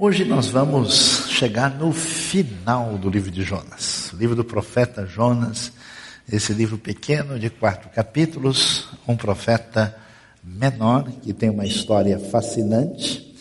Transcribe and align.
Hoje 0.00 0.24
nós 0.24 0.46
vamos 0.46 1.26
chegar 1.28 1.74
no 1.74 1.92
final 1.92 2.96
do 2.96 3.10
livro 3.10 3.32
de 3.32 3.42
Jonas, 3.42 4.12
livro 4.12 4.36
do 4.36 4.44
profeta 4.44 5.04
Jonas, 5.04 5.72
esse 6.32 6.52
livro 6.52 6.78
pequeno 6.78 7.36
de 7.36 7.50
quatro 7.50 7.90
capítulos, 7.90 8.86
um 9.08 9.16
profeta 9.16 9.96
menor 10.40 11.10
que 11.20 11.32
tem 11.32 11.50
uma 11.50 11.66
história 11.66 12.16
fascinante 12.16 13.34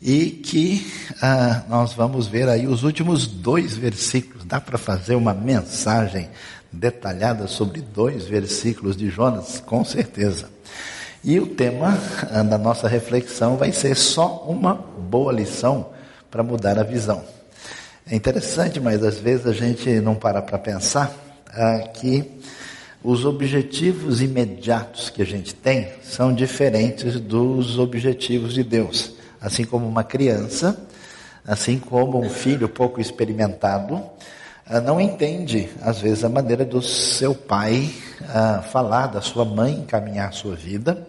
e 0.00 0.30
que 0.30 0.90
ah, 1.20 1.64
nós 1.68 1.92
vamos 1.92 2.26
ver 2.26 2.48
aí 2.48 2.66
os 2.66 2.84
últimos 2.84 3.26
dois 3.26 3.76
versículos. 3.76 4.46
Dá 4.46 4.58
para 4.58 4.78
fazer 4.78 5.14
uma 5.14 5.34
mensagem 5.34 6.30
detalhada 6.72 7.46
sobre 7.46 7.82
dois 7.82 8.24
versículos 8.24 8.96
de 8.96 9.10
Jonas, 9.10 9.60
com 9.60 9.84
certeza. 9.84 10.48
E 11.22 11.38
o 11.38 11.48
tema 11.48 11.98
ah, 12.30 12.42
da 12.42 12.56
nossa 12.56 12.88
reflexão 12.88 13.58
vai 13.58 13.72
ser 13.72 13.94
só 13.94 14.46
uma 14.48 14.72
boa 14.72 15.30
lição 15.30 15.97
para 16.30 16.42
mudar 16.42 16.78
a 16.78 16.82
visão. 16.82 17.24
É 18.10 18.14
interessante, 18.14 18.80
mas 18.80 19.02
às 19.02 19.18
vezes 19.18 19.46
a 19.46 19.52
gente 19.52 20.00
não 20.00 20.14
para 20.14 20.40
para 20.40 20.58
pensar 20.58 21.12
ah, 21.48 21.78
que 21.92 22.24
os 23.02 23.24
objetivos 23.24 24.20
imediatos 24.20 25.10
que 25.10 25.22
a 25.22 25.26
gente 25.26 25.54
tem 25.54 25.88
são 26.02 26.32
diferentes 26.32 27.20
dos 27.20 27.78
objetivos 27.78 28.54
de 28.54 28.64
Deus. 28.64 29.12
Assim 29.40 29.64
como 29.64 29.86
uma 29.86 30.02
criança, 30.02 30.80
assim 31.46 31.78
como 31.78 32.18
um 32.18 32.28
filho 32.28 32.68
pouco 32.68 33.00
experimentado, 33.00 34.02
ah, 34.66 34.80
não 34.80 35.00
entende, 35.00 35.68
às 35.80 36.00
vezes, 36.00 36.24
a 36.24 36.28
maneira 36.28 36.62
do 36.62 36.82
seu 36.82 37.34
pai 37.34 37.90
ah, 38.28 38.62
falar, 38.70 39.06
da 39.06 39.22
sua 39.22 39.44
mãe 39.44 39.72
encaminhar 39.72 40.28
a 40.28 40.32
sua 40.32 40.54
vida. 40.54 41.06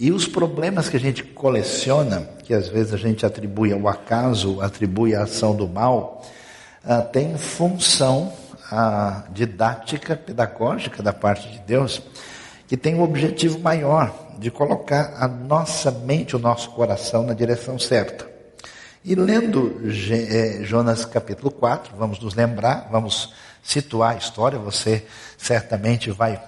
E 0.00 0.12
os 0.12 0.28
problemas 0.28 0.88
que 0.88 0.96
a 0.96 1.00
gente 1.00 1.24
coleciona, 1.24 2.20
que 2.44 2.54
às 2.54 2.68
vezes 2.68 2.94
a 2.94 2.96
gente 2.96 3.26
atribui 3.26 3.72
ao 3.72 3.88
acaso, 3.88 4.60
atribui 4.60 5.12
à 5.12 5.24
ação 5.24 5.56
do 5.56 5.66
mal, 5.66 6.24
uh, 6.84 7.02
tem 7.10 7.36
função 7.36 8.32
uh, 8.70 9.32
didática, 9.32 10.14
pedagógica 10.14 11.02
da 11.02 11.12
parte 11.12 11.50
de 11.50 11.58
Deus, 11.58 12.00
que 12.68 12.76
tem 12.76 12.94
o 12.94 12.98
um 12.98 13.02
objetivo 13.02 13.58
maior 13.58 14.14
de 14.38 14.52
colocar 14.52 15.14
a 15.18 15.26
nossa 15.26 15.90
mente, 15.90 16.36
o 16.36 16.38
nosso 16.38 16.70
coração 16.70 17.24
na 17.24 17.34
direção 17.34 17.76
certa. 17.76 18.24
E 19.04 19.16
lendo 19.16 19.80
eh, 19.84 20.60
Jonas 20.62 21.04
capítulo 21.04 21.50
4, 21.50 21.96
vamos 21.96 22.20
nos 22.20 22.34
lembrar, 22.34 22.88
vamos 22.92 23.32
situar 23.64 24.14
a 24.14 24.18
história, 24.18 24.60
você 24.60 25.04
certamente 25.36 26.08
vai 26.10 26.40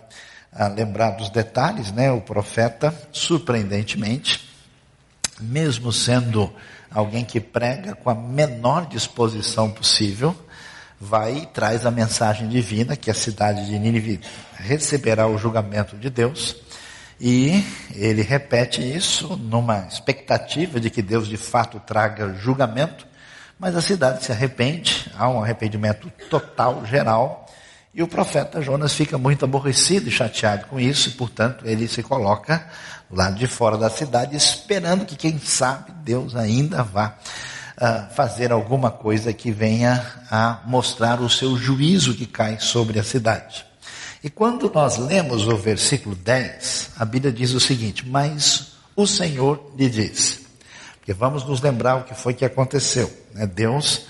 lembrar 0.75 1.11
dos 1.13 1.31
detalhes, 1.31 1.93
né? 1.93 2.11
O 2.11 2.21
profeta, 2.21 2.95
surpreendentemente, 3.13 4.49
mesmo 5.41 5.93
sendo 5.93 6.53
alguém 6.91 7.25
que 7.25 7.41
prega 7.41 7.95
com 7.95 8.11
a 8.11 8.15
menor 8.15 8.87
disposição 8.87 9.71
possível, 9.71 10.37
vai 11.01 11.39
e 11.39 11.47
traz 11.47 11.87
a 11.87 11.91
mensagem 11.91 12.49
divina 12.49 12.97
que 12.97 13.11
a 13.11 13.15
cidade 13.15 13.67
de 13.67 13.79
Nínive 13.79 14.21
receberá 14.57 15.27
o 15.27 15.39
julgamento 15.39 15.97
de 15.97 16.11
Deus. 16.11 16.57
E 17.19 17.65
ele 17.95 18.23
repete 18.23 18.81
isso 18.81 19.37
numa 19.37 19.87
expectativa 19.87 20.81
de 20.81 20.91
que 20.91 21.03
Deus 21.03 21.29
de 21.29 21.37
fato 21.37 21.79
traga 21.81 22.35
julgamento, 22.35 23.07
mas 23.59 23.77
a 23.77 23.83
cidade 23.83 24.25
se 24.25 24.33
arrepende, 24.33 25.11
há 25.15 25.29
um 25.29 25.43
arrependimento 25.43 26.11
total, 26.31 26.85
geral, 26.87 27.47
e 27.93 28.03
o 28.03 28.09
profeta 28.09 28.63
Jonas 28.63 28.93
fica 28.93 29.19
muito 29.19 29.45
aborrecido 29.45 30.09
e 30.09 30.13
chateado 30.13 30.67
com 30.67 30.79
isso, 30.79 31.09
e 31.09 31.13
portanto 31.13 31.67
ele 31.67 31.89
se 31.89 32.03
coloca 32.03 32.65
lá 33.11 33.31
de 33.31 33.47
fora 33.47 33.77
da 33.77 33.91
cidade, 33.91 34.37
esperando 34.37 35.05
que, 35.05 35.17
quem 35.17 35.39
sabe, 35.41 35.91
Deus 36.05 36.37
ainda 36.37 36.85
vá 36.85 37.17
uh, 37.77 38.15
fazer 38.15 38.53
alguma 38.53 38.91
coisa 38.91 39.33
que 39.33 39.51
venha 39.51 40.05
a 40.31 40.61
mostrar 40.65 41.21
o 41.21 41.29
seu 41.29 41.57
juízo 41.57 42.15
que 42.15 42.27
cai 42.27 42.61
sobre 42.61 43.01
a 43.01 43.03
cidade. 43.03 43.67
E 44.23 44.31
quando 44.31 44.71
nós 44.73 44.97
lemos 44.99 45.49
o 45.49 45.57
versículo 45.57 46.15
10, 46.15 46.91
a 46.97 47.05
Bíblia 47.05 47.33
diz 47.33 47.53
o 47.53 47.61
seguinte: 47.61 48.07
Mas 48.07 48.75
o 48.95 49.07
Senhor 49.07 49.73
lhe 49.77 49.89
diz, 49.89 50.43
porque 50.99 51.13
vamos 51.13 51.45
nos 51.45 51.61
lembrar 51.61 51.97
o 51.97 52.05
que 52.05 52.15
foi 52.15 52.35
que 52.35 52.45
aconteceu. 52.45 53.11
Né? 53.35 53.47
Deus, 53.47 54.03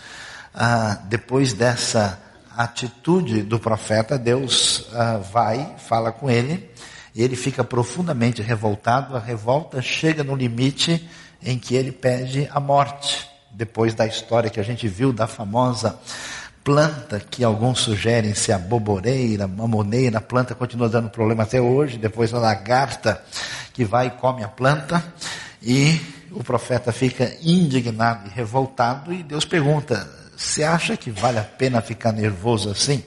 ah, 0.53 0.99
depois 1.09 1.53
dessa 1.53 2.21
atitude 2.63 3.43
do 3.43 3.59
profeta, 3.59 4.19
Deus 4.19 4.81
uh, 4.91 5.23
vai, 5.33 5.77
fala 5.79 6.13
com 6.13 6.31
ele, 6.31 6.71
e 7.15 7.23
ele 7.23 7.35
fica 7.35 7.65
profundamente 7.65 8.43
revoltado. 8.43 9.17
A 9.17 9.21
revolta 9.21 9.81
chega 9.81 10.23
no 10.23 10.37
limite 10.37 11.09
em 11.43 11.59
que 11.59 11.75
ele 11.75 11.91
pede 11.91 12.49
a 12.53 12.61
morte. 12.61 13.29
Depois 13.51 13.95
da 13.95 14.07
história 14.07 14.51
que 14.51 14.61
a 14.61 14.63
gente 14.63 14.87
viu 14.87 15.13
da 15.13 15.27
famosa 15.27 15.99
planta 16.63 17.19
que 17.19 17.43
alguns 17.43 17.81
sugerem 17.81 18.35
ser 18.35 18.53
a 18.53 18.59
boboreira, 18.59 19.49
mamoneira, 19.49 20.19
a 20.19 20.21
planta 20.21 20.55
continua 20.55 20.89
dando 20.89 21.09
problema 21.09 21.43
até 21.43 21.61
hoje. 21.61 21.99
Depois 21.99 22.33
a 22.33 22.39
lagarta 22.39 23.23
que 23.73 23.85
vai 23.85 24.09
e 24.09 24.11
come 24.11 24.45
a 24.45 24.49
planta. 24.49 25.03
E 25.63 26.01
o 26.31 26.45
profeta 26.45 26.93
fica 26.93 27.33
indignado 27.43 28.29
e 28.29 28.31
revoltado. 28.31 29.13
E 29.13 29.23
Deus 29.23 29.45
pergunta: 29.45 30.20
você 30.41 30.65
acha 30.65 30.97
que 30.97 31.11
vale 31.11 31.39
a 31.39 31.45
pena 31.45 31.83
ficar 31.83 32.13
nervoso 32.13 32.71
assim? 32.71 33.05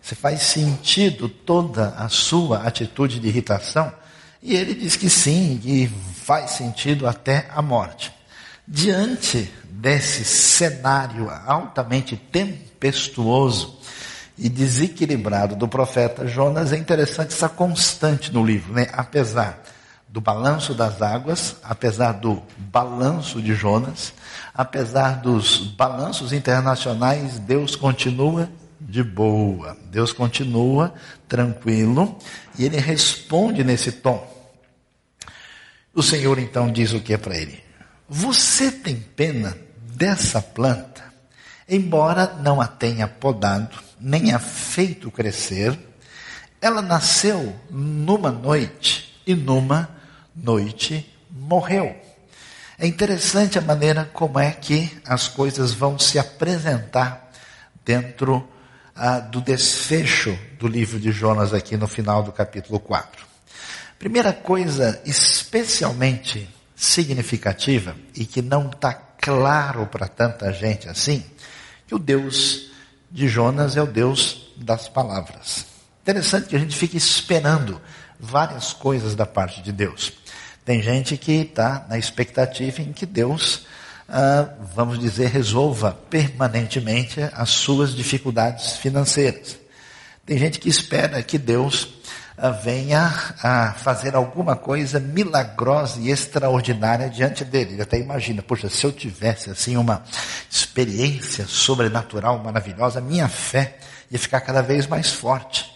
Você 0.00 0.14
faz 0.14 0.40
sentido 0.40 1.28
toda 1.28 1.90
a 1.90 2.08
sua 2.08 2.62
atitude 2.62 3.20
de 3.20 3.28
irritação? 3.28 3.92
E 4.42 4.56
ele 4.56 4.74
diz 4.74 4.96
que 4.96 5.10
sim, 5.10 5.60
e 5.62 5.86
faz 6.24 6.52
sentido 6.52 7.06
até 7.06 7.46
a 7.54 7.60
morte. 7.60 8.10
Diante 8.66 9.52
desse 9.64 10.24
cenário 10.24 11.30
altamente 11.46 12.16
tempestuoso 12.16 13.78
e 14.38 14.48
desequilibrado 14.48 15.54
do 15.54 15.68
profeta 15.68 16.26
Jonas, 16.26 16.72
é 16.72 16.78
interessante 16.78 17.34
essa 17.34 17.50
constante 17.50 18.32
no 18.32 18.42
livro, 18.42 18.72
né? 18.72 18.88
Apesar 18.94 19.62
do 20.12 20.20
balanço 20.20 20.74
das 20.74 21.00
águas, 21.00 21.56
apesar 21.62 22.12
do 22.12 22.42
balanço 22.58 23.40
de 23.40 23.54
Jonas, 23.54 24.12
apesar 24.52 25.20
dos 25.20 25.58
balanços 25.58 26.32
internacionais, 26.32 27.38
Deus 27.38 27.76
continua 27.76 28.50
de 28.80 29.04
boa, 29.04 29.76
Deus 29.84 30.12
continua 30.12 30.92
tranquilo 31.28 32.18
e 32.58 32.64
ele 32.64 32.78
responde 32.78 33.62
nesse 33.62 33.92
tom. 33.92 34.28
O 35.94 36.02
Senhor 36.02 36.38
então 36.40 36.72
diz 36.72 36.92
o 36.92 37.00
que 37.00 37.14
é 37.14 37.18
para 37.18 37.36
ele? 37.36 37.62
Você 38.08 38.72
tem 38.72 38.96
pena 38.96 39.56
dessa 39.94 40.42
planta, 40.42 41.04
embora 41.68 42.34
não 42.42 42.60
a 42.60 42.66
tenha 42.66 43.06
podado, 43.06 43.78
nem 44.00 44.32
a 44.32 44.40
feito 44.40 45.08
crescer, 45.08 45.78
ela 46.60 46.82
nasceu 46.82 47.54
numa 47.70 48.32
noite 48.32 49.22
e 49.24 49.34
numa 49.34 49.99
noite 50.42 51.08
morreu. 51.30 51.96
É 52.78 52.86
interessante 52.86 53.58
a 53.58 53.62
maneira 53.62 54.08
como 54.12 54.38
é 54.38 54.52
que 54.52 54.90
as 55.04 55.28
coisas 55.28 55.72
vão 55.72 55.98
se 55.98 56.18
apresentar 56.18 57.30
dentro 57.84 58.48
ah, 58.94 59.20
do 59.20 59.40
desfecho 59.40 60.38
do 60.58 60.66
livro 60.66 60.98
de 60.98 61.12
Jonas 61.12 61.52
aqui 61.52 61.76
no 61.76 61.86
final 61.86 62.22
do 62.22 62.32
capítulo 62.32 62.80
4. 62.80 63.26
Primeira 63.98 64.32
coisa 64.32 65.00
especialmente 65.04 66.48
significativa 66.74 67.94
e 68.14 68.24
que 68.24 68.40
não 68.40 68.70
está 68.70 68.94
claro 68.94 69.86
para 69.86 70.08
tanta 70.08 70.50
gente 70.50 70.88
assim, 70.88 71.22
que 71.86 71.94
o 71.94 71.98
Deus 71.98 72.70
de 73.10 73.28
Jonas 73.28 73.76
é 73.76 73.82
o 73.82 73.86
Deus 73.86 74.52
das 74.56 74.88
palavras. 74.88 75.66
Interessante 76.00 76.48
que 76.48 76.56
a 76.56 76.58
gente 76.58 76.74
fica 76.74 76.96
esperando 76.96 77.78
várias 78.18 78.72
coisas 78.72 79.14
da 79.14 79.26
parte 79.26 79.62
de 79.62 79.72
Deus. 79.72 80.12
Tem 80.64 80.82
gente 80.82 81.16
que 81.16 81.32
está 81.32 81.86
na 81.88 81.98
expectativa 81.98 82.82
em 82.82 82.92
que 82.92 83.06
Deus, 83.06 83.66
ah, 84.08 84.48
vamos 84.74 84.98
dizer, 84.98 85.28
resolva 85.28 85.96
permanentemente 86.08 87.20
as 87.32 87.50
suas 87.50 87.94
dificuldades 87.94 88.76
financeiras. 88.76 89.58
Tem 90.26 90.38
gente 90.38 90.58
que 90.60 90.68
espera 90.68 91.22
que 91.22 91.38
Deus 91.38 91.88
ah, 92.36 92.50
venha 92.50 93.12
a 93.42 93.72
fazer 93.72 94.14
alguma 94.14 94.54
coisa 94.54 95.00
milagrosa 95.00 95.98
e 96.00 96.10
extraordinária 96.10 97.08
diante 97.08 97.44
dele. 97.44 97.72
Ele 97.72 97.82
até 97.82 97.98
imagina, 97.98 98.42
poxa, 98.42 98.68
se 98.68 98.84
eu 98.84 98.92
tivesse 98.92 99.50
assim 99.50 99.76
uma 99.76 100.04
experiência 100.50 101.46
sobrenatural 101.46 102.38
maravilhosa, 102.38 103.00
minha 103.00 103.28
fé 103.28 103.78
ia 104.10 104.18
ficar 104.18 104.40
cada 104.40 104.62
vez 104.62 104.86
mais 104.86 105.10
forte. 105.10 105.70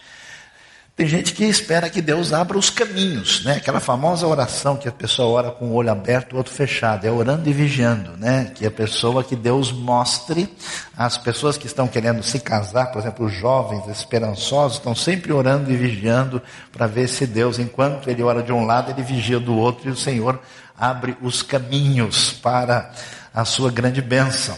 Tem 0.96 1.08
gente 1.08 1.34
que 1.34 1.42
espera 1.44 1.90
que 1.90 2.00
Deus 2.00 2.32
abra 2.32 2.56
os 2.56 2.70
caminhos, 2.70 3.44
né? 3.44 3.56
Aquela 3.56 3.80
famosa 3.80 4.28
oração 4.28 4.76
que 4.76 4.88
a 4.88 4.92
pessoa 4.92 5.28
ora 5.28 5.50
com 5.50 5.64
o 5.64 5.74
olho 5.74 5.90
aberto 5.90 6.34
o 6.34 6.36
outro 6.36 6.54
fechado, 6.54 7.04
é 7.04 7.10
orando 7.10 7.50
e 7.50 7.52
vigiando, 7.52 8.16
né? 8.16 8.52
Que 8.54 8.64
a 8.64 8.70
pessoa 8.70 9.24
que 9.24 9.34
Deus 9.34 9.72
mostre 9.72 10.48
as 10.96 11.18
pessoas 11.18 11.56
que 11.56 11.66
estão 11.66 11.88
querendo 11.88 12.22
se 12.22 12.38
casar, 12.38 12.92
por 12.92 13.00
exemplo, 13.00 13.26
os 13.26 13.32
jovens 13.32 13.88
esperançosos 13.88 14.78
estão 14.78 14.94
sempre 14.94 15.32
orando 15.32 15.68
e 15.68 15.76
vigiando 15.76 16.40
para 16.70 16.86
ver 16.86 17.08
se 17.08 17.26
Deus, 17.26 17.58
enquanto 17.58 18.08
ele 18.08 18.22
ora 18.22 18.40
de 18.40 18.52
um 18.52 18.64
lado, 18.64 18.92
ele 18.92 19.02
vigia 19.02 19.40
do 19.40 19.56
outro 19.56 19.88
e 19.88 19.92
o 19.92 19.96
Senhor 19.96 20.40
abre 20.78 21.16
os 21.20 21.42
caminhos 21.42 22.34
para 22.34 22.92
a 23.34 23.44
sua 23.44 23.68
grande 23.68 24.00
bênção. 24.00 24.56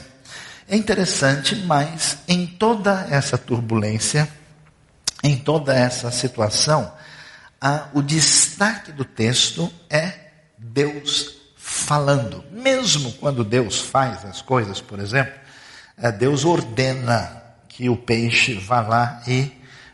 É 0.69 0.77
interessante, 0.77 1.56
mas 1.65 2.19
em 2.29 2.47
toda 2.47 3.06
essa 3.11 3.38
turbulência, 3.38 4.29
em 5.26 5.37
toda 5.37 5.75
essa 5.75 6.11
situação, 6.12 6.93
o 7.93 8.00
destaque 8.00 8.93
do 8.93 9.05
texto 9.05 9.73
é 9.90 10.12
Deus 10.56 11.37
falando. 11.56 12.44
Mesmo 12.52 13.11
quando 13.14 13.43
Deus 13.43 13.81
faz 13.81 14.25
as 14.25 14.40
coisas, 14.40 14.81
por 14.81 15.00
exemplo, 15.00 15.34
é, 15.99 16.12
Deus 16.12 16.44
ordena 16.44 17.43
que 17.69 17.88
o 17.88 17.96
peixe 17.96 18.55
vá 18.55 18.81
lá 18.81 19.20
e 19.26 19.50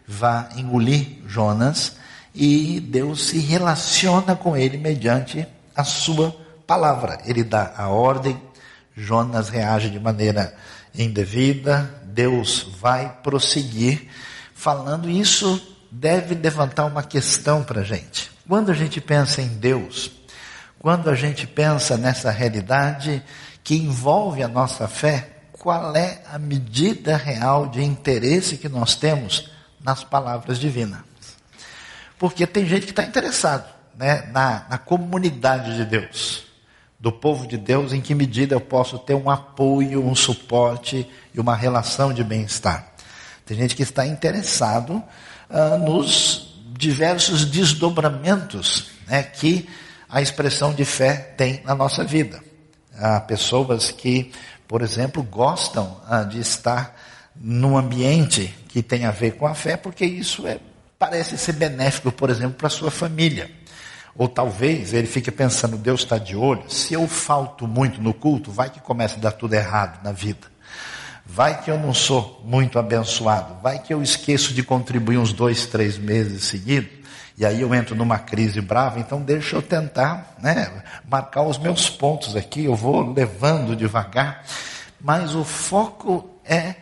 vá 0.06 0.50
engolir 0.54 1.20
Jonas, 1.26 1.96
e 2.34 2.78
Deus 2.80 3.28
se 3.28 3.38
relaciona 3.38 4.36
com 4.36 4.54
ele 4.54 4.76
mediante 4.76 5.46
a 5.74 5.82
sua 5.82 6.36
palavra. 6.66 7.20
Ele 7.24 7.42
dá 7.42 7.72
a 7.74 7.88
ordem, 7.88 8.40
Jonas 8.94 9.48
reage 9.48 9.88
de 9.88 9.98
maneira 9.98 10.54
indevida, 10.94 11.90
Deus 12.04 12.68
vai 12.78 13.20
prosseguir 13.22 14.10
falando, 14.62 15.10
isso 15.10 15.60
deve 15.90 16.36
levantar 16.36 16.84
uma 16.84 17.02
questão 17.02 17.64
para 17.64 17.80
a 17.80 17.84
gente. 17.84 18.30
Quando 18.48 18.70
a 18.70 18.74
gente 18.74 19.00
pensa 19.00 19.42
em 19.42 19.48
Deus, 19.48 20.12
quando 20.78 21.10
a 21.10 21.16
gente 21.16 21.48
pensa 21.48 21.96
nessa 21.96 22.30
realidade 22.30 23.20
que 23.64 23.74
envolve 23.74 24.40
a 24.40 24.46
nossa 24.46 24.86
fé, 24.86 25.30
qual 25.50 25.96
é 25.96 26.22
a 26.32 26.38
medida 26.38 27.16
real 27.16 27.66
de 27.66 27.82
interesse 27.82 28.56
que 28.56 28.68
nós 28.68 28.94
temos 28.94 29.50
nas 29.80 30.04
palavras 30.04 30.60
divinas? 30.60 31.00
Porque 32.16 32.46
tem 32.46 32.64
gente 32.64 32.86
que 32.86 32.92
está 32.92 33.02
interessado 33.02 33.68
né, 33.96 34.30
na, 34.32 34.64
na 34.70 34.78
comunidade 34.78 35.74
de 35.74 35.84
Deus, 35.84 36.44
do 37.00 37.10
povo 37.10 37.48
de 37.48 37.58
Deus, 37.58 37.92
em 37.92 38.00
que 38.00 38.14
medida 38.14 38.54
eu 38.54 38.60
posso 38.60 38.96
ter 38.96 39.14
um 39.14 39.28
apoio, 39.28 40.06
um 40.06 40.14
suporte 40.14 41.10
e 41.34 41.40
uma 41.40 41.56
relação 41.56 42.12
de 42.12 42.22
bem-estar. 42.22 42.91
Tem 43.52 43.60
gente 43.60 43.76
que 43.76 43.82
está 43.82 44.06
interessado 44.06 44.92
uh, 45.50 45.78
nos 45.84 46.54
diversos 46.74 47.44
desdobramentos 47.44 48.86
né, 49.06 49.22
que 49.22 49.68
a 50.08 50.22
expressão 50.22 50.72
de 50.72 50.86
fé 50.86 51.34
tem 51.36 51.60
na 51.62 51.74
nossa 51.74 52.02
vida. 52.02 52.42
Há 52.96 53.20
pessoas 53.20 53.90
que, 53.90 54.32
por 54.66 54.80
exemplo, 54.80 55.22
gostam 55.22 56.00
uh, 56.10 56.26
de 56.26 56.40
estar 56.40 56.98
num 57.36 57.76
ambiente 57.76 58.54
que 58.68 58.82
tem 58.82 59.04
a 59.04 59.10
ver 59.10 59.32
com 59.32 59.46
a 59.46 59.54
fé, 59.54 59.76
porque 59.76 60.06
isso 60.06 60.46
é, 60.46 60.58
parece 60.98 61.36
ser 61.36 61.52
benéfico, 61.52 62.10
por 62.10 62.30
exemplo, 62.30 62.54
para 62.54 62.68
a 62.68 62.70
sua 62.70 62.90
família. 62.90 63.50
Ou 64.16 64.30
talvez 64.30 64.94
ele 64.94 65.06
fique 65.06 65.30
pensando, 65.30 65.76
Deus 65.76 66.00
está 66.00 66.16
de 66.16 66.34
olho, 66.34 66.70
se 66.70 66.94
eu 66.94 67.06
falto 67.06 67.68
muito 67.68 68.00
no 68.00 68.14
culto, 68.14 68.50
vai 68.50 68.70
que 68.70 68.80
começa 68.80 69.16
a 69.16 69.20
dar 69.20 69.32
tudo 69.32 69.52
errado 69.52 70.02
na 70.02 70.10
vida. 70.10 70.51
Vai 71.24 71.62
que 71.62 71.70
eu 71.70 71.78
não 71.78 71.94
sou 71.94 72.42
muito 72.44 72.78
abençoado. 72.78 73.56
Vai 73.62 73.78
que 73.78 73.92
eu 73.94 74.02
esqueço 74.02 74.52
de 74.52 74.62
contribuir 74.62 75.18
uns 75.18 75.32
dois, 75.32 75.66
três 75.66 75.96
meses 75.96 76.44
seguidos. 76.44 76.90
E 77.38 77.46
aí 77.46 77.60
eu 77.60 77.74
entro 77.74 77.94
numa 77.94 78.18
crise 78.18 78.60
brava. 78.60 78.98
Então 78.98 79.22
deixa 79.22 79.56
eu 79.56 79.62
tentar, 79.62 80.36
né, 80.42 80.82
marcar 81.08 81.42
os 81.42 81.58
meus 81.58 81.88
pontos 81.88 82.36
aqui. 82.36 82.64
Eu 82.64 82.74
vou 82.74 83.12
levando 83.12 83.74
devagar. 83.74 84.44
Mas 85.00 85.34
o 85.34 85.44
foco 85.44 86.28
é 86.44 86.74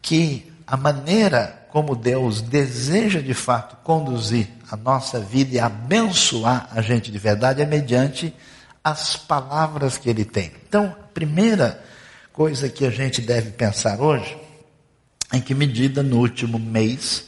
que 0.00 0.50
a 0.66 0.76
maneira 0.76 1.66
como 1.70 1.94
Deus 1.94 2.40
deseja 2.40 3.20
de 3.20 3.34
fato 3.34 3.76
conduzir 3.84 4.48
a 4.70 4.76
nossa 4.76 5.20
vida 5.20 5.54
e 5.54 5.60
abençoar 5.60 6.68
a 6.72 6.80
gente 6.80 7.10
de 7.10 7.18
verdade 7.18 7.62
é 7.62 7.66
mediante 7.66 8.34
as 8.82 9.16
palavras 9.16 9.98
que 9.98 10.08
Ele 10.08 10.24
tem. 10.24 10.50
Então, 10.66 10.86
a 10.86 11.12
primeira 11.12 11.82
coisa 12.38 12.68
que 12.68 12.86
a 12.86 12.90
gente 12.90 13.20
deve 13.20 13.50
pensar 13.50 14.00
hoje, 14.00 14.38
em 15.32 15.40
que 15.40 15.52
medida 15.56 16.04
no 16.04 16.18
último 16.18 16.56
mês, 16.56 17.24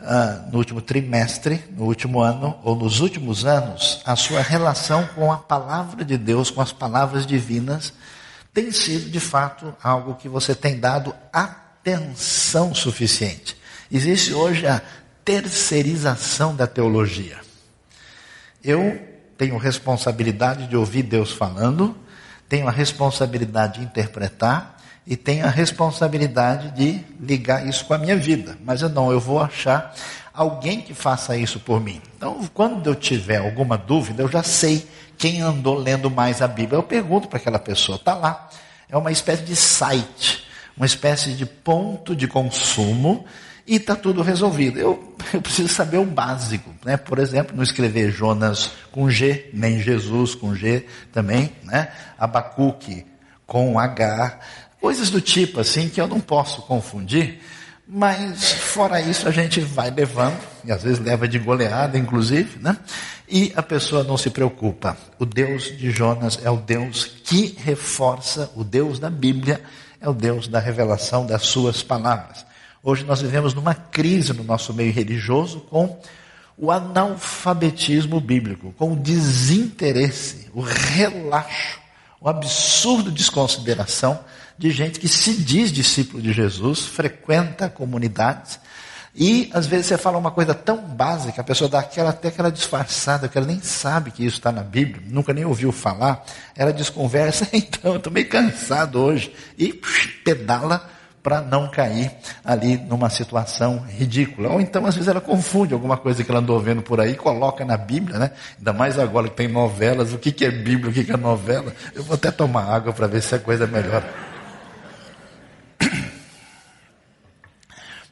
uh, 0.00 0.48
no 0.52 0.58
último 0.58 0.80
trimestre, 0.80 1.64
no 1.72 1.86
último 1.86 2.20
ano 2.20 2.56
ou 2.62 2.76
nos 2.76 3.00
últimos 3.00 3.44
anos, 3.44 4.00
a 4.04 4.14
sua 4.14 4.40
relação 4.40 5.04
com 5.16 5.32
a 5.32 5.36
palavra 5.36 6.04
de 6.04 6.16
Deus, 6.16 6.48
com 6.48 6.60
as 6.60 6.72
palavras 6.72 7.26
divinas, 7.26 7.92
tem 8.54 8.70
sido 8.70 9.10
de 9.10 9.18
fato 9.18 9.74
algo 9.82 10.14
que 10.14 10.28
você 10.28 10.54
tem 10.54 10.78
dado 10.78 11.12
atenção 11.32 12.72
suficiente. 12.72 13.56
Existe 13.90 14.32
hoje 14.32 14.64
a 14.64 14.80
terceirização 15.24 16.54
da 16.54 16.68
teologia. 16.68 17.40
Eu 18.62 18.96
tenho 19.36 19.58
responsabilidade 19.58 20.68
de 20.68 20.76
ouvir 20.76 21.02
Deus 21.02 21.32
falando, 21.32 21.96
tenho 22.50 22.66
a 22.66 22.72
responsabilidade 22.72 23.78
de 23.78 23.84
interpretar 23.84 24.76
e 25.06 25.16
tenho 25.16 25.46
a 25.46 25.48
responsabilidade 25.48 26.72
de 26.72 27.00
ligar 27.20 27.64
isso 27.66 27.84
com 27.84 27.94
a 27.94 27.98
minha 27.98 28.16
vida. 28.16 28.58
Mas 28.64 28.82
eu 28.82 28.88
não, 28.88 29.12
eu 29.12 29.20
vou 29.20 29.40
achar 29.40 29.94
alguém 30.34 30.80
que 30.80 30.92
faça 30.92 31.36
isso 31.36 31.60
por 31.60 31.80
mim. 31.80 32.02
Então, 32.16 32.40
quando 32.52 32.90
eu 32.90 32.94
tiver 32.96 33.36
alguma 33.36 33.78
dúvida, 33.78 34.24
eu 34.24 34.28
já 34.28 34.42
sei 34.42 34.84
quem 35.16 35.40
andou 35.40 35.78
lendo 35.78 36.10
mais 36.10 36.42
a 36.42 36.48
Bíblia. 36.48 36.76
Eu 36.76 36.82
pergunto 36.82 37.28
para 37.28 37.38
aquela 37.38 37.58
pessoa, 37.58 37.94
está 37.94 38.14
lá. 38.14 38.50
É 38.88 38.96
uma 38.96 39.12
espécie 39.12 39.44
de 39.44 39.54
site, 39.54 40.44
uma 40.76 40.86
espécie 40.86 41.34
de 41.34 41.46
ponto 41.46 42.16
de 42.16 42.26
consumo 42.26 43.26
e 43.70 43.76
está 43.76 43.94
tudo 43.94 44.20
resolvido. 44.20 44.80
Eu, 44.80 45.14
eu 45.32 45.40
preciso 45.40 45.68
saber 45.68 45.98
o 45.98 46.04
básico, 46.04 46.74
né? 46.84 46.96
Por 46.96 47.20
exemplo, 47.20 47.56
não 47.56 47.62
escrever 47.62 48.10
Jonas 48.10 48.72
com 48.90 49.08
G, 49.08 49.48
nem 49.54 49.80
Jesus 49.80 50.34
com 50.34 50.52
G 50.56 50.84
também, 51.12 51.52
né? 51.62 51.92
Abacuque 52.18 53.06
com 53.46 53.78
H, 53.78 54.40
coisas 54.80 55.08
do 55.08 55.20
tipo 55.20 55.60
assim 55.60 55.88
que 55.88 56.00
eu 56.00 56.08
não 56.08 56.20
posso 56.20 56.62
confundir, 56.62 57.40
mas 57.86 58.52
fora 58.52 59.00
isso 59.00 59.28
a 59.28 59.30
gente 59.30 59.60
vai 59.60 59.90
levando, 59.90 60.38
e 60.64 60.70
às 60.70 60.82
vezes 60.82 60.98
leva 60.98 61.26
de 61.26 61.38
goleada 61.38 61.96
inclusive, 61.96 62.58
né? 62.60 62.76
E 63.28 63.52
a 63.54 63.62
pessoa 63.62 64.02
não 64.02 64.16
se 64.16 64.30
preocupa. 64.30 64.96
O 65.18 65.24
Deus 65.24 65.76
de 65.76 65.92
Jonas 65.92 66.40
é 66.42 66.50
o 66.50 66.56
Deus 66.56 67.04
que 67.04 67.56
reforça, 67.64 68.50
o 68.56 68.64
Deus 68.64 68.98
da 68.98 69.10
Bíblia 69.10 69.60
é 70.00 70.08
o 70.08 70.14
Deus 70.14 70.48
da 70.48 70.58
revelação 70.58 71.24
das 71.24 71.42
suas 71.42 71.82
palavras. 71.84 72.49
Hoje 72.82 73.04
nós 73.04 73.20
vivemos 73.20 73.52
numa 73.52 73.74
crise 73.74 74.32
no 74.32 74.42
nosso 74.42 74.72
meio 74.72 74.90
religioso 74.90 75.60
com 75.60 76.00
o 76.56 76.70
analfabetismo 76.70 78.18
bíblico, 78.20 78.72
com 78.78 78.94
o 78.94 78.96
desinteresse, 78.96 80.48
o 80.54 80.62
relaxo, 80.62 81.78
o 82.18 82.28
absurdo 82.28 83.10
desconsideração 83.10 84.20
de 84.56 84.70
gente 84.70 84.98
que 84.98 85.08
se 85.08 85.34
diz 85.34 85.70
discípulo 85.70 86.22
de 86.22 86.32
Jesus, 86.32 86.86
frequenta 86.86 87.68
comunidades 87.68 88.58
e 89.14 89.50
às 89.52 89.66
vezes 89.66 89.86
você 89.86 89.98
fala 89.98 90.16
uma 90.16 90.30
coisa 90.30 90.54
tão 90.54 90.78
básica, 90.78 91.40
a 91.40 91.44
pessoa 91.44 91.68
dá 91.68 91.80
aquela, 91.80 92.10
até 92.10 92.28
aquela 92.28 92.50
disfarçada, 92.50 93.28
que 93.28 93.36
ela 93.36 93.46
nem 93.46 93.60
sabe 93.60 94.10
que 94.10 94.24
isso 94.24 94.36
está 94.36 94.52
na 94.52 94.62
Bíblia, 94.62 95.02
nunca 95.06 95.34
nem 95.34 95.44
ouviu 95.44 95.72
falar, 95.72 96.24
ela 96.56 96.72
desconversa, 96.72 97.46
então 97.52 97.92
eu 97.92 97.96
estou 97.98 98.12
meio 98.12 98.28
cansado 98.28 99.00
hoje, 99.00 99.34
e 99.58 99.72
pedala 100.24 100.88
para 101.22 101.40
não 101.40 101.68
cair 101.68 102.10
ali 102.44 102.76
numa 102.76 103.10
situação 103.10 103.84
ridícula. 103.86 104.50
Ou 104.50 104.60
então, 104.60 104.86
às 104.86 104.94
vezes, 104.94 105.08
ela 105.08 105.20
confunde 105.20 105.74
alguma 105.74 105.96
coisa 105.96 106.24
que 106.24 106.30
ela 106.30 106.40
andou 106.40 106.58
vendo 106.60 106.82
por 106.82 107.00
aí, 107.00 107.14
coloca 107.14 107.64
na 107.64 107.76
Bíblia, 107.76 108.18
né? 108.18 108.30
Ainda 108.58 108.72
mais 108.72 108.98
agora 108.98 109.28
que 109.28 109.36
tem 109.36 109.48
novelas, 109.48 110.12
o 110.12 110.18
que, 110.18 110.32
que 110.32 110.44
é 110.44 110.50
Bíblia, 110.50 110.90
o 110.90 110.92
que, 110.92 111.04
que 111.04 111.12
é 111.12 111.16
novela. 111.16 111.74
Eu 111.94 112.02
vou 112.02 112.14
até 112.14 112.30
tomar 112.30 112.64
água 112.64 112.92
para 112.92 113.06
ver 113.06 113.22
se 113.22 113.34
a 113.34 113.38
coisa 113.38 113.66
melhora. 113.66 114.30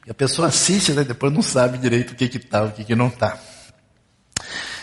E 0.05 0.11
a 0.11 0.13
pessoa 0.15 0.47
assiste, 0.47 0.91
né? 0.91 1.03
depois 1.03 1.31
não 1.31 1.43
sabe 1.43 1.77
direito 1.77 2.13
o 2.13 2.15
que 2.15 2.25
está, 2.25 2.63
o 2.63 2.71
que, 2.71 2.83
que 2.83 2.95
não 2.95 3.09
está. 3.09 3.37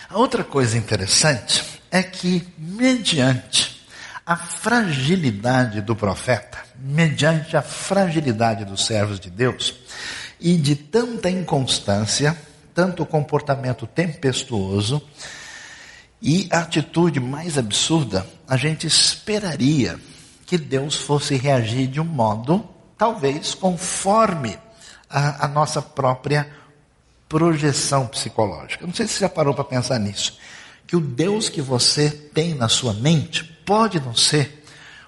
A 0.08 0.18
outra 0.18 0.44
coisa 0.44 0.78
interessante 0.78 1.80
é 1.90 2.02
que, 2.02 2.46
mediante 2.56 3.84
a 4.24 4.36
fragilidade 4.36 5.80
do 5.80 5.96
profeta, 5.96 6.65
mediante 6.78 7.56
a 7.56 7.62
fragilidade 7.62 8.64
dos 8.64 8.86
servos 8.86 9.18
de 9.18 9.30
Deus 9.30 9.74
e 10.40 10.56
de 10.56 10.76
tanta 10.76 11.30
inconstância, 11.30 12.36
tanto 12.74 13.06
comportamento 13.06 13.86
tempestuoso 13.86 15.02
e 16.20 16.48
a 16.50 16.60
atitude 16.60 17.20
mais 17.20 17.58
absurda, 17.58 18.26
a 18.48 18.56
gente 18.56 18.86
esperaria 18.86 19.98
que 20.44 20.56
Deus 20.56 20.94
fosse 20.94 21.36
reagir 21.36 21.88
de 21.88 22.00
um 22.00 22.04
modo, 22.04 22.66
talvez, 22.96 23.54
conforme 23.54 24.58
a, 25.10 25.46
a 25.46 25.48
nossa 25.48 25.82
própria 25.82 26.48
projeção 27.28 28.06
psicológica. 28.06 28.86
Não 28.86 28.94
sei 28.94 29.06
se 29.06 29.14
você 29.14 29.20
já 29.20 29.28
parou 29.28 29.54
para 29.54 29.64
pensar 29.64 29.98
nisso. 29.98 30.38
Que 30.86 30.96
o 30.96 31.00
Deus 31.00 31.48
que 31.48 31.60
você 31.60 32.10
tem 32.10 32.54
na 32.54 32.68
sua 32.68 32.94
mente 32.94 33.42
pode 33.42 33.98
não 34.00 34.14
ser 34.14 34.55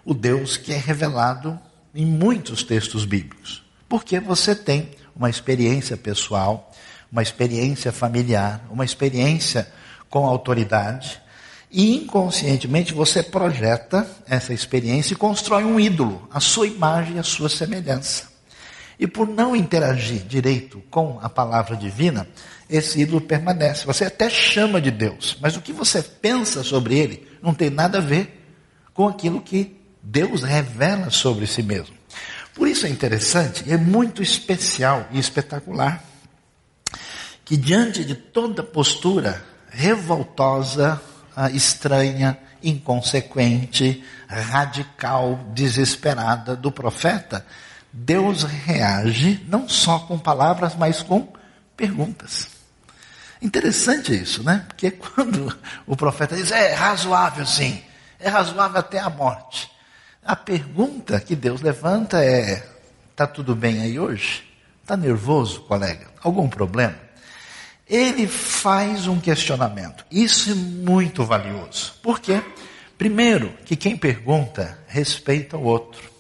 o 0.09 0.15
Deus 0.15 0.57
que 0.57 0.73
é 0.73 0.79
revelado 0.79 1.61
em 1.95 2.07
muitos 2.07 2.65
textos 2.65 3.05
bíblicos. 3.05 3.63
Porque 3.87 4.19
você 4.19 4.55
tem 4.55 4.93
uma 5.15 5.29
experiência 5.29 5.99
pessoal, 5.99 6.73
uma 7.13 7.23
experiência 7.23 7.93
familiar, 7.93 8.65
uma 8.71 8.87
experiência 8.87 9.71
com 10.09 10.25
autoridade, 10.25 11.21
E 11.71 11.97
inconscientemente 11.97 12.95
você 12.95 13.23
projeta 13.23 14.09
essa 14.27 14.55
experiência 14.55 15.13
e 15.13 15.17
constrói 15.17 15.65
um 15.65 15.79
ídolo, 15.79 16.27
a 16.33 16.41
sua 16.41 16.67
imagem 16.67 17.17
e 17.17 17.19
a 17.19 17.23
sua 17.23 17.49
semelhança. 17.49 18.29
E 18.99 19.07
por 19.07 19.29
não 19.29 19.55
interagir 19.55 20.23
direito 20.23 20.83
com 20.91 21.19
a 21.23 21.29
palavra 21.29 21.77
divina, 21.77 22.27
esse 22.69 23.01
ídolo 23.01 23.21
permanece. 23.21 23.87
Você 23.87 24.07
até 24.07 24.29
chama 24.31 24.81
de 24.81 24.91
Deus, 24.91 25.37
mas 25.41 25.57
o 25.57 25.61
que 25.61 25.73
você 25.73 26.03
pensa 26.03 26.65
sobre 26.65 26.99
ele 26.99 27.29
não 27.43 27.55
tem 27.55 27.71
nada 27.71 27.99
a 27.99 28.03
ver 28.03 28.47
com 28.95 29.07
aquilo 29.07 29.41
que 29.41 29.78
Deus 30.03 30.43
revela 30.43 31.11
sobre 31.11 31.47
si 31.47 31.63
mesmo. 31.63 31.97
Por 32.55 32.67
isso 32.67 32.87
é 32.87 32.89
interessante 32.89 33.71
é 33.71 33.77
muito 33.77 34.23
especial 34.23 35.07
e 35.13 35.19
espetacular 35.19 36.03
que 37.45 37.57
diante 37.57 38.05
de 38.05 38.15
toda 38.15 38.63
postura 38.63 39.43
revoltosa, 39.71 41.01
ah, 41.35 41.51
estranha, 41.51 42.39
inconsequente, 42.63 44.05
radical, 44.29 45.39
desesperada 45.55 46.55
do 46.55 46.71
profeta, 46.71 47.47
Deus 47.93 48.43
reage 48.43 49.45
não 49.49 49.69
só 49.69 50.01
com 50.01 50.19
palavras, 50.19 50.75
mas 50.75 51.03
com 51.03 51.33
perguntas. 51.77 52.49
Interessante 53.41 54.15
isso, 54.15 54.43
né? 54.43 54.65
Porque 54.69 54.91
quando 54.93 55.57
o 55.87 55.97
profeta 55.97 56.37
diz, 56.37 56.51
é 56.51 56.75
razoável 56.75 57.47
sim, 57.47 57.83
é 58.19 58.29
razoável 58.29 58.81
até 58.81 58.99
a 58.99 59.09
morte. 59.09 59.71
A 60.29 60.37
pergunta 60.37 61.19
que 61.19 61.35
Deus 61.35 61.63
levanta 61.63 62.23
é: 62.23 62.63
está 63.11 63.27
tudo 63.27 63.57
bem 63.57 63.81
aí 63.81 63.99
hoje? 63.99 64.45
Está 64.83 64.95
nervoso, 64.95 65.63
colega? 65.63 66.07
Algum 66.23 66.51
problema? 66.51 66.99
Ele 67.89 68.29
faz 68.29 69.07
um 69.07 69.19
questionamento. 69.19 70.05
Isso 70.11 70.51
é 70.51 70.55
muito 70.55 71.25
valioso. 71.25 71.95
Por 72.03 72.21
quê? 72.21 72.43
Primeiro, 72.99 73.55
que 73.65 73.75
quem 73.75 73.97
pergunta 73.97 74.79
respeita 74.87 75.57
o 75.57 75.65
outro. 75.65 76.11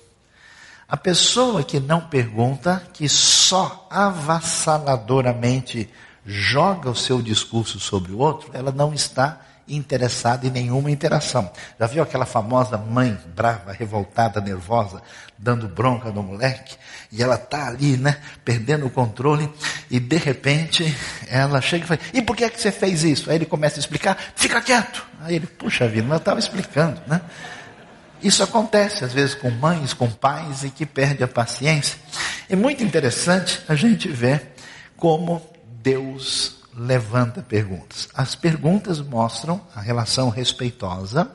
A 0.88 0.96
pessoa 0.96 1.62
que 1.62 1.78
não 1.78 2.00
pergunta, 2.00 2.82
que 2.94 3.10
só 3.10 3.86
avassaladoramente 3.90 5.86
joga 6.24 6.88
o 6.88 6.96
seu 6.96 7.20
discurso 7.20 7.78
sobre 7.78 8.12
o 8.12 8.18
outro, 8.20 8.48
ela 8.54 8.72
não 8.72 8.94
está 8.94 9.38
interessada 9.68 10.46
em 10.46 10.50
nenhuma 10.50 10.90
interação. 10.90 11.50
Já 11.78 11.86
viu 11.86 12.02
aquela 12.02 12.26
famosa 12.26 12.76
mãe 12.76 13.18
brava, 13.34 13.72
revoltada, 13.72 14.40
nervosa, 14.40 15.02
dando 15.36 15.68
bronca 15.68 16.10
no 16.10 16.22
moleque? 16.22 16.76
E 17.10 17.22
ela 17.22 17.38
tá 17.38 17.68
ali, 17.68 17.96
né, 17.96 18.18
perdendo 18.44 18.86
o 18.86 18.90
controle, 18.90 19.50
e 19.90 19.98
de 19.98 20.16
repente 20.16 20.96
ela 21.28 21.60
chega 21.60 21.84
e 21.84 21.86
fala, 21.88 22.00
e 22.12 22.22
por 22.22 22.36
que 22.36 22.44
é 22.44 22.50
que 22.50 22.60
você 22.60 22.70
fez 22.70 23.04
isso? 23.04 23.30
Aí 23.30 23.36
ele 23.36 23.46
começa 23.46 23.78
a 23.78 23.80
explicar, 23.80 24.16
fica 24.34 24.60
quieto. 24.60 25.06
Aí 25.20 25.36
ele, 25.36 25.46
puxa 25.46 25.88
vida, 25.88 26.06
eu 26.06 26.16
estava 26.16 26.38
explicando, 26.38 27.00
né? 27.06 27.20
Isso 28.22 28.42
acontece 28.42 29.04
às 29.04 29.12
vezes 29.12 29.34
com 29.34 29.50
mães, 29.50 29.92
com 29.92 30.10
pais 30.10 30.64
e 30.64 30.70
que 30.70 30.84
perde 30.84 31.22
a 31.22 31.28
paciência. 31.28 31.98
É 32.48 32.56
muito 32.56 32.82
interessante 32.82 33.60
a 33.68 33.74
gente 33.74 34.08
ver 34.08 34.54
como 34.96 35.40
Deus 35.80 36.57
levanta 36.78 37.42
perguntas. 37.42 38.08
As 38.14 38.34
perguntas 38.34 39.00
mostram 39.00 39.60
a 39.74 39.80
relação 39.80 40.28
respeitosa. 40.28 41.30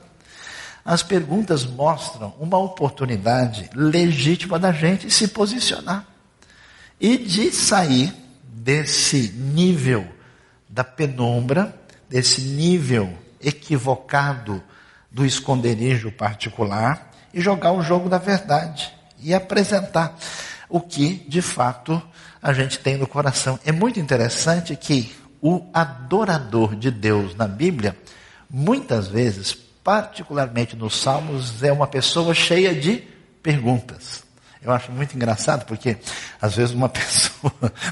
As 0.86 1.04
perguntas 1.04 1.66
mostram 1.66 2.34
uma 2.40 2.58
oportunidade 2.58 3.70
legítima 3.76 4.58
da 4.58 4.72
gente 4.72 5.12
se 5.12 5.28
posicionar 5.28 6.06
e 7.00 7.18
de 7.18 7.52
sair 7.52 8.14
desse 8.44 9.34
nível 9.34 10.08
da 10.70 10.84
penumbra, 10.84 11.76
desse 12.10 12.42
nível 12.42 13.18
equivocado 13.42 14.64
do 15.12 15.26
esconderijo 15.26 16.12
particular 16.12 17.12
e 17.34 17.42
jogar 17.42 17.74
o 17.74 17.82
jogo 17.82 18.10
da 18.10 18.18
verdade 18.18 18.92
e 19.20 19.34
apresentar 19.34 20.18
o 20.70 20.80
que 20.80 21.24
de 21.28 21.42
fato 21.42 22.02
a 22.42 22.52
gente 22.52 22.80
tem 22.80 22.98
no 22.98 23.08
coração. 23.08 23.60
É 23.66 23.72
muito 23.72 24.00
interessante 24.00 24.76
que 24.76 25.16
o 25.44 25.70
adorador 25.74 26.74
de 26.74 26.90
Deus 26.90 27.36
na 27.36 27.50
Bíblia, 27.50 27.98
muitas 28.50 29.10
vezes, 29.10 29.54
particularmente 29.54 30.74
nos 30.74 30.96
Salmos, 30.96 31.62
é 31.62 31.70
uma 31.70 31.86
pessoa 31.86 32.34
cheia 32.34 32.74
de 32.74 33.04
perguntas. 33.44 34.24
Eu 34.62 34.72
acho 34.72 34.90
muito 34.94 35.14
engraçado 35.14 35.66
porque 35.66 35.98
às 36.42 36.56
vezes 36.56 36.74
uma 36.74 36.88
pessoa 36.88 37.52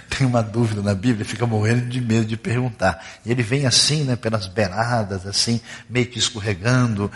tem 0.10 0.26
uma 0.26 0.42
dúvida 0.42 0.82
na 0.82 0.96
Bíblia 0.96 1.24
e 1.24 1.28
fica 1.28 1.46
morrendo 1.46 1.90
de 1.90 2.00
medo 2.00 2.26
de 2.26 2.38
perguntar. 2.38 3.06
E 3.26 3.32
ele 3.32 3.44
vem 3.44 3.66
assim, 3.66 4.06
né, 4.06 4.16
pelas 4.16 4.48
beiradas, 4.48 5.28
assim, 5.28 5.60
meio 5.90 6.08
que 6.08 6.18
escorregando, 6.18 7.12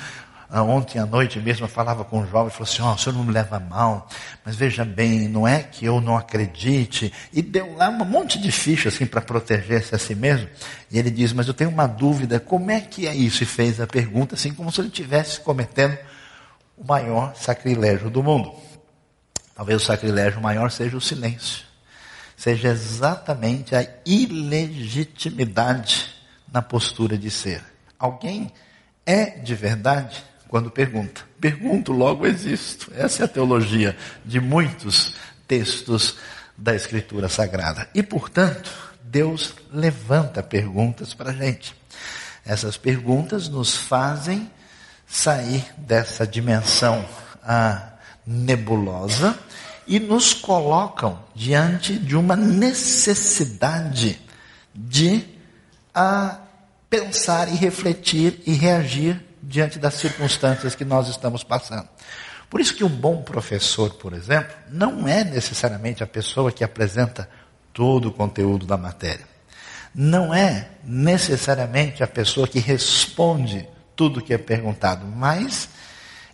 ontem 0.52 1.00
à 1.00 1.06
noite 1.06 1.40
mesmo 1.40 1.66
eu 1.66 1.70
falava 1.70 2.04
com 2.04 2.20
um 2.20 2.28
jovem, 2.28 2.52
falou 2.52 2.70
assim, 2.70 2.82
ó, 2.82 2.92
oh, 2.92 2.96
o 2.96 2.98
senhor 2.98 3.16
não 3.16 3.24
me 3.24 3.32
leva 3.32 3.60
mal, 3.60 4.08
mas 4.44 4.56
veja 4.56 4.86
bem, 4.86 5.28
não 5.28 5.48
é 5.48 5.64
que 5.64 5.86
eu 5.86 6.00
não 6.00 6.16
acredite, 6.16 7.12
e 7.34 7.42
deu 7.42 7.75
lá 7.75 7.90
um 7.90 8.06
monte 8.06 8.40
de 8.40 8.52
ficha 8.52 8.90
assim 8.90 9.06
para 9.06 9.22
proteger-se 9.22 9.96
a 9.96 9.98
si 9.98 10.14
mesmo, 10.14 10.48
e 10.92 11.00
ele 11.00 11.10
diz, 11.10 11.34
mas 11.34 11.48
eu 11.48 11.54
tenho 11.54 11.70
uma 11.70 11.88
dúvida, 11.88 12.40
como 12.40 12.70
é 12.70 12.80
que 12.80 13.08
é 13.08 13.16
isso? 13.16 13.44
E 13.44 13.46
fez 13.46 13.82
a 13.82 13.88
pergunta 13.88 14.36
assim, 14.36 14.54
como 14.54 14.72
se 14.72 14.82
ele 14.82 14.90
estivesse 14.90 15.40
cometendo 15.42 15.98
o 16.78 16.86
maior 16.86 17.34
sacrilégio 17.36 18.10
do 18.10 18.22
mundo. 18.22 18.54
Talvez 19.56 19.82
o 19.82 19.86
sacrilégio 19.86 20.42
maior 20.42 20.70
seja 20.70 20.98
o 20.98 21.02
silêncio, 21.02 21.64
seja 22.36 22.68
exatamente 22.68 23.75
a 23.75 23.88
ilegitimidade 24.06 26.14
na 26.52 26.62
postura 26.62 27.18
de 27.18 27.32
ser. 27.32 27.64
Alguém 27.98 28.52
é 29.06 29.40
de 29.40 29.56
verdade 29.56 30.22
quando 30.48 30.72
pergunta. 30.72 31.22
Pergunto, 31.40 31.92
logo 31.92 32.25
existo. 32.25 32.92
Essa 32.96 33.24
é 33.24 33.25
a 33.25 33.30
teologia 33.30 33.96
de 34.24 34.40
muitos 34.40 35.14
textos 35.48 36.18
da 36.58 36.75
Escritura 36.75 37.28
Sagrada. 37.28 37.90
E, 37.94 38.02
portanto, 38.02 38.72
Deus 39.04 39.54
levanta 39.72 40.42
perguntas 40.42 41.14
para 41.14 41.32
a 41.32 41.34
gente. 41.34 41.75
Essas 42.46 42.78
perguntas 42.78 43.50
nos 43.50 43.75
fazem 43.75 44.50
sair 45.08 45.66
dessa 45.78 46.25
dimensão 46.25 47.06
ah, 47.44 47.94
nebulosa 48.25 49.38
e 49.88 50.00
nos 50.00 50.34
colocam 50.34 51.20
diante 51.36 51.98
de 51.98 52.16
uma 52.16 52.36
necessidade 52.36 54.20
de 54.74 55.24
ah, 55.94 56.40
pensar 56.90 57.48
e 57.50 57.56
refletir 57.56 58.42
e 58.46 58.54
reagir 58.54 59.25
diante 59.48 59.80
das 59.80 59.96
circunstâncias 59.96 60.75
que 60.75 60.86
nós 60.86 61.08
estamos 61.08 61.44
passando. 61.44 61.88
Por 62.50 62.62
isso 62.62 62.75
que 62.75 62.84
um 62.84 62.90
bom 62.90 63.22
professor, 63.22 63.94
por 63.96 64.14
exemplo, 64.14 64.56
não 64.70 65.08
é 65.08 65.24
necessariamente 65.24 66.04
a 66.04 66.08
pessoa 66.08 66.52
que 66.52 66.64
apresenta 66.64 67.30
todo 67.74 68.10
o 68.10 68.14
conteúdo 68.14 68.66
da 68.66 68.78
matéria. 68.78 69.28
Não 69.94 70.34
é 70.34 70.70
necessariamente 70.84 72.04
a 72.04 72.08
pessoa 72.08 72.48
que 72.48 72.60
responde 72.60 73.68
tudo 73.96 74.22
que 74.22 74.34
é 74.34 74.38
perguntado, 74.38 75.06
mas 75.06 75.70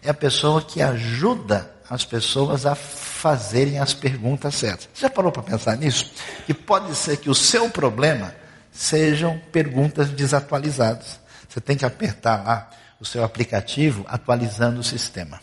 é 0.01 0.09
a 0.09 0.13
pessoa 0.13 0.61
que 0.61 0.81
ajuda 0.81 1.71
as 1.89 2.05
pessoas 2.05 2.65
a 2.65 2.73
fazerem 2.73 3.77
as 3.79 3.93
perguntas 3.93 4.55
certas. 4.55 4.89
Você 4.93 5.01
já 5.01 5.09
parou 5.09 5.31
para 5.31 5.43
pensar 5.43 5.77
nisso? 5.77 6.11
Que 6.45 6.53
pode 6.53 6.95
ser 6.95 7.17
que 7.17 7.29
o 7.29 7.35
seu 7.35 7.69
problema 7.69 8.33
sejam 8.71 9.39
perguntas 9.51 10.09
desatualizadas. 10.09 11.19
Você 11.47 11.59
tem 11.59 11.75
que 11.75 11.85
apertar 11.85 12.43
lá 12.43 12.69
o 13.01 13.05
seu 13.05 13.23
aplicativo 13.23 14.05
atualizando 14.07 14.79
o 14.79 14.83
sistema. 14.83 15.41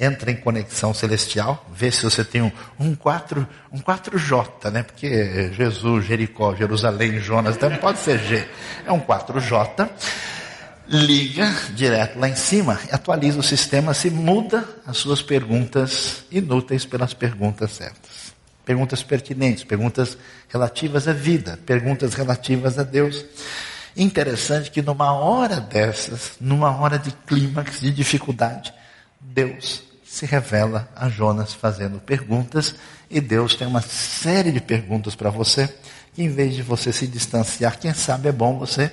Entra 0.00 0.30
em 0.30 0.36
conexão 0.36 0.94
celestial, 0.94 1.68
vê 1.74 1.92
se 1.92 2.02
você 2.02 2.24
tem 2.24 2.40
um, 2.40 2.50
um, 2.78 2.94
4, 2.94 3.46
um 3.70 3.80
4J, 3.80 4.70
né? 4.70 4.82
Porque 4.82 5.52
Jesus, 5.52 6.06
Jericó, 6.06 6.54
Jerusalém, 6.56 7.20
Jonas, 7.20 7.56
então 7.56 7.76
pode 7.76 7.98
ser 7.98 8.18
G. 8.18 8.48
É 8.86 8.90
um 8.90 9.00
4J. 9.00 9.90
Liga 10.88 11.54
direto 11.74 12.18
lá 12.18 12.28
em 12.28 12.34
cima, 12.34 12.80
atualiza 12.90 13.38
o 13.38 13.42
sistema, 13.44 13.94
se 13.94 14.10
muda 14.10 14.64
as 14.86 14.96
suas 14.96 15.22
perguntas 15.22 16.24
inúteis 16.32 16.84
pelas 16.84 17.12
perguntas 17.12 17.72
certas. 17.72 18.32
Perguntas 18.64 19.02
pertinentes, 19.02 19.62
perguntas 19.62 20.16
relativas 20.48 21.06
à 21.06 21.12
vida, 21.12 21.58
perguntas 21.64 22.14
relativas 22.14 22.78
a 22.78 22.82
Deus. 22.82 23.24
Interessante 23.96 24.70
que 24.70 24.82
numa 24.82 25.12
hora 25.12 25.60
dessas, 25.60 26.32
numa 26.40 26.70
hora 26.76 26.98
de 26.98 27.10
clímax, 27.10 27.80
de 27.80 27.90
dificuldade, 27.90 28.72
Deus 29.20 29.82
se 30.04 30.26
revela 30.26 30.88
a 30.96 31.08
Jonas 31.08 31.52
fazendo 31.52 32.00
perguntas 32.00 32.74
e 33.10 33.20
Deus 33.20 33.54
tem 33.54 33.66
uma 33.66 33.80
série 33.80 34.52
de 34.52 34.60
perguntas 34.60 35.14
para 35.14 35.30
você. 35.30 35.72
Que 36.14 36.22
em 36.22 36.28
vez 36.28 36.54
de 36.54 36.62
você 36.62 36.92
se 36.92 37.06
distanciar, 37.06 37.78
quem 37.78 37.94
sabe 37.94 38.28
é 38.28 38.32
bom 38.32 38.58
você 38.58 38.90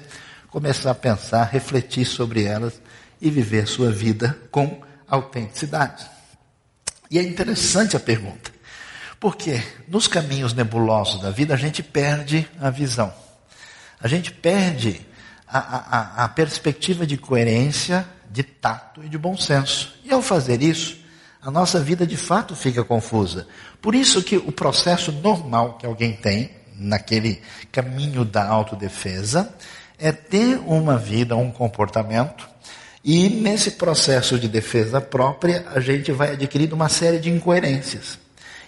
começar 0.49 0.91
a 0.91 0.95
pensar, 0.95 1.43
refletir 1.43 2.05
sobre 2.05 2.43
elas 2.43 2.81
e 3.21 3.29
viver 3.29 3.63
a 3.63 3.67
sua 3.67 3.91
vida 3.91 4.37
com 4.51 4.81
autenticidade. 5.07 6.05
E 7.09 7.17
é 7.17 7.23
interessante 7.23 7.95
a 7.95 7.99
pergunta, 7.99 8.51
porque 9.19 9.61
nos 9.87 10.07
caminhos 10.07 10.53
nebulosos 10.53 11.21
da 11.21 11.31
vida 11.31 11.53
a 11.53 11.57
gente 11.57 11.81
perde 11.81 12.47
a 12.59 12.69
visão. 12.69 13.13
A 14.01 14.07
gente 14.07 14.31
perde 14.31 15.01
a, 15.47 15.59
a, 15.59 16.23
a 16.25 16.29
perspectiva 16.29 17.05
de 17.05 17.17
coerência, 17.17 18.07
de 18.29 18.43
tato 18.43 19.03
e 19.03 19.09
de 19.09 19.17
bom 19.17 19.37
senso. 19.37 19.95
E 20.03 20.11
ao 20.13 20.21
fazer 20.21 20.61
isso, 20.61 20.97
a 21.41 21.49
nossa 21.49 21.79
vida 21.79 22.05
de 22.05 22.17
fato 22.17 22.55
fica 22.55 22.83
confusa. 22.83 23.47
Por 23.81 23.95
isso 23.95 24.21
que 24.23 24.37
o 24.37 24.51
processo 24.51 25.11
normal 25.11 25.77
que 25.77 25.85
alguém 25.85 26.13
tem 26.13 26.51
naquele 26.75 27.41
caminho 27.71 28.23
da 28.23 28.47
autodefesa 28.47 29.53
é 29.97 30.11
ter 30.11 30.59
uma 30.59 30.97
vida, 30.97 31.35
um 31.35 31.51
comportamento, 31.51 32.47
e 33.03 33.29
nesse 33.29 33.71
processo 33.71 34.37
de 34.37 34.47
defesa 34.47 34.99
própria, 34.99 35.65
a 35.73 35.79
gente 35.79 36.11
vai 36.11 36.33
adquirindo 36.33 36.75
uma 36.75 36.89
série 36.89 37.19
de 37.19 37.29
incoerências. 37.29 38.19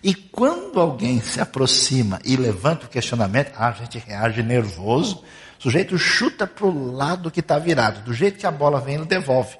E 0.04 0.14
quando 0.14 0.80
alguém 0.80 1.22
se 1.22 1.42
aproxima 1.42 2.20
e 2.24 2.36
levanta 2.36 2.86
o 2.86 2.90
questionamento, 2.90 3.52
a 3.58 3.72
gente 3.72 3.98
reage 3.98 4.42
nervoso, 4.42 5.24
o 5.60 5.62
sujeito 5.62 5.98
chuta 5.98 6.48
para 6.48 6.66
o 6.66 6.92
lado 6.92 7.30
que 7.30 7.42
está 7.42 7.60
virado. 7.60 8.02
Do 8.04 8.14
jeito 8.14 8.38
que 8.38 8.48
a 8.48 8.52
bola 8.52 8.80
vem, 8.80 8.96
ele 8.96 9.06
devolve. 9.06 9.58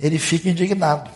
Ele 0.00 0.18
fica 0.18 0.48
indignado. 0.48 1.10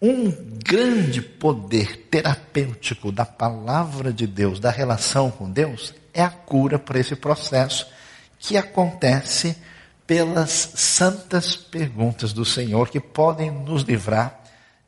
Um 0.00 0.30
grande 0.64 1.20
poder 1.20 2.08
terapêutico 2.10 3.10
da 3.10 3.24
palavra 3.24 4.12
de 4.12 4.26
Deus, 4.26 4.60
da 4.60 4.70
relação 4.70 5.30
com 5.30 5.50
Deus, 5.50 5.94
é 6.12 6.22
a 6.22 6.30
cura 6.30 6.78
para 6.78 6.98
esse 6.98 7.16
processo 7.16 7.86
que 8.38 8.56
acontece 8.56 9.56
pelas 10.06 10.50
santas 10.74 11.54
perguntas 11.56 12.32
do 12.32 12.44
Senhor 12.44 12.90
que 12.90 13.00
podem 13.00 13.50
nos 13.50 13.82
livrar 13.82 14.41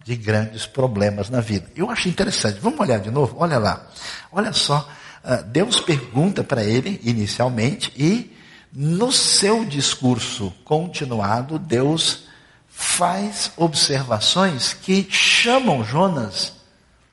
de 0.05 0.15
grandes 0.17 0.67
problemas 0.67 1.31
na 1.31 1.41
vida. 1.41 1.67
Eu 1.75 1.91
acho 1.91 2.09
interessante. 2.09 2.61
Vamos 2.61 2.79
olhar 2.79 3.01
de 3.01 3.11
novo? 3.11 3.37
Olha 3.39 3.59
lá. 3.59 3.87
Olha 4.31 4.53
só. 4.53 4.87
Ah, 5.25 5.37
Deus 5.37 5.81
pergunta 5.81 6.45
para 6.45 6.63
ele 6.63 7.01
inicialmente 7.03 7.91
e 7.97 8.37
no 8.71 9.11
seu 9.11 9.65
discurso 9.65 10.53
continuado, 10.65 11.59
Deus 11.59 12.25
faz 12.69 13.53
observações 13.57 14.75
que 14.75 15.07
chamam 15.09 15.85
Jonas, 15.85 16.55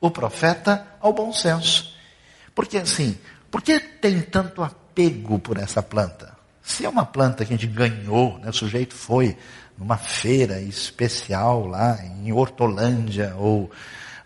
o 0.00 0.10
profeta, 0.10 0.86
ao 1.00 1.12
bom 1.12 1.32
senso. 1.32 1.94
Porque 2.54 2.78
assim, 2.78 3.16
por 3.50 3.62
que 3.62 3.78
tem 3.78 4.20
tanto 4.20 4.62
apego 4.62 5.38
por 5.38 5.56
essa 5.56 5.82
planta? 5.82 6.31
Se 6.62 6.84
é 6.84 6.88
uma 6.88 7.04
planta 7.04 7.44
que 7.44 7.52
a 7.52 7.56
gente 7.56 7.66
ganhou, 7.66 8.38
né, 8.38 8.50
o 8.50 8.52
sujeito 8.52 8.94
foi 8.94 9.36
numa 9.76 9.96
feira 9.96 10.60
especial 10.60 11.66
lá 11.66 11.98
em 12.04 12.32
Hortolândia 12.32 13.34
ou 13.36 13.70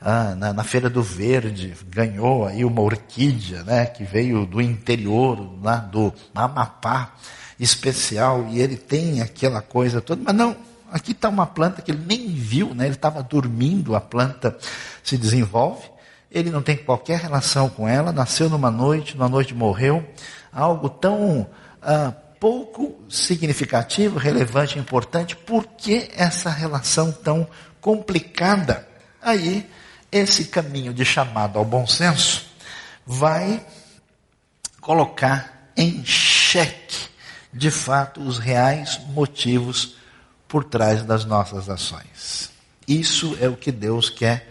ah, 0.00 0.34
na, 0.34 0.52
na, 0.52 0.62
Feira 0.62 0.90
do 0.90 1.02
Verde, 1.02 1.74
ganhou 1.88 2.46
aí 2.46 2.64
uma 2.64 2.82
orquídea, 2.82 3.62
né, 3.62 3.86
que 3.86 4.04
veio 4.04 4.44
do 4.44 4.60
interior, 4.60 5.58
lá 5.62 5.76
do 5.76 6.12
Amapá, 6.34 7.14
especial, 7.58 8.46
e 8.50 8.60
ele 8.60 8.76
tem 8.76 9.22
aquela 9.22 9.62
coisa 9.62 10.02
toda, 10.02 10.22
mas 10.22 10.34
não, 10.34 10.54
aqui 10.92 11.12
está 11.12 11.30
uma 11.30 11.46
planta 11.46 11.80
que 11.80 11.90
ele 11.90 12.04
nem 12.06 12.28
viu, 12.28 12.74
né, 12.74 12.84
ele 12.84 12.94
estava 12.94 13.22
dormindo, 13.22 13.96
a 13.96 14.00
planta 14.00 14.56
se 15.02 15.16
desenvolve, 15.16 15.88
ele 16.30 16.50
não 16.50 16.60
tem 16.60 16.76
qualquer 16.76 17.20
relação 17.20 17.70
com 17.70 17.88
ela, 17.88 18.12
nasceu 18.12 18.50
numa 18.50 18.70
noite, 18.70 19.16
numa 19.16 19.28
noite 19.28 19.54
morreu, 19.54 20.06
algo 20.52 20.90
tão 20.90 21.48
ah, 21.82 22.12
pouco 22.40 22.98
significativo, 23.08 24.18
relevante, 24.18 24.78
importante, 24.78 25.36
por 25.36 25.66
que 25.66 26.10
essa 26.16 26.50
relação 26.50 27.12
tão 27.12 27.48
complicada? 27.80 28.86
Aí, 29.20 29.68
esse 30.10 30.46
caminho 30.46 30.92
de 30.94 31.04
chamado 31.04 31.58
ao 31.58 31.64
bom 31.64 31.86
senso 31.86 32.46
vai 33.04 33.64
colocar 34.80 35.70
em 35.76 36.04
xeque, 36.04 37.08
de 37.52 37.70
fato, 37.70 38.20
os 38.20 38.38
reais 38.38 39.00
motivos 39.08 39.96
por 40.48 40.64
trás 40.64 41.02
das 41.02 41.24
nossas 41.24 41.68
ações. 41.68 42.50
Isso 42.86 43.36
é 43.40 43.48
o 43.48 43.56
que 43.56 43.72
Deus 43.72 44.08
quer 44.08 44.48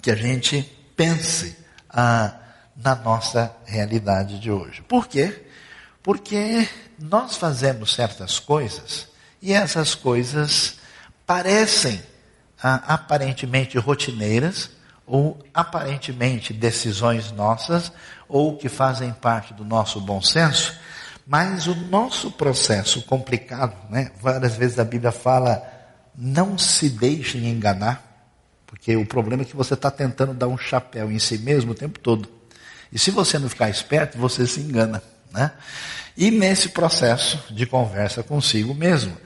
que 0.00 0.10
a 0.10 0.16
gente 0.16 0.62
pense 0.96 1.56
ah, 1.88 2.34
na 2.76 2.94
nossa 2.94 3.54
realidade 3.64 4.38
de 4.38 4.50
hoje. 4.50 4.82
Por 4.82 5.06
quê? 5.06 5.46
Porque 6.04 6.68
nós 6.98 7.38
fazemos 7.38 7.94
certas 7.94 8.38
coisas 8.38 9.08
e 9.40 9.54
essas 9.54 9.94
coisas 9.94 10.76
parecem 11.26 11.98
ah, 12.62 12.82
aparentemente 12.86 13.78
rotineiras 13.78 14.70
ou 15.06 15.42
aparentemente 15.54 16.52
decisões 16.52 17.32
nossas 17.32 17.90
ou 18.28 18.54
que 18.54 18.68
fazem 18.68 19.14
parte 19.14 19.54
do 19.54 19.64
nosso 19.64 19.98
bom 19.98 20.20
senso, 20.20 20.78
mas 21.26 21.66
o 21.66 21.74
nosso 21.74 22.30
processo 22.30 23.00
complicado, 23.02 23.74
né? 23.88 24.10
Várias 24.20 24.56
vezes 24.56 24.78
a 24.78 24.84
Bíblia 24.84 25.10
fala, 25.10 25.62
não 26.14 26.58
se 26.58 26.90
deixem 26.90 27.48
enganar, 27.48 28.28
porque 28.66 28.94
o 28.94 29.06
problema 29.06 29.42
é 29.42 29.46
que 29.46 29.56
você 29.56 29.72
está 29.72 29.90
tentando 29.90 30.34
dar 30.34 30.48
um 30.48 30.58
chapéu 30.58 31.10
em 31.10 31.18
si 31.18 31.38
mesmo 31.38 31.72
o 31.72 31.74
tempo 31.74 31.98
todo. 31.98 32.30
E 32.92 32.98
se 32.98 33.10
você 33.10 33.38
não 33.38 33.48
ficar 33.48 33.70
esperto, 33.70 34.18
você 34.18 34.46
se 34.46 34.60
engana. 34.60 35.02
Né? 35.34 35.50
E 36.16 36.30
nesse 36.30 36.68
processo 36.68 37.52
de 37.52 37.66
conversa 37.66 38.22
consigo 38.22 38.72
mesmo, 38.72 39.16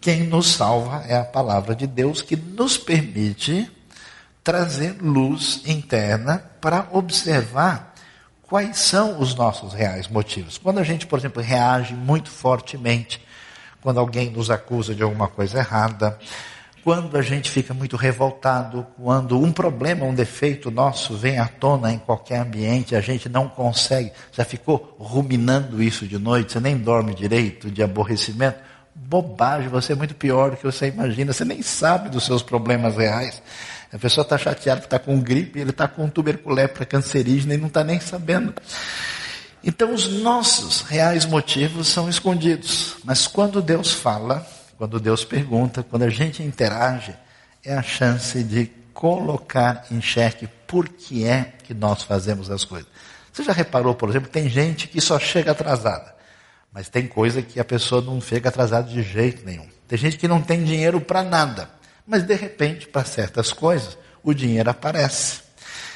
quem 0.00 0.24
nos 0.24 0.52
salva 0.52 1.02
é 1.08 1.16
a 1.16 1.24
palavra 1.24 1.74
de 1.74 1.86
Deus 1.86 2.20
que 2.20 2.36
nos 2.36 2.76
permite 2.76 3.70
trazer 4.44 4.98
luz 5.00 5.62
interna 5.64 6.44
para 6.60 6.86
observar 6.92 7.94
quais 8.42 8.78
são 8.78 9.18
os 9.18 9.34
nossos 9.34 9.72
reais 9.72 10.06
motivos. 10.06 10.58
Quando 10.58 10.78
a 10.78 10.82
gente, 10.82 11.06
por 11.06 11.18
exemplo, 11.18 11.42
reage 11.42 11.94
muito 11.94 12.30
fortemente, 12.30 13.24
quando 13.80 13.98
alguém 13.98 14.30
nos 14.30 14.50
acusa 14.50 14.94
de 14.94 15.02
alguma 15.02 15.28
coisa 15.28 15.58
errada, 15.58 16.18
quando 16.84 17.16
a 17.16 17.22
gente 17.22 17.50
fica 17.50 17.72
muito 17.72 17.96
revoltado, 17.96 18.86
quando 19.02 19.40
um 19.40 19.50
problema, 19.50 20.04
um 20.04 20.14
defeito 20.14 20.70
nosso 20.70 21.16
vem 21.16 21.38
à 21.38 21.48
tona 21.48 21.90
em 21.90 21.98
qualquer 21.98 22.40
ambiente, 22.40 22.94
a 22.94 23.00
gente 23.00 23.26
não 23.26 23.48
consegue, 23.48 24.12
já 24.30 24.44
ficou 24.44 24.94
ruminando 25.00 25.82
isso 25.82 26.06
de 26.06 26.18
noite, 26.18 26.52
você 26.52 26.60
nem 26.60 26.76
dorme 26.76 27.14
direito, 27.14 27.70
de 27.70 27.82
aborrecimento, 27.82 28.58
bobagem, 28.94 29.70
você 29.70 29.94
é 29.94 29.96
muito 29.96 30.14
pior 30.14 30.50
do 30.50 30.56
que 30.58 30.64
você 30.64 30.88
imagina, 30.88 31.32
você 31.32 31.44
nem 31.44 31.62
sabe 31.62 32.10
dos 32.10 32.26
seus 32.26 32.42
problemas 32.42 32.96
reais. 32.96 33.42
A 33.90 33.98
pessoa 33.98 34.22
está 34.22 34.36
chateada 34.36 34.80
que 34.80 34.86
está 34.86 34.98
com 34.98 35.18
gripe, 35.18 35.58
ele 35.58 35.70
está 35.70 35.88
com 35.88 36.06
tuberculose 36.08 36.68
cancerígena 36.86 37.54
e 37.54 37.56
não 37.56 37.68
está 37.68 37.82
nem 37.82 37.98
sabendo. 37.98 38.52
Então 39.62 39.94
os 39.94 40.06
nossos 40.20 40.82
reais 40.82 41.24
motivos 41.24 41.88
são 41.88 42.10
escondidos. 42.10 42.96
Mas 43.04 43.26
quando 43.26 43.62
Deus 43.62 43.92
fala, 43.92 44.46
quando 44.76 45.00
Deus 45.00 45.24
pergunta, 45.24 45.82
quando 45.82 46.02
a 46.02 46.10
gente 46.10 46.42
interage, 46.42 47.14
é 47.64 47.74
a 47.74 47.82
chance 47.82 48.42
de 48.42 48.66
colocar 48.92 49.86
em 49.90 50.00
xeque 50.00 50.46
por 50.66 50.88
que 50.88 51.24
é 51.26 51.52
que 51.62 51.74
nós 51.74 52.02
fazemos 52.02 52.50
as 52.50 52.64
coisas. 52.64 52.88
Você 53.32 53.42
já 53.42 53.52
reparou, 53.52 53.94
por 53.94 54.08
exemplo, 54.08 54.30
tem 54.30 54.48
gente 54.48 54.86
que 54.86 55.00
só 55.00 55.18
chega 55.18 55.50
atrasada, 55.50 56.14
mas 56.72 56.88
tem 56.88 57.06
coisa 57.06 57.42
que 57.42 57.58
a 57.58 57.64
pessoa 57.64 58.00
não 58.00 58.20
chega 58.20 58.48
atrasada 58.48 58.88
de 58.88 59.02
jeito 59.02 59.44
nenhum. 59.44 59.66
Tem 59.88 59.98
gente 59.98 60.16
que 60.16 60.28
não 60.28 60.40
tem 60.40 60.62
dinheiro 60.62 61.00
para 61.00 61.22
nada, 61.22 61.68
mas 62.06 62.22
de 62.22 62.34
repente, 62.34 62.86
para 62.86 63.04
certas 63.04 63.52
coisas, 63.52 63.98
o 64.22 64.32
dinheiro 64.32 64.70
aparece. 64.70 65.42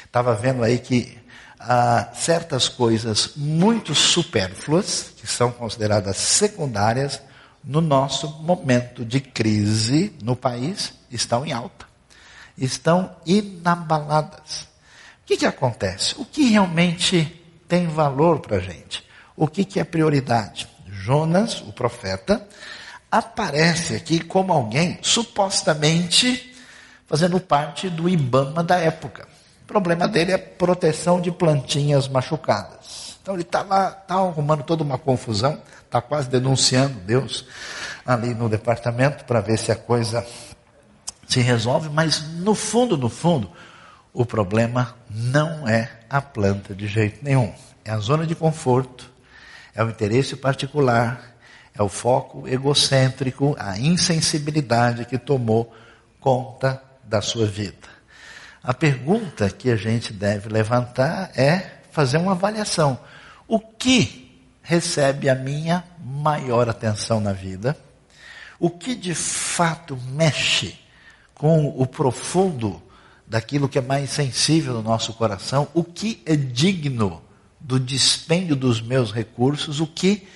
Estava 0.05 0.35
vendo 0.35 0.63
aí 0.63 0.79
que 0.79 1.17
ah, 1.59 2.09
certas 2.13 2.67
coisas 2.69 3.31
muito 3.35 3.93
supérfluas, 3.93 5.13
que 5.17 5.27
são 5.27 5.51
consideradas 5.51 6.17
secundárias, 6.17 7.21
no 7.63 7.81
nosso 7.81 8.27
momento 8.41 9.03
de 9.05 9.19
crise 9.19 10.15
no 10.21 10.35
país, 10.35 10.93
estão 11.11 11.45
em 11.45 11.51
alta. 11.51 11.85
Estão 12.57 13.15
inabaladas. 13.25 14.67
O 15.23 15.25
que, 15.25 15.37
que 15.37 15.45
acontece? 15.45 16.15
O 16.17 16.25
que 16.25 16.49
realmente 16.49 17.41
tem 17.67 17.87
valor 17.87 18.39
para 18.39 18.57
a 18.57 18.59
gente? 18.59 19.03
O 19.35 19.47
que, 19.47 19.63
que 19.63 19.79
é 19.79 19.83
prioridade? 19.83 20.67
Jonas, 20.87 21.61
o 21.61 21.71
profeta, 21.71 22.47
aparece 23.11 23.95
aqui 23.95 24.19
como 24.19 24.51
alguém 24.51 24.99
supostamente 25.01 26.53
fazendo 27.07 27.39
parte 27.39 27.89
do 27.89 28.07
Ibama 28.07 28.63
da 28.63 28.77
época. 28.77 29.27
O 29.63 29.65
problema 29.65 30.07
dele 30.07 30.31
é 30.31 30.37
proteção 30.37 31.19
de 31.19 31.31
plantinhas 31.31 32.07
machucadas. 32.07 33.17
Então 33.21 33.33
ele 33.33 33.43
está 33.43 33.61
lá, 33.61 33.89
está 33.89 34.15
arrumando 34.15 34.63
toda 34.63 34.83
uma 34.83 34.97
confusão 34.97 35.59
está 35.89 35.99
quase 35.99 36.29
denunciando 36.29 36.99
Deus 36.99 37.45
ali 38.05 38.35
no 38.35 38.47
departamento 38.47 39.25
para 39.25 39.41
ver 39.41 39.57
se 39.57 39.71
a 39.71 39.75
coisa 39.75 40.25
se 41.27 41.41
resolve, 41.41 41.89
mas 41.89 42.21
no 42.37 42.53
fundo, 42.53 42.95
no 42.95 43.09
fundo, 43.09 43.51
o 44.13 44.23
problema 44.23 44.95
não 45.09 45.67
é 45.67 46.01
a 46.07 46.21
planta 46.21 46.75
de 46.75 46.87
jeito 46.87 47.23
nenhum. 47.23 47.51
É 47.83 47.91
a 47.91 47.97
zona 47.97 48.25
de 48.25 48.35
conforto, 48.35 49.11
é 49.73 49.83
o 49.83 49.89
interesse 49.89 50.35
particular, 50.35 51.35
é 51.73 51.81
o 51.81 51.89
foco 51.89 52.47
egocêntrico, 52.47 53.55
a 53.59 53.77
insensibilidade 53.79 55.05
que 55.05 55.17
tomou 55.17 55.73
conta 56.19 56.81
da 57.03 57.21
sua 57.21 57.47
vida. 57.47 57.87
A 58.61 58.73
pergunta 58.75 59.49
que 59.49 59.71
a 59.71 59.75
gente 59.75 60.13
deve 60.13 60.49
levantar 60.49 61.31
é 61.35 61.79
fazer 61.91 62.17
uma 62.17 62.33
avaliação. 62.33 62.99
O 63.47 63.59
que 63.59 64.28
recebe 64.69 65.27
a 65.27 65.33
minha 65.33 65.83
maior 65.99 66.69
atenção 66.69 67.19
na 67.19 67.33
vida, 67.33 67.75
o 68.59 68.69
que 68.69 68.93
de 68.93 69.15
fato 69.15 69.97
mexe 70.11 70.77
com 71.33 71.69
o 71.69 71.87
profundo 71.87 72.79
daquilo 73.25 73.67
que 73.67 73.79
é 73.79 73.81
mais 73.81 74.11
sensível 74.11 74.75
no 74.75 74.83
nosso 74.83 75.11
coração, 75.13 75.67
o 75.73 75.83
que 75.83 76.21
é 76.23 76.35
digno 76.35 77.19
do 77.59 77.79
dispêndio 77.79 78.55
dos 78.55 78.79
meus 78.79 79.11
recursos, 79.11 79.79
o 79.79 79.87
que 79.87 80.27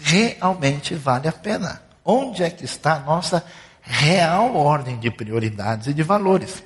realmente 0.00 0.94
vale 0.94 1.28
a 1.28 1.32
pena. 1.32 1.82
Onde 2.02 2.42
é 2.42 2.48
que 2.48 2.64
está 2.64 2.94
a 2.94 3.00
nossa 3.00 3.44
real 3.82 4.56
ordem 4.56 4.98
de 4.98 5.10
prioridades 5.10 5.88
e 5.88 5.92
de 5.92 6.02
valores? 6.02 6.62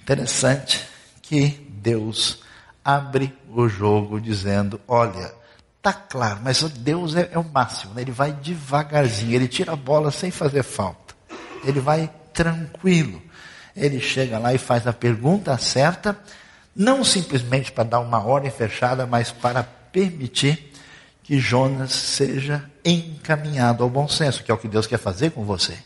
Interessante 0.00 0.80
que 1.20 1.68
Deus 1.68 2.42
abre 2.82 3.36
o 3.50 3.68
jogo 3.68 4.18
dizendo: 4.18 4.80
olha, 4.88 5.36
tá 5.82 5.92
claro, 5.92 6.40
mas 6.42 6.62
Deus 6.62 7.14
é, 7.16 7.30
é 7.32 7.38
o 7.38 7.44
máximo, 7.44 7.94
né? 7.94 8.02
ele 8.02 8.12
vai 8.12 8.32
devagarzinho, 8.32 9.34
ele 9.34 9.48
tira 9.48 9.72
a 9.72 9.76
bola 9.76 10.10
sem 10.10 10.30
fazer 10.30 10.62
falta, 10.62 11.14
ele 11.64 11.80
vai 11.80 12.10
tranquilo 12.32 13.28
ele 13.78 14.00
chega 14.00 14.38
lá 14.38 14.52
e 14.52 14.58
faz 14.58 14.86
a 14.86 14.92
pergunta 14.92 15.56
certa, 15.56 16.18
não 16.74 17.04
simplesmente 17.04 17.72
para 17.72 17.84
dar 17.84 18.00
uma 18.00 18.18
ordem 18.24 18.50
fechada, 18.50 19.06
mas 19.06 19.30
para 19.30 19.62
permitir 19.62 20.72
que 21.22 21.38
Jonas 21.38 21.92
seja 21.92 22.64
encaminhado 22.84 23.82
ao 23.82 23.90
bom 23.90 24.08
senso, 24.08 24.42
que 24.42 24.50
é 24.50 24.54
o 24.54 24.58
que 24.58 24.68
Deus 24.68 24.86
quer 24.86 24.98
fazer 24.98 25.30
com 25.30 25.44
você. 25.44 25.78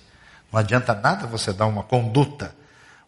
Não 0.52 0.58
adianta 0.58 0.94
nada 0.94 1.26
você 1.26 1.52
dar 1.52 1.66
uma 1.66 1.82
conduta, 1.82 2.54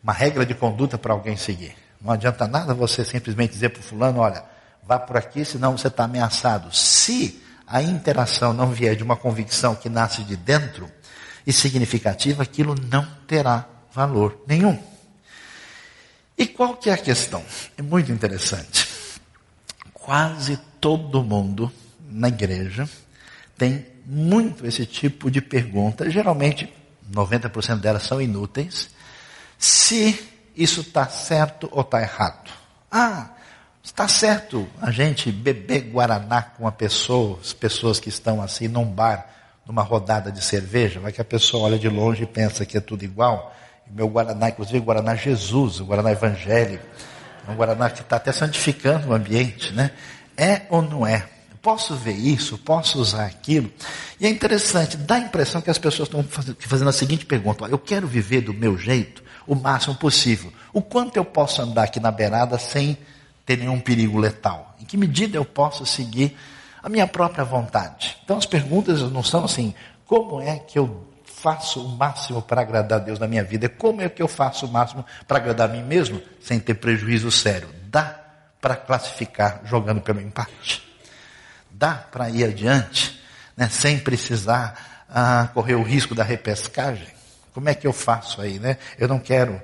uma 0.03 0.13
regra 0.13 0.45
de 0.45 0.55
conduta 0.55 0.99
para 0.99 1.13
alguém 1.13 1.37
seguir. 1.37 1.75
Não 2.01 2.13
adianta 2.13 2.47
nada 2.47 2.75
você 2.75 3.05
simplesmente 3.05 3.53
dizer 3.53 3.71
para 3.71 3.81
o 3.81 3.83
fulano, 3.83 4.21
olha, 4.21 4.45
vá 4.87 4.99
por 4.99 5.17
aqui, 5.17 5.45
senão 5.45 5.77
você 5.77 5.89
está 5.89 6.05
ameaçado. 6.05 6.75
Se 6.75 7.43
a 7.67 7.83
interação 7.83 8.53
não 8.53 8.71
vier 8.71 8.97
de 8.97 9.03
uma 9.03 9.17
convicção 9.17 9.75
que 9.75 9.89
nasce 9.89 10.23
de 10.23 10.37
dentro 10.37 10.91
e 11.47 11.53
significativa, 11.53 12.43
aquilo 12.43 12.75
não 12.91 13.07
terá 13.27 13.67
valor 13.93 14.43
nenhum. 14.47 14.79
E 16.37 16.47
qual 16.47 16.77
que 16.77 16.91
é 16.91 16.95
a 16.95 16.99
questão? 16.99 17.43
É 17.77 17.83
muito 17.83 18.11
interessante. 18.11 18.89
Quase 19.93 20.59
todo 20.81 21.23
mundo 21.23 21.73
na 22.11 22.29
igreja 22.29 22.89
tem 23.57 23.87
muito 24.05 24.67
esse 24.67 24.85
tipo 24.85 25.31
de 25.31 25.41
pergunta. 25.41 26.11
Geralmente, 26.11 26.73
90% 27.11 27.81
delas 27.81 28.03
são 28.03 28.21
inúteis. 28.21 28.91
Se 29.59 30.19
isso 30.57 30.81
está 30.81 31.09
certo 31.09 31.69
ou 31.73 31.83
está 31.83 32.03
errado. 32.03 32.51
Ah, 32.91 33.31
está 33.85 34.09
certo 34.09 34.67
a 34.81 34.91
gente 34.91 35.31
beber 35.31 35.83
guaraná 35.83 36.43
com 36.43 36.67
a 36.67 36.73
pessoa, 36.73 37.39
as 37.41 37.53
pessoas 37.53 38.01
que 38.01 38.09
estão 38.09 38.43
assim 38.43 38.67
num 38.67 38.85
bar, 38.85 39.29
numa 39.65 39.83
rodada 39.83 40.33
de 40.33 40.43
cerveja, 40.43 40.99
vai 40.99 41.13
que 41.13 41.21
a 41.21 41.25
pessoa 41.25 41.65
olha 41.65 41.79
de 41.79 41.89
longe 41.89 42.25
e 42.25 42.27
pensa 42.27 42.67
que 42.67 42.77
é 42.77 42.81
tudo 42.81 43.05
igual 43.05 43.55
meu 43.91 44.09
Guaraná, 44.09 44.49
inclusive 44.49 44.81
Guaraná 44.81 45.15
Jesus, 45.15 45.81
o 45.81 45.85
Guaraná 45.85 46.13
evangélico, 46.13 46.85
é 47.47 47.51
um 47.51 47.55
Guaraná 47.55 47.91
que 47.91 48.01
está 48.01 48.17
até 48.17 48.33
santificando 48.33 49.09
o 49.09 49.15
ambiente, 49.15 49.73
né? 49.73 49.91
É 50.37 50.63
ou 50.71 50.83
não 50.83 51.07
é? 51.07 51.29
Posso 51.63 51.95
ver 51.95 52.13
isso? 52.13 52.59
Posso 52.59 52.99
usar 52.99 53.25
aquilo? 53.25 53.71
E 54.21 54.27
é 54.27 54.31
interessante, 54.31 54.97
dá 54.97 55.15
a 55.15 55.19
impressão 55.19 55.63
que 55.63 55.71
as 55.71 55.79
pessoas 55.79 56.09
estão 56.09 56.23
fazendo 56.59 56.89
a 56.89 56.93
seguinte 56.93 57.25
pergunta: 57.25 57.65
eu 57.67 57.79
quero 57.79 58.07
viver 58.07 58.43
do 58.43 58.53
meu 58.53 58.77
jeito 58.77 59.23
o 59.47 59.55
máximo 59.55 59.95
possível. 59.95 60.53
O 60.73 60.83
quanto 60.83 61.17
eu 61.17 61.25
posso 61.25 61.63
andar 61.63 61.85
aqui 61.85 62.01
na 62.01 62.11
beirada 62.11 62.59
sem 62.59 62.99
ter 63.45 63.59
nenhum 63.59 63.81
perigo 63.81 64.19
letal? 64.19 64.75
Em 64.81 64.85
que 64.85 64.97
medida 64.97 65.37
eu 65.37 65.45
posso 65.45 65.85
seguir 65.85 66.37
a 66.83 66.89
minha 66.89 67.07
própria 67.07 67.45
vontade? 67.45 68.17
Então 68.25 68.37
as 68.37 68.47
perguntas 68.47 69.01
não 69.11 69.23
são 69.23 69.45
assim: 69.45 69.75
como 70.07 70.41
é 70.41 70.59
que 70.59 70.79
eu 70.79 71.07
faço 71.25 71.85
o 71.85 71.89
máximo 71.89 72.41
para 72.41 72.63
agradar 72.63 73.01
a 73.01 73.05
Deus 73.05 73.19
na 73.19 73.29
minha 73.29 73.45
vida? 73.45 73.69
Como 73.69 74.01
é 74.01 74.09
que 74.09 74.23
eu 74.23 74.29
faço 74.29 74.67
o 74.67 74.73
máximo 74.73 75.05
para 75.29 75.39
agradar 75.39 75.69
a 75.69 75.73
mim 75.73 75.83
mesmo 75.83 76.23
sem 76.41 76.59
ter 76.59 76.75
prejuízo 76.75 77.31
sério? 77.31 77.69
Dá 77.89 78.19
para 78.61 78.77
classificar 78.77 79.61
jogando 79.65 80.01
pelo 80.01 80.21
empate? 80.21 80.83
Dá 81.71 81.93
para 81.95 82.31
ir 82.31 82.45
adiante 82.45 83.21
né, 83.57 83.69
sem 83.69 83.99
precisar 83.99 85.05
ah, 85.09 85.51
correr 85.53 85.75
o 85.75 85.83
risco 85.83 86.15
da 86.15 86.25
repescagem? 86.25 87.09
Como 87.53 87.69
é 87.69 87.75
que 87.75 87.87
eu 87.87 87.93
faço 87.93 88.41
aí? 88.41 88.59
Né? 88.59 88.79
Eu 88.99 89.07
não 89.07 89.19
quero 89.19 89.61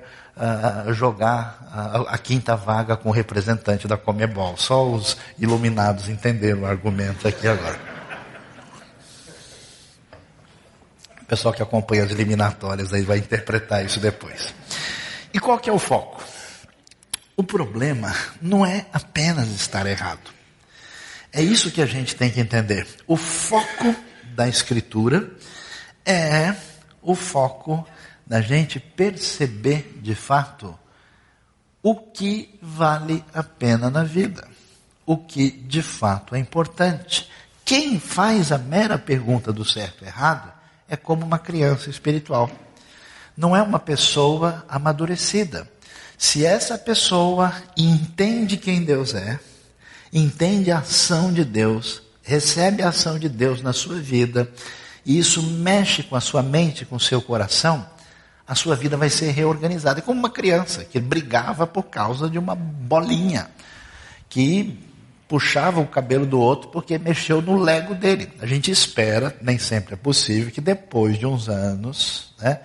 jogar 0.93 1.67
a, 1.71 2.15
a 2.15 2.17
quinta 2.17 2.55
vaga 2.55 2.95
com 2.97 3.09
o 3.09 3.11
representante 3.11 3.87
da 3.87 3.97
Comebol. 3.97 4.57
Só 4.57 4.87
os 4.87 5.17
iluminados 5.37 6.09
entenderam 6.09 6.61
o 6.61 6.65
argumento 6.65 7.27
aqui 7.27 7.47
agora. 7.47 7.91
pessoal 11.31 11.53
que 11.53 11.63
acompanha 11.63 12.03
as 12.03 12.11
eliminatórias 12.11 12.93
aí 12.93 13.03
vai 13.03 13.17
interpretar 13.17 13.85
isso 13.85 14.01
depois. 14.01 14.53
E 15.33 15.39
qual 15.39 15.57
que 15.57 15.69
é 15.69 15.73
o 15.73 15.79
foco? 15.79 16.21
O 17.37 17.43
problema 17.43 18.13
não 18.41 18.65
é 18.65 18.85
apenas 18.91 19.47
estar 19.47 19.85
errado. 19.85 20.29
É 21.31 21.41
isso 21.41 21.71
que 21.71 21.81
a 21.81 21.85
gente 21.85 22.17
tem 22.17 22.29
que 22.29 22.41
entender. 22.41 22.85
O 23.07 23.15
foco 23.15 23.95
da 24.35 24.45
escritura 24.49 25.31
é 26.05 26.53
o 27.01 27.15
foco 27.15 27.87
da 28.31 28.39
gente 28.39 28.79
perceber 28.79 29.99
de 30.01 30.15
fato 30.15 30.73
o 31.83 31.93
que 31.93 32.57
vale 32.61 33.21
a 33.33 33.43
pena 33.43 33.89
na 33.89 34.05
vida, 34.05 34.47
o 35.05 35.17
que 35.17 35.51
de 35.51 35.81
fato 35.81 36.33
é 36.33 36.39
importante. 36.39 37.29
Quem 37.65 37.99
faz 37.99 38.53
a 38.53 38.57
mera 38.57 38.97
pergunta 38.97 39.51
do 39.51 39.65
certo 39.65 40.05
e 40.05 40.07
errado 40.07 40.49
é 40.87 40.95
como 40.95 41.25
uma 41.25 41.37
criança 41.37 41.89
espiritual. 41.89 42.49
Não 43.35 43.53
é 43.53 43.61
uma 43.61 43.79
pessoa 43.79 44.65
amadurecida. 44.69 45.69
Se 46.17 46.45
essa 46.45 46.77
pessoa 46.77 47.53
entende 47.75 48.55
quem 48.55 48.85
Deus 48.85 49.13
é, 49.13 49.41
entende 50.13 50.71
a 50.71 50.77
ação 50.77 51.33
de 51.33 51.43
Deus, 51.43 52.01
recebe 52.23 52.81
a 52.81 52.87
ação 52.87 53.19
de 53.19 53.27
Deus 53.27 53.61
na 53.61 53.73
sua 53.73 53.95
vida, 53.95 54.49
e 55.05 55.19
isso 55.19 55.43
mexe 55.43 56.01
com 56.01 56.15
a 56.15 56.21
sua 56.21 56.41
mente, 56.41 56.85
com 56.85 56.95
o 56.95 56.99
seu 56.99 57.21
coração, 57.21 57.90
a 58.51 58.55
sua 58.55 58.75
vida 58.75 58.97
vai 58.97 59.09
ser 59.09 59.31
reorganizada. 59.31 59.99
É 59.99 60.01
como 60.01 60.19
uma 60.19 60.29
criança 60.29 60.83
que 60.83 60.99
brigava 60.99 61.65
por 61.65 61.83
causa 61.83 62.29
de 62.29 62.37
uma 62.37 62.53
bolinha, 62.53 63.49
que 64.27 64.77
puxava 65.25 65.79
o 65.79 65.87
cabelo 65.87 66.25
do 66.25 66.37
outro 66.37 66.67
porque 66.67 66.97
mexeu 66.97 67.41
no 67.41 67.57
lego 67.57 67.95
dele. 67.95 68.29
A 68.41 68.45
gente 68.45 68.69
espera, 68.69 69.33
nem 69.41 69.57
sempre 69.57 69.93
é 69.93 69.95
possível, 69.95 70.51
que 70.51 70.59
depois 70.59 71.17
de 71.17 71.25
uns 71.25 71.47
anos, 71.47 72.33
né, 72.41 72.59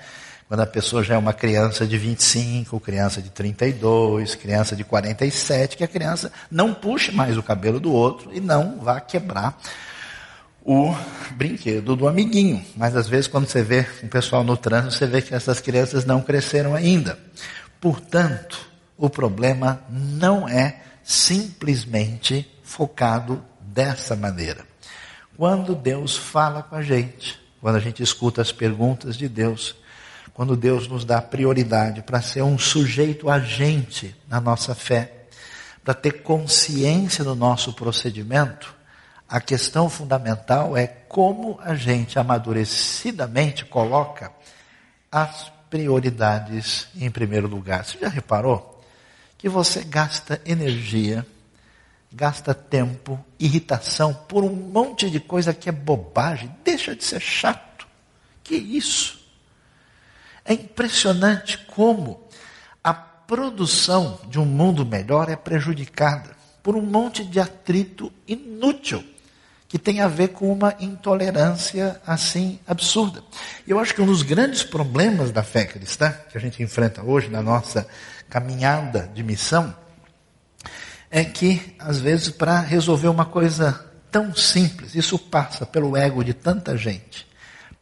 quando 0.49 0.59
a 0.59 0.67
pessoa 0.67 1.05
já 1.05 1.15
é 1.15 1.19
uma 1.19 1.33
criança 1.33 1.87
de 1.87 1.97
25, 1.97 2.81
criança 2.81 3.23
de 3.23 3.31
32, 3.31 4.35
criança 4.35 4.75
de 4.75 4.83
47, 4.83 5.77
que 5.77 5.85
a 5.85 5.89
criança 5.89 6.33
não 6.51 6.75
puxe 6.75 7.13
mais 7.13 7.39
o 7.39 7.45
cabelo 7.45 7.79
do 7.79 7.93
outro 7.93 8.33
e 8.35 8.41
não 8.41 8.81
vá 8.81 9.01
quebrar 9.01 9.57
o 10.67 10.93
brinquedo 11.37 11.95
do 11.95 12.09
amiguinho. 12.09 12.63
Mas 12.77 12.97
às 12.97 13.09
vezes 13.09 13.29
quando 13.29 13.47
você 13.47 13.63
vê 13.63 13.87
o 14.03 14.09
pessoal 14.09 14.43
no 14.43 14.57
trânsito, 14.57 14.95
você 14.97 15.07
vê 15.07 15.23
que 15.23 15.33
essas 15.33 15.61
crianças 15.61 16.05
não 16.05 16.21
cresceram 16.21 16.75
ainda. 16.75 17.17
Portanto, 17.81 18.59
o 18.99 19.09
problema 19.09 19.81
não 19.89 20.49
é 20.49 20.83
simplesmente 21.05 22.51
focado 22.65 23.45
dessa 23.61 24.17
maneira. 24.17 24.67
Quando 25.37 25.73
Deus 25.73 26.17
fala 26.17 26.65
com 26.65 26.75
a 26.75 26.83
gente, 26.83 27.39
quando 27.61 27.77
a 27.77 27.81
gente 27.81 28.03
escuta 28.03 28.43
as 28.43 28.51
perguntas 28.51 29.17
de 29.17 29.29
Deus, 29.29 29.77
quando 30.35 30.57
Deus 30.57 30.89
nos 30.89 31.05
dá 31.05 31.23
prioridade 31.23 32.03
para 32.03 32.21
ser 32.21 32.43
um 32.43 32.59
sujeito 32.59 33.31
agente 33.31 34.17
na 34.29 34.41
nossa 34.41 34.75
fé, 34.75 35.13
para 35.85 35.95
ter 35.95 36.23
consciência 36.23 37.23
do 37.23 37.37
nosso 37.37 37.73
procedimento, 37.73 38.75
a 39.29 39.41
questão 39.41 39.89
fundamental 39.89 40.77
é 40.77 40.87
como 40.87 41.59
a 41.63 41.75
gente 41.75 42.19
amadurecidamente 42.19 43.65
coloca 43.65 44.33
as 45.11 45.51
prioridades 45.69 46.89
em 46.97 47.11
primeiro 47.11 47.49
lugar. 47.49 47.85
Você 47.85 47.99
já 47.99 48.09
reparou 48.09 48.83
que 49.37 49.49
você 49.49 49.83
gasta 49.83 50.41
energia 50.45 51.27
gasta 52.17 52.55
tempo, 52.55 53.23
irritação 53.39 54.15
por 54.15 54.43
um 54.43 54.55
monte 54.55 55.11
de 55.11 55.21
coisa 55.21 55.53
que 55.53 55.69
é 55.69 55.73
bobagem. 55.73 56.51
Deixa 56.65 56.97
de 56.97 57.05
ser 57.05 57.21
chato. 57.21 57.87
Que 58.43 58.55
isso? 58.55 59.21
É 60.43 60.55
impressionante 60.55 61.59
como 61.59 62.27
a 62.83 62.95
produção 62.95 64.19
de 64.29 64.39
um 64.39 64.47
mundo 64.47 64.87
melhor 64.87 65.29
é 65.29 65.37
prejudicada 65.37 66.35
por 66.63 66.75
um 66.75 66.83
monte 66.83 67.23
de 67.23 67.39
atrito 67.39 68.11
inútil 68.27 69.05
que 69.69 69.79
tem 69.79 70.01
a 70.01 70.09
ver 70.09 70.29
com 70.29 70.53
uma 70.53 70.75
intolerância 70.79 72.01
assim 72.07 72.59
absurda. 72.67 73.23
Eu 73.67 73.79
acho 73.81 73.95
que 73.95 74.01
um 74.01 74.07
dos 74.07 74.23
grandes 74.23 74.63
problemas 74.63 75.33
da 75.33 75.43
fé 75.43 75.65
cristã 75.65 76.13
que 76.31 76.39
a 76.39 76.41
gente 76.41 76.63
enfrenta 76.63 77.03
hoje 77.03 77.29
na 77.29 77.43
nossa 77.43 77.87
caminhada 78.29 79.11
de 79.13 79.23
missão 79.23 79.75
é 81.11 81.25
que, 81.25 81.75
às 81.79 81.99
vezes, 81.99 82.29
para 82.29 82.61
resolver 82.61 83.09
uma 83.09 83.25
coisa 83.25 83.85
tão 84.11 84.35
simples, 84.35 84.95
isso 84.95 85.19
passa 85.19 85.65
pelo 85.65 85.97
ego 85.97 86.23
de 86.23 86.35
tanta 86.35 86.77
gente, 86.77 87.27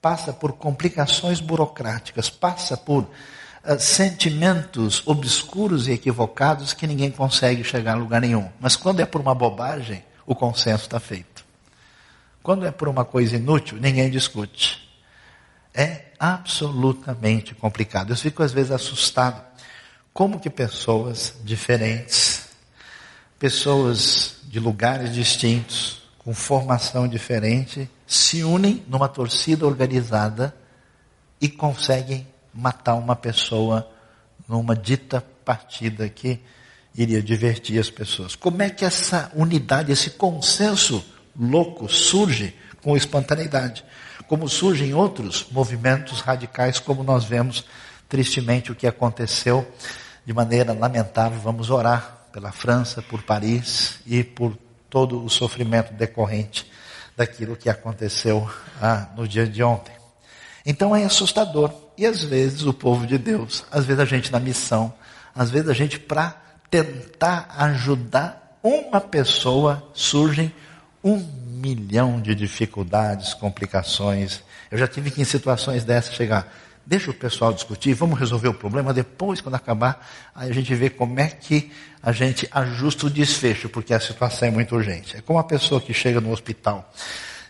passa 0.00 0.32
por 0.32 0.52
complicações 0.52 1.40
burocráticas, 1.40 2.28
passa 2.28 2.76
por 2.76 3.02
uh, 3.02 3.78
sentimentos 3.78 5.02
obscuros 5.06 5.88
e 5.88 5.92
equivocados 5.92 6.72
que 6.72 6.86
ninguém 6.86 7.10
consegue 7.10 7.64
chegar 7.64 7.92
a 7.92 7.96
lugar 7.96 8.20
nenhum. 8.20 8.48
Mas 8.60 8.76
quando 8.76 9.00
é 9.00 9.06
por 9.06 9.20
uma 9.20 9.34
bobagem, 9.34 10.04
o 10.26 10.34
consenso 10.34 10.84
está 10.84 11.00
feito. 11.00 11.33
Quando 12.44 12.66
é 12.66 12.70
por 12.70 12.88
uma 12.88 13.06
coisa 13.06 13.36
inútil, 13.36 13.78
ninguém 13.80 14.10
discute. 14.10 14.86
É 15.72 16.08
absolutamente 16.18 17.54
complicado. 17.54 18.10
Eu 18.10 18.16
fico 18.16 18.42
às 18.42 18.52
vezes 18.52 18.70
assustado 18.70 19.42
como 20.12 20.38
que 20.38 20.50
pessoas 20.50 21.36
diferentes, 21.42 22.50
pessoas 23.38 24.40
de 24.44 24.60
lugares 24.60 25.14
distintos, 25.14 26.02
com 26.18 26.34
formação 26.34 27.08
diferente, 27.08 27.90
se 28.06 28.44
unem 28.44 28.84
numa 28.88 29.08
torcida 29.08 29.66
organizada 29.66 30.54
e 31.40 31.48
conseguem 31.48 32.26
matar 32.52 32.96
uma 32.96 33.16
pessoa 33.16 33.90
numa 34.46 34.76
dita 34.76 35.24
partida 35.46 36.10
que 36.10 36.38
iria 36.94 37.22
divertir 37.22 37.78
as 37.78 37.88
pessoas. 37.88 38.36
Como 38.36 38.60
é 38.60 38.68
que 38.68 38.84
essa 38.84 39.32
unidade, 39.34 39.90
esse 39.90 40.10
consenso 40.10 41.02
louco 41.38 41.88
surge 41.88 42.54
com 42.82 42.96
espontaneidade? 42.96 43.84
Como 44.26 44.48
surgem 44.48 44.94
outros 44.94 45.46
movimentos 45.50 46.20
radicais, 46.20 46.78
como 46.78 47.02
nós 47.02 47.24
vemos 47.24 47.64
tristemente 48.08 48.72
o 48.72 48.74
que 48.74 48.86
aconteceu 48.86 49.66
de 50.24 50.32
maneira 50.32 50.72
lamentável. 50.72 51.38
Vamos 51.40 51.70
orar 51.70 52.28
pela 52.32 52.52
França, 52.52 53.02
por 53.02 53.22
Paris 53.22 54.00
e 54.06 54.24
por 54.24 54.56
todo 54.88 55.24
o 55.24 55.28
sofrimento 55.28 55.92
decorrente 55.92 56.70
daquilo 57.16 57.56
que 57.56 57.68
aconteceu 57.68 58.48
ah, 58.80 59.08
no 59.16 59.26
dia 59.26 59.46
de 59.46 59.62
ontem. 59.62 59.94
Então 60.64 60.94
é 60.94 61.04
assustador. 61.04 61.72
E 61.96 62.06
às 62.06 62.24
vezes 62.24 62.62
o 62.62 62.72
povo 62.72 63.06
de 63.06 63.18
Deus, 63.18 63.64
às 63.70 63.84
vezes 63.84 64.00
a 64.00 64.04
gente 64.04 64.32
na 64.32 64.40
missão, 64.40 64.92
às 65.34 65.50
vezes 65.50 65.68
a 65.68 65.74
gente 65.74 65.98
para 65.98 66.36
tentar 66.70 67.54
ajudar 67.58 68.58
uma 68.62 69.00
pessoa, 69.00 69.90
surgem 69.92 70.52
um 71.04 71.18
milhão 71.18 72.20
de 72.20 72.34
dificuldades, 72.34 73.34
complicações. 73.34 74.42
Eu 74.70 74.78
já 74.78 74.88
tive 74.88 75.10
que 75.10 75.20
em 75.20 75.24
situações 75.24 75.84
dessas 75.84 76.14
chegar, 76.14 76.50
deixa 76.86 77.10
o 77.10 77.14
pessoal 77.14 77.52
discutir, 77.52 77.92
vamos 77.92 78.18
resolver 78.18 78.48
o 78.48 78.54
problema, 78.54 78.92
depois, 78.92 79.40
quando 79.40 79.54
acabar, 79.54 80.06
aí 80.34 80.50
a 80.50 80.54
gente 80.54 80.74
vê 80.74 80.88
como 80.88 81.20
é 81.20 81.28
que 81.28 81.70
a 82.02 82.10
gente 82.10 82.48
ajusta 82.50 83.06
o 83.06 83.10
desfecho, 83.10 83.68
porque 83.68 83.92
a 83.92 84.00
situação 84.00 84.48
é 84.48 84.50
muito 84.50 84.74
urgente. 84.74 85.16
É 85.16 85.20
como 85.20 85.38
uma 85.38 85.44
pessoa 85.44 85.80
que 85.80 85.92
chega 85.92 86.20
no 86.20 86.32
hospital 86.32 86.90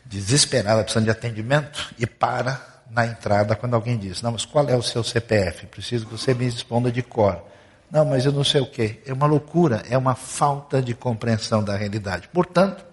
desesperada, 0.04 0.82
precisando 0.82 1.04
de 1.04 1.10
atendimento, 1.10 1.94
e 1.98 2.06
para 2.06 2.74
na 2.90 3.06
entrada 3.06 3.56
quando 3.56 3.74
alguém 3.74 3.96
diz, 3.96 4.22
não, 4.22 4.32
mas 4.32 4.44
qual 4.44 4.68
é 4.68 4.76
o 4.76 4.82
seu 4.82 5.02
CPF? 5.02 5.66
Preciso 5.66 6.06
que 6.06 6.12
você 6.12 6.34
me 6.34 6.44
responda 6.44 6.92
de 6.92 7.02
cor. 7.02 7.42
Não, 7.90 8.04
mas 8.04 8.24
eu 8.24 8.32
não 8.32 8.44
sei 8.44 8.60
o 8.60 8.66
quê. 8.66 9.00
É 9.06 9.12
uma 9.12 9.26
loucura, 9.26 9.82
é 9.88 9.96
uma 9.96 10.14
falta 10.14 10.82
de 10.82 10.94
compreensão 10.94 11.62
da 11.62 11.76
realidade. 11.76 12.28
Portanto, 12.32 12.84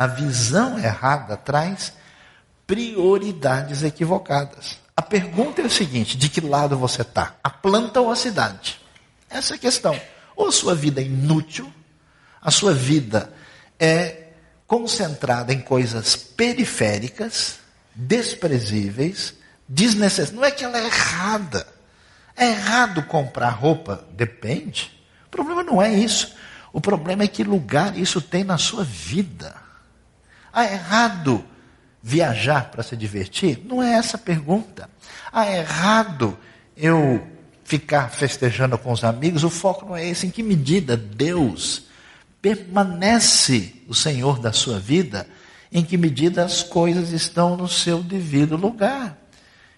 a 0.00 0.06
visão 0.06 0.78
errada 0.78 1.36
traz 1.36 1.92
prioridades 2.66 3.82
equivocadas. 3.82 4.78
A 4.96 5.02
pergunta 5.02 5.60
é 5.60 5.66
a 5.66 5.68
seguinte: 5.68 6.16
de 6.16 6.30
que 6.30 6.40
lado 6.40 6.74
você 6.78 7.02
está? 7.02 7.34
A 7.44 7.50
planta 7.50 8.00
ou 8.00 8.10
a 8.10 8.16
cidade? 8.16 8.80
Essa 9.28 9.52
é 9.52 9.56
a 9.56 9.58
questão. 9.58 10.00
Ou 10.34 10.48
a 10.48 10.52
sua 10.52 10.74
vida 10.74 11.02
é 11.02 11.04
inútil, 11.04 11.70
a 12.40 12.50
sua 12.50 12.72
vida 12.72 13.30
é 13.78 14.28
concentrada 14.66 15.52
em 15.52 15.60
coisas 15.60 16.16
periféricas, 16.16 17.58
desprezíveis, 17.94 19.34
desnecessárias. 19.68 20.34
Não 20.34 20.42
é 20.42 20.50
que 20.50 20.64
ela 20.64 20.78
é 20.78 20.86
errada. 20.86 21.66
É 22.34 22.46
errado 22.46 23.02
comprar 23.02 23.50
roupa? 23.50 24.02
Depende. 24.12 24.98
O 25.26 25.28
problema 25.28 25.62
não 25.62 25.82
é 25.82 25.92
isso. 25.92 26.34
O 26.72 26.80
problema 26.80 27.24
é 27.24 27.28
que 27.28 27.44
lugar 27.44 27.98
isso 27.98 28.22
tem 28.22 28.42
na 28.42 28.56
sua 28.56 28.82
vida. 28.82 29.59
Ah, 30.52 30.64
é 30.64 30.74
errado 30.74 31.44
viajar 32.02 32.70
para 32.70 32.82
se 32.82 32.96
divertir? 32.96 33.62
Não 33.64 33.82
é 33.82 33.92
essa 33.94 34.16
a 34.16 34.20
pergunta. 34.20 34.88
Ah, 35.32 35.46
é 35.46 35.58
errado 35.58 36.38
eu 36.76 37.26
ficar 37.64 38.10
festejando 38.10 38.76
com 38.78 38.92
os 38.92 39.04
amigos? 39.04 39.44
O 39.44 39.50
foco 39.50 39.86
não 39.86 39.96
é 39.96 40.08
esse. 40.08 40.26
Em 40.26 40.30
que 40.30 40.42
medida 40.42 40.96
Deus 40.96 41.84
permanece 42.40 43.82
o 43.86 43.94
Senhor 43.94 44.40
da 44.40 44.52
sua 44.52 44.80
vida? 44.80 45.26
Em 45.72 45.84
que 45.84 45.96
medida 45.96 46.44
as 46.44 46.62
coisas 46.62 47.12
estão 47.12 47.56
no 47.56 47.68
seu 47.68 48.02
devido 48.02 48.56
lugar? 48.56 49.16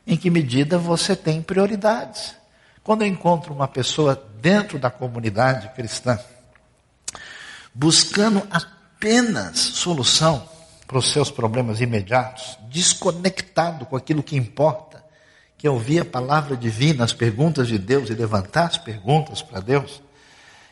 Em 0.07 0.17
que 0.17 0.31
medida 0.31 0.79
você 0.79 1.15
tem 1.15 1.43
prioridades? 1.43 2.35
Quando 2.83 3.03
eu 3.03 3.09
encontro 3.09 3.53
uma 3.53 3.69
pessoa 3.69 4.21
dentro 4.41 4.79
da 4.79 4.91
comunidade 4.91 5.69
cristã, 5.75 6.19
buscando 7.75 8.43
apenas 8.51 9.59
solução 9.59 10.49
para 10.92 10.98
os 10.98 11.11
seus 11.11 11.31
problemas 11.31 11.81
imediatos, 11.81 12.59
desconectado 12.68 13.87
com 13.87 13.96
aquilo 13.96 14.22
que 14.22 14.37
importa, 14.37 15.02
que 15.57 15.66
é 15.66 15.70
ouvir 15.70 16.00
a 16.00 16.05
palavra 16.05 16.55
divina, 16.55 17.02
as 17.02 17.14
perguntas 17.14 17.66
de 17.66 17.78
Deus 17.78 18.11
e 18.11 18.14
levantar 18.14 18.66
as 18.66 18.76
perguntas 18.76 19.40
para 19.40 19.61
Deus, 19.61 20.02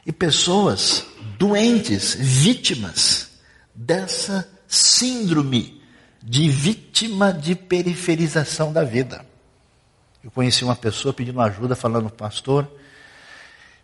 e 0.05 0.13
pessoas 0.13 1.07
doentes, 1.39 2.15
vítimas 2.15 3.31
dessa 3.75 4.47
síndrome 4.69 5.83
de 6.23 6.51
vítima 6.51 7.33
de 7.33 7.55
periferização 7.55 8.75
da 8.75 8.85
vida. 8.85 9.25
Eu 10.23 10.31
conheci 10.31 10.63
uma 10.65 10.77
pessoa 10.77 11.15
pedindo 11.15 11.41
ajuda, 11.41 11.75
falando, 11.75 12.11
pastor, 12.11 12.71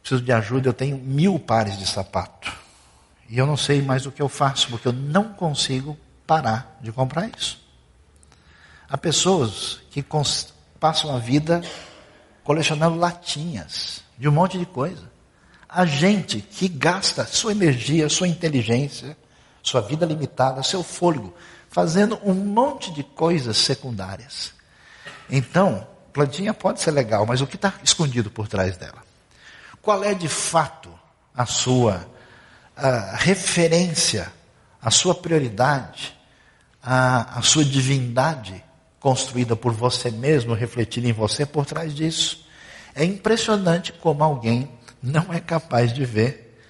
preciso 0.03 0.20
de 0.20 0.33
ajuda, 0.33 0.68
eu 0.68 0.75
tenho 0.75 0.99
mil 0.99 1.38
pares 1.38 1.79
de 1.79 1.87
sapato. 1.87 2.53
E 3.27 3.38
eu 3.38 3.46
não 3.46 3.57
sei 3.57 3.81
mais 3.81 4.05
o 4.05 4.12
que 4.12 4.20
eu 4.20 4.29
faço, 4.29 4.68
porque 4.68 4.87
eu 4.87 4.92
não 4.92 5.33
consigo 5.33 5.96
parar 6.27 6.79
de 6.81 6.91
comprar 6.93 7.31
isso. 7.37 7.61
Há 8.89 8.97
pessoas 8.97 9.81
que 9.91 10.05
passam 10.79 11.15
a 11.15 11.19
vida 11.19 11.62
colecionando 12.45 12.97
latinhas 12.97 14.03
de 14.17 14.29
um 14.29 14.33
monte 14.33 14.59
de 14.59 14.67
coisa. 14.67 15.11
Há 15.69 15.85
gente 15.85 16.41
que 16.41 16.69
gasta 16.69 17.27
sua 17.27 17.53
energia, 17.53 18.09
sua 18.09 18.29
inteligência, 18.29 19.17
sua 19.62 19.81
vida 19.81 20.07
limitada, 20.07 20.62
seu 20.62 20.83
fôlego, 20.83 21.35
fazendo 21.69 22.19
um 22.25 22.33
monte 22.33 22.93
de 22.93 23.03
coisas 23.03 23.57
secundárias. 23.57 24.53
Então, 25.29 25.87
plantinha 26.12 26.55
pode 26.55 26.81
ser 26.81 26.93
legal, 26.93 27.27
mas 27.27 27.41
o 27.41 27.47
que 27.47 27.57
está 27.57 27.75
escondido 27.83 28.31
por 28.31 28.47
trás 28.49 28.77
dela? 28.77 29.05
Qual 29.83 30.03
é 30.03 30.15
de 30.15 30.29
fato 30.29 30.89
a 31.35 31.45
sua 31.45 32.09
a 32.77 33.17
referência, 33.17 34.33
a 34.81 34.91
sua 34.91 35.15
prioridade? 35.15 36.16
A, 36.87 37.40
a 37.40 37.42
sua 37.42 37.64
divindade 37.64 38.62
construída 39.01 39.57
por 39.57 39.72
você 39.72 40.09
mesmo, 40.09 40.55
refletida 40.55 41.09
em 41.09 41.12
você 41.12 41.44
por 41.44 41.66
trás 41.66 41.92
disso. 41.92 42.46
É 42.94 43.05
impressionante 43.05 43.92
como 43.92 44.22
alguém 44.22 44.70
não 45.03 45.33
é 45.33 45.40
capaz 45.40 45.92
de 45.92 46.05
ver 46.05 46.61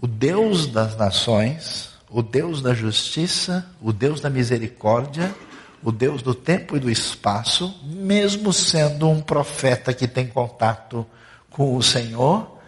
o 0.00 0.06
Deus 0.06 0.68
das 0.68 0.96
nações, 0.96 1.90
o 2.08 2.22
Deus 2.22 2.62
da 2.62 2.72
justiça, 2.72 3.66
o 3.80 3.92
Deus 3.92 4.20
da 4.20 4.30
misericórdia, 4.30 5.34
o 5.82 5.90
Deus 5.90 6.22
do 6.22 6.34
tempo 6.34 6.76
e 6.76 6.80
do 6.80 6.88
espaço, 6.88 7.80
mesmo 7.84 8.52
sendo 8.52 9.08
um 9.08 9.20
profeta 9.20 9.92
que 9.92 10.06
tem 10.06 10.28
contato 10.28 11.04
com 11.50 11.76
o 11.76 11.82
Senhor, 11.82 12.58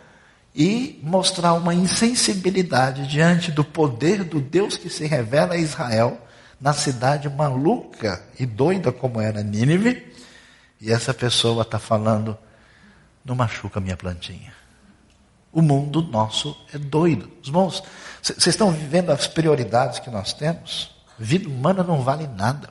e 0.54 1.00
mostrar 1.02 1.54
uma 1.54 1.74
insensibilidade 1.74 3.06
diante 3.06 3.50
do 3.52 3.64
poder 3.64 4.24
do 4.24 4.40
Deus 4.40 4.76
que 4.76 4.88
se 4.88 5.06
revela 5.06 5.54
a 5.54 5.58
Israel 5.58 6.20
na 6.60 6.72
cidade 6.72 7.28
maluca 7.28 8.22
e 8.38 8.46
doida 8.46 8.92
como 8.92 9.20
era 9.20 9.42
Nínive, 9.42 10.12
e 10.80 10.92
essa 10.92 11.14
pessoa 11.14 11.62
está 11.62 11.78
falando, 11.78 12.36
não 13.24 13.34
machuca 13.34 13.80
minha 13.80 13.96
plantinha. 13.96 14.52
O 15.52 15.62
mundo 15.62 16.02
nosso 16.02 16.56
é 16.72 16.78
doido. 16.78 17.30
Os 17.40 17.48
irmãos, 17.48 17.82
vocês 18.20 18.48
estão 18.48 18.72
vivendo 18.72 19.10
as 19.10 19.26
prioridades 19.26 19.98
que 19.98 20.10
nós 20.10 20.32
temos? 20.32 20.94
Vida 21.18 21.48
humana 21.48 21.82
não 21.82 22.02
vale 22.02 22.26
nada. 22.26 22.68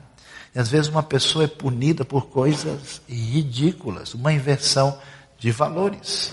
E 0.54 0.58
às 0.58 0.68
vezes 0.68 0.88
uma 0.88 1.02
pessoa 1.02 1.44
é 1.44 1.48
punida 1.48 2.04
por 2.04 2.26
coisas 2.26 3.00
ridículas, 3.08 4.14
uma 4.14 4.32
inversão 4.32 4.98
de 5.38 5.50
valores. 5.50 6.32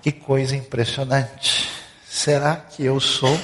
Que 0.00 0.10
coisa 0.10 0.56
impressionante. 0.56 1.68
Será 2.08 2.56
que 2.56 2.84
eu 2.84 2.98
sou 3.00 3.38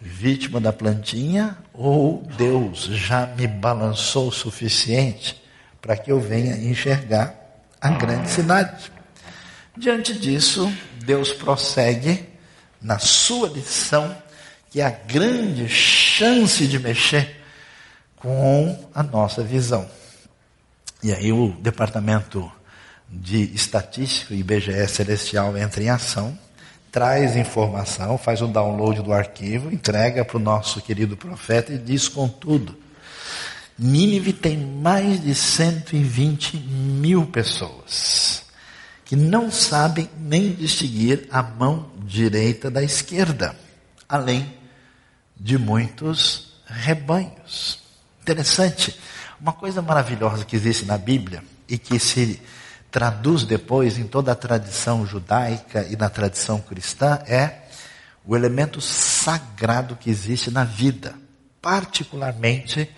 vítima 0.00 0.60
da 0.60 0.72
plantinha 0.72 1.58
ou 1.74 2.22
Deus 2.36 2.84
já 2.84 3.26
me 3.26 3.46
balançou 3.46 4.28
o 4.28 4.32
suficiente 4.32 5.40
para 5.80 5.96
que 5.96 6.10
eu 6.10 6.18
venha 6.18 6.56
enxergar 6.56 7.34
a 7.80 7.90
grande 7.90 8.30
cidade? 8.30 8.90
Diante 9.76 10.14
disso, 10.14 10.72
Deus 11.04 11.32
prossegue 11.32 12.28
na 12.80 12.98
sua 12.98 13.48
lição, 13.48 14.16
que 14.70 14.80
é 14.80 14.84
a 14.84 14.90
grande 14.90 15.68
chance 15.68 16.66
de 16.66 16.78
mexer 16.78 17.36
com 18.16 18.88
a 18.94 19.02
nossa 19.02 19.42
visão. 19.42 19.88
E 21.02 21.12
aí 21.12 21.32
o 21.32 21.52
departamento 21.60 22.50
de 23.08 23.54
estatística 23.54 24.34
IBGE 24.34 24.86
Celestial 24.86 25.56
entra 25.56 25.82
em 25.82 25.88
ação, 25.88 26.38
traz 26.90 27.36
informação, 27.36 28.18
faz 28.18 28.42
o 28.42 28.46
download 28.46 29.02
do 29.02 29.12
arquivo, 29.12 29.72
entrega 29.72 30.24
para 30.24 30.36
o 30.36 30.40
nosso 30.40 30.80
querido 30.80 31.16
profeta 31.16 31.72
e 31.72 31.78
diz 31.78 32.08
com 32.08 32.28
tudo. 32.28 32.76
Nínive 33.78 34.32
tem 34.32 34.58
mais 34.58 35.22
de 35.22 35.34
120 35.34 36.56
mil 36.56 37.26
pessoas 37.26 38.44
que 39.04 39.16
não 39.16 39.50
sabem 39.50 40.08
nem 40.18 40.52
distinguir 40.52 41.26
a 41.32 41.42
mão 41.42 41.90
direita 42.04 42.70
da 42.70 42.80
esquerda, 42.80 43.56
além 44.08 44.54
de 45.36 45.58
muitos 45.58 46.52
rebanhos. 46.64 47.80
Interessante. 48.22 48.96
Uma 49.40 49.52
coisa 49.52 49.82
maravilhosa 49.82 50.44
que 50.44 50.54
existe 50.54 50.84
na 50.84 50.96
Bíblia 50.96 51.42
e 51.68 51.76
que 51.78 51.98
se 51.98 52.40
traduz 52.90 53.44
depois 53.44 53.98
em 53.98 54.04
toda 54.04 54.32
a 54.32 54.36
tradição 54.36 55.06
judaica 55.06 55.86
e 55.88 55.96
na 55.96 56.08
tradição 56.08 56.60
cristã 56.60 57.20
é 57.26 57.62
o 58.24 58.36
elemento 58.36 58.80
sagrado 58.80 59.96
que 59.96 60.10
existe 60.10 60.50
na 60.50 60.64
vida, 60.64 61.14
particularmente 61.62 62.90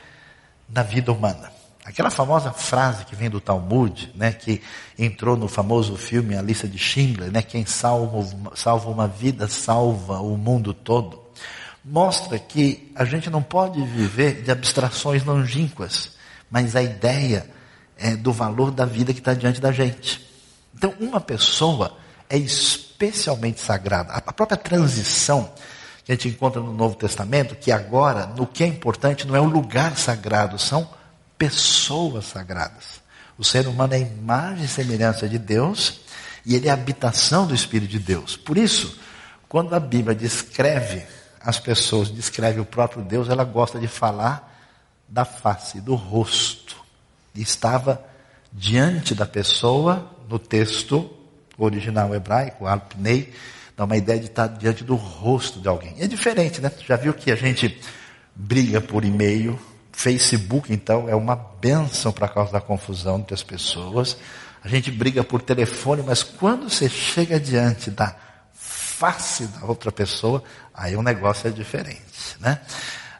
na 0.68 0.82
vida 0.82 1.12
humana. 1.12 1.52
Aquela 1.84 2.10
famosa 2.10 2.52
frase 2.52 3.04
que 3.04 3.16
vem 3.16 3.28
do 3.28 3.40
Talmud, 3.40 4.12
né, 4.14 4.32
que 4.32 4.62
entrou 4.98 5.36
no 5.36 5.48
famoso 5.48 5.96
filme 5.96 6.36
A 6.36 6.42
Lista 6.42 6.68
de 6.68 6.78
Schindler, 6.78 7.30
né, 7.30 7.42
quem 7.42 7.66
salva, 7.66 8.24
salva 8.54 8.88
uma 8.88 9.08
vida 9.08 9.48
salva 9.48 10.20
o 10.20 10.36
mundo 10.36 10.72
todo, 10.72 11.20
mostra 11.84 12.38
que 12.38 12.92
a 12.94 13.04
gente 13.04 13.28
não 13.28 13.42
pode 13.42 13.82
viver 13.82 14.42
de 14.42 14.50
abstrações 14.50 15.24
longínquas, 15.24 16.12
mas 16.48 16.76
a 16.76 16.82
ideia 16.82 17.46
é 18.02 18.16
do 18.16 18.32
valor 18.32 18.70
da 18.70 18.84
vida 18.84 19.12
que 19.12 19.20
está 19.20 19.32
diante 19.32 19.60
da 19.60 19.70
gente. 19.70 20.20
Então, 20.74 20.92
uma 20.98 21.20
pessoa 21.20 21.96
é 22.28 22.36
especialmente 22.36 23.60
sagrada. 23.60 24.12
A 24.12 24.32
própria 24.32 24.56
transição 24.56 25.52
que 26.04 26.10
a 26.10 26.14
gente 26.16 26.28
encontra 26.28 26.60
no 26.60 26.72
Novo 26.72 26.96
Testamento, 26.96 27.54
que 27.54 27.70
agora, 27.70 28.26
no 28.26 28.46
que 28.46 28.64
é 28.64 28.66
importante, 28.66 29.26
não 29.26 29.36
é 29.36 29.40
o 29.40 29.44
lugar 29.44 29.96
sagrado, 29.96 30.58
são 30.58 30.88
pessoas 31.38 32.24
sagradas. 32.26 33.00
O 33.38 33.44
ser 33.44 33.68
humano 33.68 33.94
é 33.94 34.00
imagem 34.00 34.64
e 34.64 34.68
semelhança 34.68 35.28
de 35.28 35.38
Deus 35.38 36.00
e 36.44 36.56
ele 36.56 36.66
é 36.66 36.70
a 36.70 36.74
habitação 36.74 37.46
do 37.46 37.54
Espírito 37.54 37.90
de 37.90 37.98
Deus. 38.00 38.36
Por 38.36 38.58
isso, 38.58 38.98
quando 39.48 39.74
a 39.74 39.80
Bíblia 39.80 40.14
descreve 40.14 41.04
as 41.40 41.58
pessoas, 41.58 42.10
descreve 42.10 42.60
o 42.60 42.64
próprio 42.64 43.02
Deus, 43.02 43.28
ela 43.28 43.44
gosta 43.44 43.78
de 43.78 43.86
falar 43.86 44.52
da 45.08 45.24
face, 45.24 45.80
do 45.80 45.94
rosto. 45.94 46.81
Estava 47.34 48.04
diante 48.52 49.14
da 49.14 49.26
pessoa, 49.26 50.10
no 50.28 50.38
texto 50.38 51.10
original 51.58 52.14
hebraico, 52.14 52.66
alpnei, 52.66 53.32
dá 53.76 53.84
uma 53.84 53.96
ideia 53.96 54.18
de 54.18 54.26
estar 54.26 54.46
diante 54.46 54.84
do 54.84 54.94
rosto 54.94 55.60
de 55.60 55.68
alguém. 55.68 55.94
É 55.98 56.06
diferente, 56.06 56.60
né? 56.60 56.70
Já 56.86 56.96
viu 56.96 57.14
que 57.14 57.30
a 57.30 57.36
gente 57.36 57.80
briga 58.34 58.80
por 58.80 59.04
e-mail, 59.04 59.58
Facebook, 59.92 60.72
então, 60.72 61.08
é 61.08 61.14
uma 61.14 61.36
benção 61.36 62.12
para 62.12 62.28
causar 62.28 62.60
confusão 62.62 63.18
entre 63.18 63.34
as 63.34 63.42
pessoas. 63.42 64.16
A 64.64 64.68
gente 64.68 64.90
briga 64.90 65.22
por 65.22 65.42
telefone, 65.42 66.02
mas 66.02 66.22
quando 66.22 66.68
você 66.68 66.88
chega 66.88 67.38
diante 67.38 67.90
da 67.90 68.14
face 68.54 69.46
da 69.46 69.66
outra 69.66 69.90
pessoa, 69.90 70.42
aí 70.72 70.96
o 70.96 71.02
negócio 71.02 71.48
é 71.48 71.50
diferente, 71.50 72.36
né? 72.38 72.60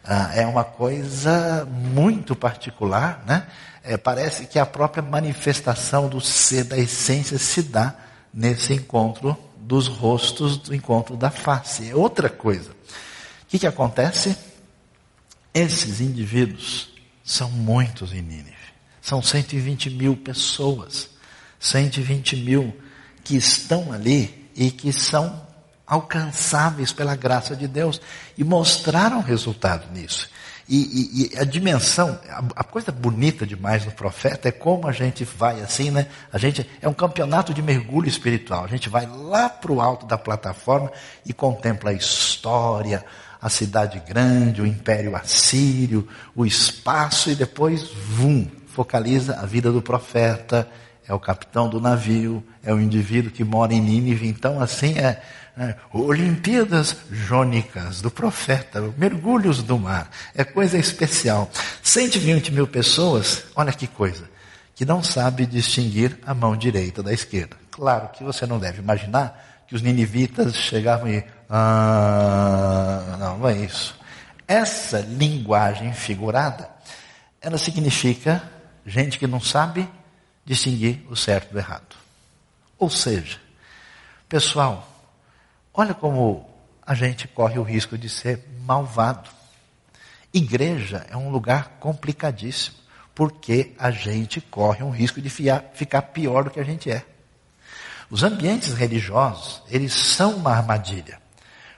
Ah, 0.05 0.31
é 0.35 0.46
uma 0.46 0.64
coisa 0.64 1.64
muito 1.66 2.35
particular, 2.35 3.22
né? 3.27 3.46
É, 3.85 3.97
parece 3.97 4.47
que 4.47 4.59
a 4.59 4.66
própria 4.66 5.03
manifestação 5.03 6.09
do 6.09 6.21
ser, 6.21 6.64
da 6.64 6.79
essência, 6.79 7.38
se 7.38 7.62
dá 7.62 7.95
nesse 8.33 8.73
encontro 8.73 9.37
dos 9.57 9.88
rostos, 9.88 10.57
do 10.57 10.75
encontro 10.75 11.16
da 11.16 11.31
face. 11.31 11.90
É 11.90 11.95
outra 11.95 12.29
coisa. 12.29 12.71
O 12.71 13.47
que, 13.49 13.59
que 13.59 13.66
acontece? 13.66 14.37
Esses 15.53 16.01
indivíduos 16.01 16.92
são 17.25 17.51
muitos 17.51 18.12
em 18.12 18.23
Nínive. 18.23 18.53
São 19.01 19.21
120 19.21 19.90
mil 19.90 20.16
pessoas. 20.16 21.11
120 21.59 22.37
mil 22.37 22.77
que 23.25 23.37
estão 23.37 23.92
ali 23.92 24.51
e 24.55 24.71
que 24.71 24.92
são 24.92 25.47
alcançáveis 25.87 26.92
pela 26.92 27.14
graça 27.14 27.55
de 27.55 27.68
Deus 27.68 28.01
e 28.38 28.45
mostraram 28.45 29.21
resultado 29.21 29.92
nisso. 29.92 30.29
E, 30.75 31.31
e, 31.35 31.39
a 31.39 31.45
dimensão, 31.45 32.19
a, 32.31 32.43
a, 32.57 32.65
coisa 32.65 32.91
bonita 32.91 33.47
demais 33.47 33.85
no 33.85 33.93
profeta 33.93 34.49
é 34.49 34.51
como 34.51 34.89
a 34.89 34.93
gente 34.93 35.23
vai 35.23 35.61
assim, 35.61 35.91
né? 35.91 36.07
A 36.33 36.39
gente 36.39 36.67
é 36.81 36.89
um 36.89 36.95
campeonato 36.95 37.53
de 37.53 37.61
mergulho 37.61 38.09
espiritual. 38.09 38.65
A 38.65 38.69
gente 38.69 38.89
vai 38.89 39.05
lá 39.05 39.51
para 39.51 39.71
o 39.71 39.83
alto 39.83 40.07
da 40.07 40.17
plataforma 40.17 40.91
e 41.27 41.33
contempla 41.35 41.91
a 41.91 41.93
história, 41.93 43.05
a 43.39 43.51
cidade 43.51 44.03
grande, 44.09 44.63
o 44.63 44.67
império 44.67 45.15
assírio, 45.15 46.09
o 46.35 46.47
espaço 46.47 47.31
e 47.31 47.35
depois, 47.35 47.91
vum, 47.91 48.47
focaliza 48.69 49.41
a 49.41 49.45
vida 49.45 49.71
do 49.71 49.83
profeta, 49.83 50.67
é 51.07 51.13
o 51.13 51.21
capitão 51.21 51.69
do 51.69 51.83
navio, 51.83 52.43
é 52.63 52.73
o 52.73 52.81
indivíduo 52.81 53.31
que 53.31 53.45
mora 53.45 53.75
em 53.75 53.81
Nínive. 53.81 54.27
Então, 54.27 54.59
assim, 54.59 54.99
é, 54.99 55.21
é 55.57 55.75
Olimpíadas 55.93 56.97
jônicas 57.11 58.01
do 58.01 58.11
profeta, 58.11 58.81
mergulhos 58.97 59.62
do 59.62 59.79
mar. 59.79 60.11
É 60.35 60.45
coisa 60.45 60.79
especial. 60.79 61.51
120 61.83 62.53
mil 62.53 62.67
pessoas, 62.67 63.45
olha 63.55 63.73
que 63.73 63.87
coisa, 63.87 64.29
que 64.75 64.85
não 64.85 65.03
sabe 65.03 65.45
distinguir 65.45 66.19
a 66.27 66.33
mão 66.33 66.57
direita 66.57 67.03
da 67.03 67.12
esquerda. 67.12 67.57
Claro 67.71 68.09
que 68.09 68.25
você 68.25 68.47
não 68.47 68.59
deve 68.59 68.81
imaginar 68.81 69.65
que 69.67 69.75
os 69.75 69.83
ninivitas 69.83 70.55
chegavam 70.57 71.09
e 71.09 71.25
ah, 71.49 73.17
não, 73.19 73.38
não 73.38 73.49
é 73.49 73.59
isso. 73.59 73.95
Essa 74.49 75.01
linguagem 75.01 75.93
figurada, 75.93 76.69
ela 77.41 77.59
significa 77.59 78.43
gente 78.87 79.19
que 79.19 79.27
não 79.27 79.41
sabe 79.41 79.88
distinguir 80.45 81.01
o 81.09 81.17
certo 81.17 81.53
do 81.53 81.59
errado. 81.59 81.97
Ou 82.79 82.91
seja, 82.91 83.38
pessoal, 84.29 84.92
olha 85.75 85.95
como 85.95 86.49
a 86.87 86.95
gente 86.95 87.29
corre 87.29 87.59
o 87.59 87.63
risco 87.63 87.97
de 87.97 88.09
ser 88.09 88.45
malvado. 88.65 89.31
Igreja 90.33 91.07
é 91.11 91.17
um 91.17 91.31
lugar 91.31 91.77
complicadíssimo, 91.81 92.77
porque 93.15 93.73
a 93.79 93.91
gente 93.91 94.41
corre 94.41 94.83
um 94.83 94.91
risco 94.91 95.21
de 95.21 95.31
ficar 95.31 96.03
pior 96.03 96.45
do 96.45 96.51
que 96.51 96.61
a 96.61 96.65
gente 96.65 96.91
é. 96.91 97.05
Os 98.11 98.23
ambientes 98.23 98.75
religiosos, 98.75 99.63
eles 99.71 99.93
são 99.95 100.37
uma 100.37 100.51
armadilha. 100.51 101.21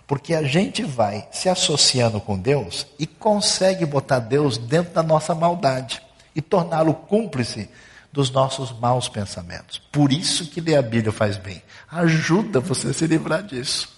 Porque 0.06 0.34
a 0.34 0.42
gente 0.42 0.82
vai 0.82 1.26
se 1.30 1.48
associando 1.48 2.20
com 2.20 2.38
Deus 2.38 2.86
e 2.98 3.06
consegue 3.06 3.86
botar 3.86 4.18
Deus 4.18 4.58
dentro 4.58 4.92
da 4.92 5.02
nossa 5.02 5.34
maldade 5.34 6.02
e 6.34 6.42
torná-lo 6.42 6.92
cúmplice 6.92 7.70
dos 8.14 8.30
nossos 8.30 8.70
maus 8.78 9.08
pensamentos. 9.08 9.82
Por 9.90 10.12
isso 10.12 10.46
que 10.46 10.60
ler 10.60 10.76
a 10.76 10.82
Bíblia 10.82 11.10
faz 11.10 11.36
bem. 11.36 11.60
Ajuda 11.90 12.60
você 12.60 12.88
a 12.88 12.92
se 12.92 13.08
livrar 13.08 13.42
disso. 13.42 13.88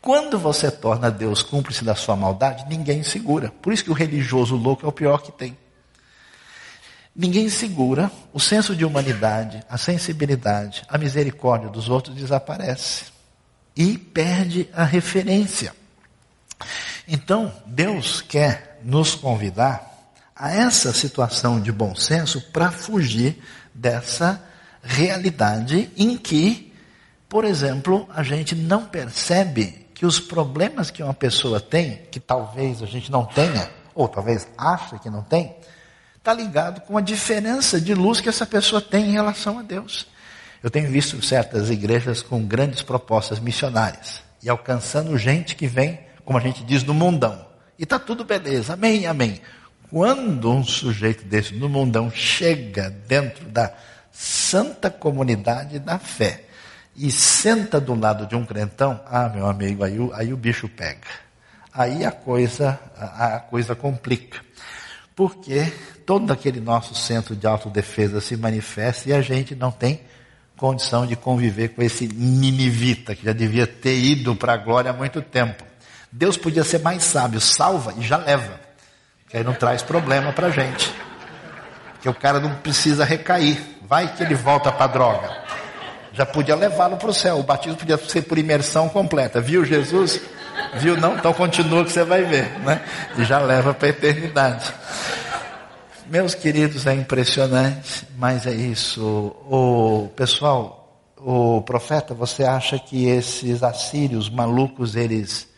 Quando 0.00 0.36
você 0.36 0.72
torna 0.72 1.08
Deus 1.08 1.40
cúmplice 1.40 1.84
da 1.84 1.94
sua 1.94 2.16
maldade, 2.16 2.66
ninguém 2.68 3.04
segura. 3.04 3.52
Por 3.62 3.72
isso 3.72 3.84
que 3.84 3.92
o 3.92 3.94
religioso 3.94 4.56
louco 4.56 4.84
é 4.84 4.88
o 4.88 4.92
pior 4.92 5.22
que 5.22 5.30
tem. 5.30 5.56
Ninguém 7.14 7.48
segura, 7.48 8.10
o 8.32 8.40
senso 8.40 8.74
de 8.74 8.84
humanidade, 8.84 9.62
a 9.70 9.78
sensibilidade, 9.78 10.82
a 10.88 10.98
misericórdia 10.98 11.68
dos 11.70 11.88
outros 11.88 12.16
desaparece 12.16 13.04
e 13.76 13.96
perde 13.96 14.68
a 14.74 14.82
referência. 14.82 15.72
Então, 17.06 17.54
Deus 17.66 18.20
quer 18.20 18.80
nos 18.82 19.14
convidar 19.14 19.93
a 20.34 20.52
essa 20.52 20.92
situação 20.92 21.60
de 21.60 21.70
bom 21.70 21.94
senso 21.94 22.40
para 22.52 22.70
fugir 22.70 23.38
dessa 23.72 24.42
realidade 24.82 25.90
em 25.96 26.16
que, 26.16 26.72
por 27.28 27.44
exemplo, 27.44 28.08
a 28.14 28.22
gente 28.22 28.54
não 28.54 28.84
percebe 28.84 29.86
que 29.94 30.04
os 30.04 30.18
problemas 30.18 30.90
que 30.90 31.02
uma 31.02 31.14
pessoa 31.14 31.60
tem, 31.60 32.02
que 32.10 32.18
talvez 32.18 32.82
a 32.82 32.86
gente 32.86 33.10
não 33.10 33.24
tenha, 33.24 33.70
ou 33.94 34.08
talvez 34.08 34.48
acha 34.58 34.98
que 34.98 35.08
não 35.08 35.22
tem, 35.22 35.54
está 36.16 36.34
ligado 36.34 36.80
com 36.80 36.98
a 36.98 37.00
diferença 37.00 37.80
de 37.80 37.94
luz 37.94 38.20
que 38.20 38.28
essa 38.28 38.44
pessoa 38.44 38.80
tem 38.80 39.10
em 39.10 39.12
relação 39.12 39.58
a 39.58 39.62
Deus. 39.62 40.06
Eu 40.62 40.70
tenho 40.70 40.90
visto 40.90 41.22
certas 41.22 41.70
igrejas 41.70 42.22
com 42.22 42.44
grandes 42.44 42.82
propostas 42.82 43.38
missionárias 43.38 44.22
e 44.42 44.48
alcançando 44.48 45.16
gente 45.16 45.54
que 45.54 45.66
vem, 45.66 46.00
como 46.24 46.38
a 46.38 46.40
gente 46.40 46.64
diz, 46.64 46.82
no 46.82 46.94
mundão. 46.94 47.46
E 47.78 47.84
está 47.84 47.98
tudo 47.98 48.24
beleza, 48.24 48.72
amém, 48.72 49.06
amém. 49.06 49.40
Quando 49.94 50.50
um 50.50 50.64
sujeito 50.64 51.24
desse 51.24 51.54
no 51.54 51.68
mundão 51.68 52.10
chega 52.10 52.90
dentro 52.90 53.44
da 53.44 53.72
santa 54.10 54.90
comunidade 54.90 55.78
da 55.78 56.00
fé 56.00 56.46
e 56.96 57.12
senta 57.12 57.80
do 57.80 57.94
lado 57.94 58.26
de 58.26 58.34
um 58.34 58.44
crentão, 58.44 59.00
ah, 59.06 59.28
meu 59.28 59.46
amigo, 59.46 59.84
aí 59.84 60.00
o, 60.00 60.12
aí 60.12 60.32
o 60.32 60.36
bicho 60.36 60.68
pega. 60.68 61.06
aí 61.72 62.04
a 62.04 62.10
coisa, 62.10 62.76
a, 62.98 63.36
a 63.36 63.38
coisa 63.38 63.76
complica. 63.76 64.40
Porque 65.14 65.72
todo 66.04 66.32
aquele 66.32 66.58
nosso 66.58 66.92
centro 66.96 67.36
de 67.36 67.46
autodefesa 67.46 68.20
se 68.20 68.36
manifesta 68.36 69.10
e 69.10 69.12
a 69.12 69.20
gente 69.20 69.54
não 69.54 69.70
tem 69.70 70.00
condição 70.56 71.06
de 71.06 71.14
conviver 71.14 71.68
com 71.68 71.82
esse 71.84 72.08
ninivita 72.08 73.14
que 73.14 73.24
já 73.24 73.32
devia 73.32 73.64
ter 73.64 73.96
ido 73.96 74.34
para 74.34 74.54
a 74.54 74.56
glória 74.56 74.90
há 74.90 74.94
muito 74.94 75.22
tempo. 75.22 75.62
Deus 76.10 76.36
podia 76.36 76.64
ser 76.64 76.80
mais 76.80 77.04
sábio, 77.04 77.40
salva 77.40 77.94
e 77.96 78.02
já 78.02 78.16
leva. 78.16 78.63
Que 79.34 79.38
aí 79.38 79.44
não 79.44 79.52
traz 79.52 79.82
problema 79.82 80.32
para 80.32 80.48
gente. 80.48 80.94
Que 82.00 82.08
o 82.08 82.14
cara 82.14 82.38
não 82.38 82.54
precisa 82.54 83.04
recair. 83.04 83.60
Vai 83.82 84.14
que 84.14 84.22
ele 84.22 84.36
volta 84.36 84.70
para 84.70 84.86
droga. 84.86 85.28
Já 86.12 86.24
podia 86.24 86.54
levá-lo 86.54 86.96
para 86.96 87.10
o 87.10 87.12
céu. 87.12 87.40
O 87.40 87.42
batismo 87.42 87.76
podia 87.76 87.98
ser 87.98 88.22
por 88.22 88.38
imersão 88.38 88.88
completa. 88.88 89.40
Viu 89.40 89.64
Jesus? 89.64 90.20
Viu 90.74 90.96
não? 90.96 91.16
Então 91.16 91.32
continua 91.34 91.84
que 91.84 91.90
você 91.90 92.04
vai 92.04 92.22
ver. 92.22 92.48
Né? 92.60 92.80
E 93.18 93.24
já 93.24 93.40
leva 93.40 93.74
para 93.74 93.88
a 93.88 93.90
eternidade. 93.90 94.72
Meus 96.06 96.36
queridos, 96.36 96.86
é 96.86 96.94
impressionante, 96.94 98.06
mas 98.16 98.46
é 98.46 98.52
isso. 98.52 99.34
O 99.50 100.12
pessoal, 100.14 101.02
o 101.16 101.60
profeta, 101.62 102.14
você 102.14 102.44
acha 102.44 102.78
que 102.78 103.08
esses 103.08 103.64
assírios 103.64 104.30
malucos, 104.30 104.94
eles 104.94 105.48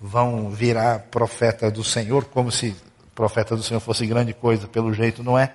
vão 0.00 0.50
virar 0.50 1.06
profeta 1.10 1.68
do 1.68 1.82
Senhor, 1.82 2.26
como 2.26 2.52
se 2.52 2.76
profeta 3.14 3.56
do 3.56 3.62
Senhor 3.62 3.80
fosse 3.80 4.06
grande 4.06 4.32
coisa, 4.34 4.66
pelo 4.66 4.92
jeito 4.92 5.22
não 5.22 5.38
é. 5.38 5.54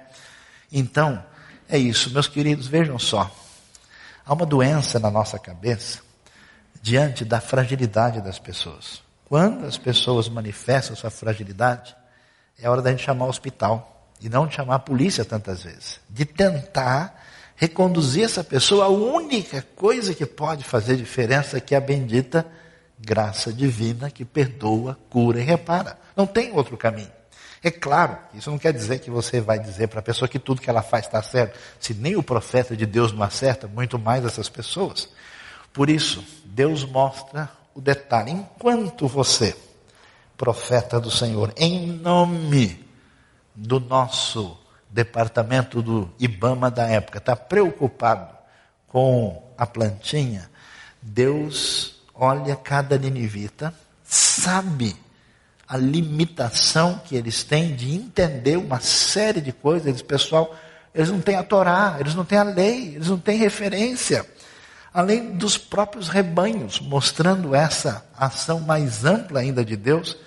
Então, 0.72 1.24
é 1.68 1.78
isso, 1.78 2.12
meus 2.12 2.28
queridos, 2.28 2.68
vejam 2.68 2.98
só. 2.98 3.30
Há 4.26 4.34
uma 4.34 4.46
doença 4.46 5.00
na 5.00 5.12
nossa 5.12 5.38
cabeça 5.38 6.02
diante 6.82 7.26
da 7.26 7.42
fragilidade 7.42 8.22
das 8.22 8.40
pessoas. 8.40 9.02
Quando 9.26 9.66
as 9.66 9.78
pessoas 9.78 10.30
manifestam 10.30 10.96
sua 10.96 11.10
fragilidade, 11.10 11.96
é 12.58 12.70
hora 12.70 12.82
da 12.82 12.92
gente 12.92 13.04
chamar 13.04 13.26
o 13.26 13.30
hospital 13.30 14.08
e 14.22 14.30
não 14.30 14.48
de 14.48 14.56
chamar 14.56 14.76
a 14.76 14.80
polícia 14.80 15.24
tantas 15.24 15.64
vezes, 15.64 16.00
de 16.10 16.26
tentar 16.26 17.24
reconduzir 17.56 18.24
essa 18.24 18.44
pessoa 18.44 18.86
à 18.86 18.88
única 18.88 19.62
coisa 19.76 20.14
que 20.14 20.26
pode 20.26 20.64
fazer 20.64 20.96
diferença, 20.96 21.60
que 21.60 21.76
é 21.76 21.78
a 21.78 21.82
bendita 21.82 22.46
graça 23.00 23.54
divina 23.54 24.10
que 24.10 24.26
perdoa, 24.26 24.98
cura 25.10 25.40
e 25.40 25.44
repara. 25.44 25.98
Não 26.16 26.26
tem 26.26 26.52
outro 26.52 26.78
caminho. 26.78 27.12
É 27.62 27.70
claro, 27.70 28.18
isso 28.34 28.50
não 28.50 28.58
quer 28.58 28.72
dizer 28.72 29.00
que 29.00 29.12
você 29.12 29.42
vai 29.42 29.60
dizer 29.60 29.88
para 29.88 30.00
a 30.00 30.04
pessoa 30.04 30.30
que 30.30 30.40
tudo 30.40 30.62
que 30.62 30.70
ela 30.70 30.82
faz 30.82 31.06
está 31.06 31.22
certo. 31.22 31.60
Se 31.80 31.94
nem 31.94 32.16
o 32.16 32.24
profeta 32.24 32.76
de 32.76 32.86
Deus 32.86 33.12
não 33.12 33.22
acerta, 33.22 33.68
muito 33.68 34.00
mais 34.00 34.24
essas 34.24 34.48
pessoas. 34.48 35.10
Por 35.74 35.90
isso, 35.90 36.24
Deus 36.46 36.86
mostra 36.86 37.50
o 37.76 37.82
detalhe. 37.82 38.32
Enquanto 38.32 39.08
você, 39.08 39.56
profeta 40.38 41.02
do 41.02 41.12
Senhor, 41.12 41.54
em 41.58 41.88
nome 41.88 42.88
do 43.54 43.80
nosso 43.80 44.58
departamento 44.90 45.82
do 45.82 46.10
Ibama 46.18 46.72
da 46.72 46.88
época, 46.88 47.18
está 47.18 47.36
preocupado 47.36 48.34
com 48.88 49.44
a 49.58 49.68
plantinha, 49.68 50.50
Deus 51.02 52.02
olha 52.16 52.56
cada 52.56 52.98
ninivita, 52.98 53.74
sabe 54.04 54.96
a 55.70 55.78
limitação 55.78 57.00
que 57.06 57.16
eles 57.16 57.44
têm 57.44 57.76
de 57.76 57.94
entender 57.94 58.58
uma 58.58 58.80
série 58.80 59.40
de 59.40 59.52
coisas. 59.52 59.88
Eles, 59.88 60.02
pessoal, 60.02 60.56
eles 60.96 61.10
não 61.10 61.22
têm 61.22 61.36
a 61.36 61.44
Torá, 61.44 61.98
eles 62.00 62.16
não 62.16 62.26
têm 62.26 62.40
a 62.40 62.44
lei, 62.44 62.96
eles 62.96 63.08
não 63.08 63.20
têm 63.20 63.38
referência. 63.38 64.26
Além 64.92 65.38
dos 65.38 65.60
próprios 65.60 66.10
rebanhos, 66.10 66.80
mostrando 66.80 67.54
essa 67.54 68.04
ação 68.18 68.60
mais 68.60 69.06
ampla 69.06 69.42
ainda 69.42 69.64
de 69.64 69.78
Deus. 69.78 70.18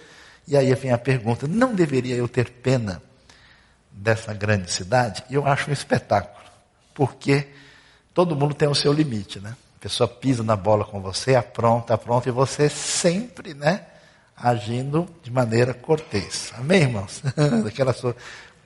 E 0.47 0.57
aí 0.57 0.73
vem 0.77 0.93
a 0.93 0.99
pergunta: 0.99 1.49
não 1.49 1.75
deveria 1.75 2.15
eu 2.15 2.29
ter 2.29 2.49
pena 2.49 3.03
dessa 3.91 4.33
grande 4.33 4.73
cidade? 4.73 5.25
E 5.29 5.35
eu 5.35 5.45
acho 5.45 5.69
um 5.69 5.73
espetáculo, 5.73 6.45
porque 6.95 7.49
todo 8.15 8.37
mundo 8.37 8.55
tem 8.55 8.69
o 8.69 8.75
seu 8.75 8.93
limite, 8.93 9.41
né? 9.41 9.57
pessoa 9.83 10.07
pisa 10.07 10.45
na 10.45 10.55
bola 10.55 10.85
com 10.85 11.01
você, 11.01 11.35
apronta, 11.35 11.95
apronta, 11.95 12.29
e 12.29 12.33
você 12.33 12.69
sempre, 12.69 13.53
né, 13.53 13.85
agindo 14.37 15.09
de 15.23 15.31
maneira 15.31 15.73
cortês. 15.75 16.53
Amém, 16.57 16.83
irmãos? 16.83 17.23
Daquela 17.65 17.93
sua... 17.93 18.17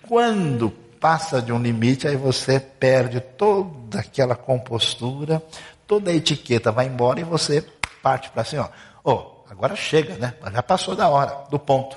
Quando 0.08 0.70
passa 0.70 1.42
de 1.42 1.52
um 1.52 1.58
limite, 1.60 2.08
aí 2.08 2.16
você 2.16 2.58
perde 2.58 3.20
toda 3.20 4.00
aquela 4.00 4.34
compostura, 4.34 5.42
toda 5.86 6.10
a 6.10 6.14
etiqueta 6.14 6.72
vai 6.72 6.86
embora 6.86 7.20
e 7.20 7.24
você 7.24 7.64
parte 8.02 8.30
para 8.30 8.42
assim, 8.42 8.56
ó, 8.56 8.68
oh, 9.04 9.44
agora 9.50 9.74
chega, 9.74 10.16
né? 10.16 10.34
Já 10.52 10.62
passou 10.62 10.94
da 10.94 11.08
hora, 11.08 11.44
do 11.50 11.58
ponto. 11.58 11.96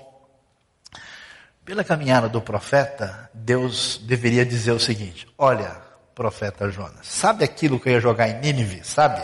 Pela 1.64 1.84
caminhada 1.84 2.28
do 2.28 2.42
profeta, 2.42 3.30
Deus 3.32 4.02
deveria 4.04 4.44
dizer 4.44 4.72
o 4.72 4.80
seguinte: 4.80 5.28
olha, 5.38 5.78
profeta 6.16 6.70
Jonas. 6.70 7.06
Sabe 7.06 7.44
aquilo 7.44 7.80
que 7.80 7.90
eu 7.90 7.94
ia 7.94 8.00
jogar 8.00 8.28
em 8.28 8.40
Nínive? 8.40 8.82
Sabe? 8.84 9.22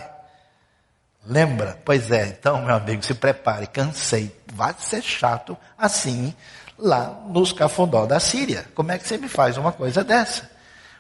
Lembra? 1.25 1.79
Pois 1.83 2.11
é, 2.11 2.27
então, 2.27 2.63
meu 2.63 2.75
amigo, 2.75 3.03
se 3.03 3.13
prepare, 3.13 3.67
cansei. 3.67 4.35
Vai 4.53 4.75
ser 4.79 5.01
chato 5.01 5.57
assim 5.77 6.33
lá 6.77 7.23
nos 7.27 7.51
cafundó 7.51 8.05
da 8.05 8.19
Síria. 8.19 8.65
Como 8.75 8.91
é 8.91 8.97
que 8.97 9.07
você 9.07 9.17
me 9.17 9.27
faz 9.27 9.57
uma 9.57 9.71
coisa 9.71 10.03
dessa? 10.03 10.49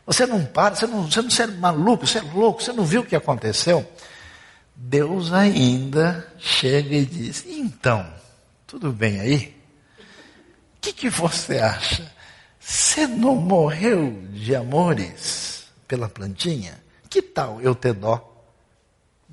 Você 0.05 0.25
não 0.25 0.45
para, 0.45 0.75
você 0.75 0.87
não, 0.87 1.09
você 1.09 1.21
não 1.21 1.55
é 1.55 1.57
maluco, 1.57 2.05
você 2.05 2.19
é 2.19 2.21
louco, 2.21 2.61
você 2.61 2.71
não 2.71 2.85
viu 2.85 3.01
o 3.01 3.05
que 3.05 3.15
aconteceu? 3.15 3.85
Deus 4.75 5.31
ainda 5.33 6.27
chega 6.37 6.95
e 6.95 7.05
diz: 7.05 7.45
então, 7.47 8.05
tudo 8.67 8.91
bem 8.91 9.19
aí? 9.19 9.55
O 10.77 10.81
que, 10.81 10.93
que 10.93 11.09
você 11.09 11.57
acha? 11.59 12.11
Você 12.59 13.07
não 13.07 13.35
morreu 13.35 14.21
de 14.31 14.55
amores? 14.55 15.55
pela 15.87 16.09
plantinha, 16.09 16.73
que 17.09 17.21
tal 17.21 17.61
eu 17.61 17.75
ter 17.75 17.93
dó 17.93 18.34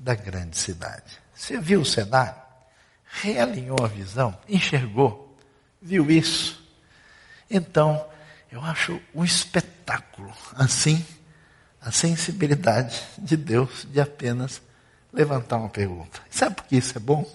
da 0.03 0.13
grande 0.13 0.57
cidade? 0.57 1.17
Você 1.33 1.57
viu 1.59 1.81
o 1.81 1.85
cenário? 1.85 2.35
Realinhou 3.05 3.77
a 3.83 3.87
visão? 3.87 4.37
Enxergou? 4.49 5.37
Viu 5.81 6.11
isso? 6.11 6.61
Então, 7.49 8.05
eu 8.51 8.61
acho 8.61 8.99
um 9.15 9.23
espetáculo, 9.23 10.31
assim, 10.55 11.05
a 11.79 11.91
sensibilidade 11.91 13.01
de 13.17 13.37
Deus 13.37 13.87
de 13.89 14.01
apenas 14.01 14.61
levantar 15.11 15.57
uma 15.57 15.69
pergunta. 15.69 16.21
Sabe 16.29 16.55
por 16.55 16.65
que 16.65 16.75
isso 16.75 16.97
é 16.97 16.99
bom? 16.99 17.25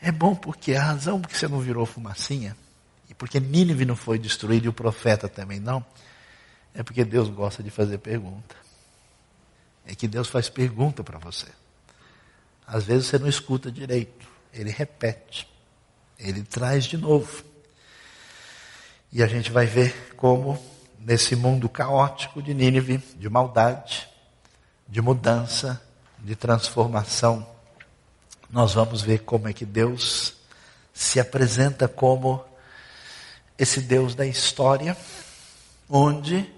É 0.00 0.10
bom 0.10 0.34
porque 0.34 0.74
a 0.74 0.82
razão 0.82 1.20
por 1.20 1.28
que 1.28 1.38
você 1.38 1.46
não 1.46 1.60
virou 1.60 1.86
fumacinha, 1.86 2.56
e 3.08 3.14
porque 3.14 3.38
Nínive 3.38 3.84
não 3.84 3.94
foi 3.94 4.18
destruído 4.18 4.64
e 4.64 4.68
o 4.68 4.72
profeta 4.72 5.28
também 5.28 5.60
não, 5.60 5.84
é 6.74 6.82
porque 6.82 7.04
Deus 7.04 7.28
gosta 7.28 7.62
de 7.62 7.70
fazer 7.70 7.98
pergunta. 7.98 8.61
É 9.86 9.94
que 9.94 10.06
Deus 10.06 10.28
faz 10.28 10.48
pergunta 10.48 11.02
para 11.02 11.18
você. 11.18 11.48
Às 12.66 12.84
vezes 12.84 13.06
você 13.06 13.18
não 13.18 13.28
escuta 13.28 13.70
direito. 13.70 14.26
Ele 14.52 14.70
repete. 14.70 15.48
Ele 16.18 16.42
traz 16.42 16.84
de 16.84 16.96
novo. 16.96 17.44
E 19.12 19.22
a 19.22 19.26
gente 19.26 19.50
vai 19.50 19.66
ver 19.66 20.14
como, 20.16 20.58
nesse 20.98 21.36
mundo 21.36 21.68
caótico 21.68 22.42
de 22.42 22.54
Nínive, 22.54 22.98
de 23.16 23.28
maldade, 23.28 24.08
de 24.88 25.00
mudança, 25.00 25.82
de 26.18 26.36
transformação, 26.36 27.46
nós 28.52 28.74
vamos 28.74 29.00
ver 29.00 29.20
como 29.20 29.48
é 29.48 29.52
que 29.52 29.64
Deus 29.64 30.34
se 30.92 31.18
apresenta 31.18 31.88
como 31.88 32.44
esse 33.58 33.80
Deus 33.80 34.14
da 34.14 34.26
história, 34.26 34.94
onde 35.88 36.52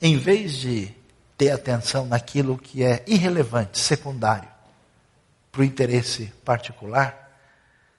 em 0.00 0.16
vez 0.16 0.52
de 0.52 0.94
ter 1.36 1.50
atenção 1.50 2.06
naquilo 2.06 2.56
que 2.56 2.82
é 2.82 3.02
irrelevante, 3.06 3.78
secundário, 3.78 4.48
para 5.52 5.60
o 5.62 5.64
interesse 5.64 6.26
particular, 6.44 7.38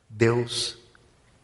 Deus 0.10 0.78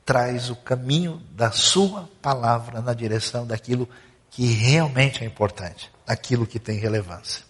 traz 0.06 0.50
o 0.50 0.56
caminho 0.56 1.22
da 1.32 1.52
sua 1.52 2.10
palavra 2.22 2.82
na 2.82 2.94
direção 2.94 3.46
daquilo 3.46 3.88
que 4.30 4.46
realmente 4.52 5.24
é 5.24 5.28
importante, 5.28 5.91
daquilo 6.06 6.48
que 6.48 6.60
tem 6.60 6.78
relevância. 6.78 7.44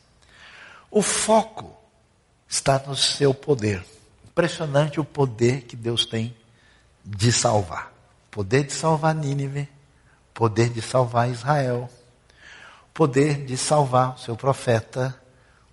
O 0.92 1.02
foco 1.02 1.76
está 2.48 2.78
no 2.86 2.96
seu 2.96 3.34
poder. 3.34 3.84
Impressionante 4.26 5.00
o 5.00 5.06
poder 5.06 5.62
que 5.62 5.76
Deus 5.76 6.06
tem 6.06 6.36
de 7.04 7.32
salvar. 7.32 7.92
Poder 8.30 8.64
de 8.64 8.74
salvar 8.74 9.16
Nínive, 9.16 9.68
poder 10.34 10.70
de 10.70 10.82
salvar 10.82 11.30
Israel, 11.30 11.90
poder 12.94 13.46
de 13.46 13.58
salvar 13.58 14.16
o 14.16 14.20
seu 14.20 14.36
profeta, 14.36 15.16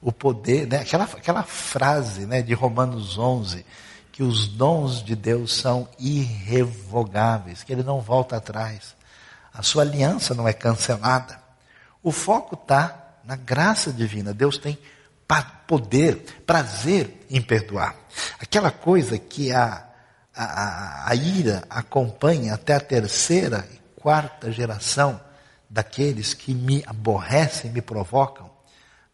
o 0.01 0.11
poder, 0.11 0.67
né? 0.67 0.79
aquela, 0.79 1.05
aquela 1.05 1.43
frase 1.43 2.27
né, 2.27 2.41
de 2.41 2.55
Romanos 2.55 3.19
11, 3.19 3.65
que 4.11 4.23
os 4.23 4.49
dons 4.49 5.05
de 5.05 5.15
Deus 5.15 5.55
são 5.55 5.89
irrevogáveis, 5.99 7.63
que 7.63 7.73
ele 7.73 7.83
não 7.83 8.01
volta 8.01 8.37
atrás. 8.37 8.95
A 9.53 9.63
sua 9.63 9.83
aliança 9.83 10.35
não 10.35 10.49
é 10.49 10.53
cancelada. 10.53 11.41
O 12.03 12.11
foco 12.11 12.55
está 12.55 13.17
na 13.25 13.37
graça 13.37 13.93
divina. 13.93 14.33
Deus 14.33 14.57
tem 14.57 14.79
poder, 15.67 16.43
prazer 16.45 17.27
em 17.31 17.41
perdoar. 17.41 17.95
Aquela 18.41 18.71
coisa 18.71 19.17
que 19.19 19.53
a, 19.53 19.85
a, 20.35 21.11
a, 21.11 21.15
ira 21.15 21.63
acompanha 21.71 22.55
até 22.55 22.75
a 22.75 22.81
terceira 22.81 23.69
e 23.73 24.01
quarta 24.01 24.51
geração 24.51 25.21
daqueles 25.71 26.35
que 26.35 26.53
me 26.53 26.83
aborrecem, 26.85 27.71
me 27.71 27.81
provocam, 27.81 28.51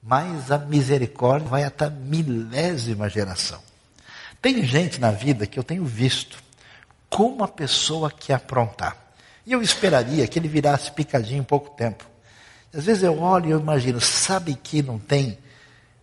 mais 0.02 0.50
a 0.50 0.56
misericórdia 0.56 1.48
vai 1.48 1.64
até 1.64 1.84
a 1.84 1.90
milésima 1.90 3.08
geração. 3.08 3.60
Tem 4.40 4.64
gente 4.64 4.98
na 5.00 5.10
vida 5.10 5.46
que 5.46 5.58
eu 5.58 5.64
tenho 5.64 5.84
visto 5.84 6.42
como 7.10 7.44
a 7.44 7.48
pessoa 7.48 8.10
que 8.10 8.32
aprontar. 8.32 8.96
E 9.44 9.52
eu 9.52 9.60
esperaria 9.60 10.26
que 10.26 10.38
ele 10.38 10.48
virasse 10.48 10.90
picadinho 10.90 11.40
em 11.40 11.44
pouco 11.44 11.70
tempo. 11.76 12.04
Às 12.74 12.84
vezes 12.84 13.02
eu 13.02 13.20
olho 13.20 13.48
e 13.48 13.50
eu 13.50 13.60
imagino, 13.60 14.00
sabe 14.00 14.54
que 14.54 14.82
não 14.82 14.98
tem 14.98 15.38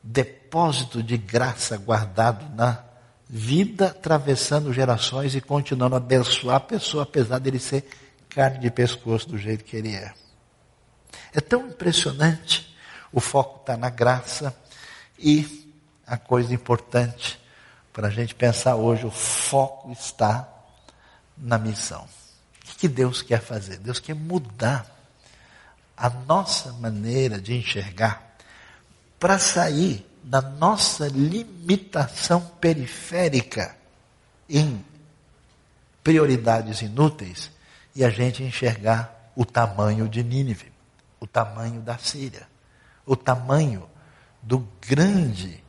depósito 0.01 1.01
de 1.01 1.17
graça 1.17 1.77
guardado 1.77 2.45
na 2.55 2.83
vida, 3.29 3.87
atravessando 3.87 4.73
gerações 4.73 5.35
e 5.35 5.41
continuando 5.41 5.95
a 5.95 5.97
abençoar 5.97 6.57
a 6.57 6.59
pessoa, 6.59 7.03
apesar 7.03 7.39
dele 7.39 7.59
ser 7.59 7.87
carne 8.29 8.59
de 8.59 8.69
pescoço 8.69 9.29
do 9.29 9.37
jeito 9.37 9.63
que 9.63 9.75
ele 9.75 9.95
é. 9.95 10.13
É 11.33 11.41
tão 11.41 11.67
impressionante. 11.67 12.75
O 13.11 13.19
foco 13.19 13.61
está 13.61 13.77
na 13.77 13.89
graça 13.89 14.55
e 15.17 15.71
a 16.05 16.17
coisa 16.17 16.53
importante 16.53 17.39
para 17.93 18.07
a 18.07 18.11
gente 18.11 18.33
pensar 18.33 18.75
hoje, 18.75 19.05
o 19.05 19.11
foco 19.11 19.91
está 19.91 20.49
na 21.37 21.59
missão. 21.59 22.07
O 22.67 22.75
que 22.77 22.87
Deus 22.87 23.21
quer 23.21 23.39
fazer? 23.39 23.77
Deus 23.77 23.99
quer 23.99 24.15
mudar 24.15 24.85
a 25.95 26.09
nossa 26.09 26.73
maneira 26.73 27.39
de 27.39 27.55
enxergar 27.55 28.35
para 29.19 29.37
sair 29.37 30.05
da 30.23 30.41
nossa 30.41 31.07
limitação 31.07 32.41
periférica 32.59 33.77
em 34.49 34.83
prioridades 36.03 36.81
inúteis 36.81 37.51
e 37.95 38.03
a 38.03 38.09
gente 38.09 38.41
enxergar 38.41 39.31
o 39.35 39.45
tamanho 39.45 40.09
de 40.09 40.23
Nínive, 40.23 40.72
o 41.23 41.27
tamanho 41.27 41.79
da 41.79 41.97
Síria, 41.97 42.45
o 43.05 43.15
tamanho 43.15 43.89
do 44.41 44.67
grande 44.85 45.63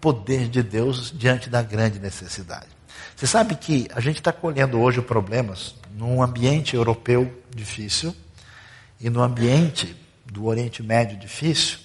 poder 0.00 0.48
de 0.48 0.64
Deus 0.64 1.12
diante 1.16 1.48
da 1.48 1.62
grande 1.62 2.00
necessidade. 2.00 2.66
Você 3.14 3.24
sabe 3.24 3.54
que 3.54 3.86
a 3.94 4.00
gente 4.00 4.16
está 4.16 4.32
colhendo 4.32 4.80
hoje 4.80 5.00
problemas 5.00 5.76
num 5.92 6.20
ambiente 6.20 6.74
europeu 6.74 7.40
difícil 7.54 8.16
e 9.00 9.08
no 9.08 9.22
ambiente 9.22 9.96
do 10.26 10.46
Oriente 10.46 10.82
Médio 10.82 11.16
difícil, 11.16 11.78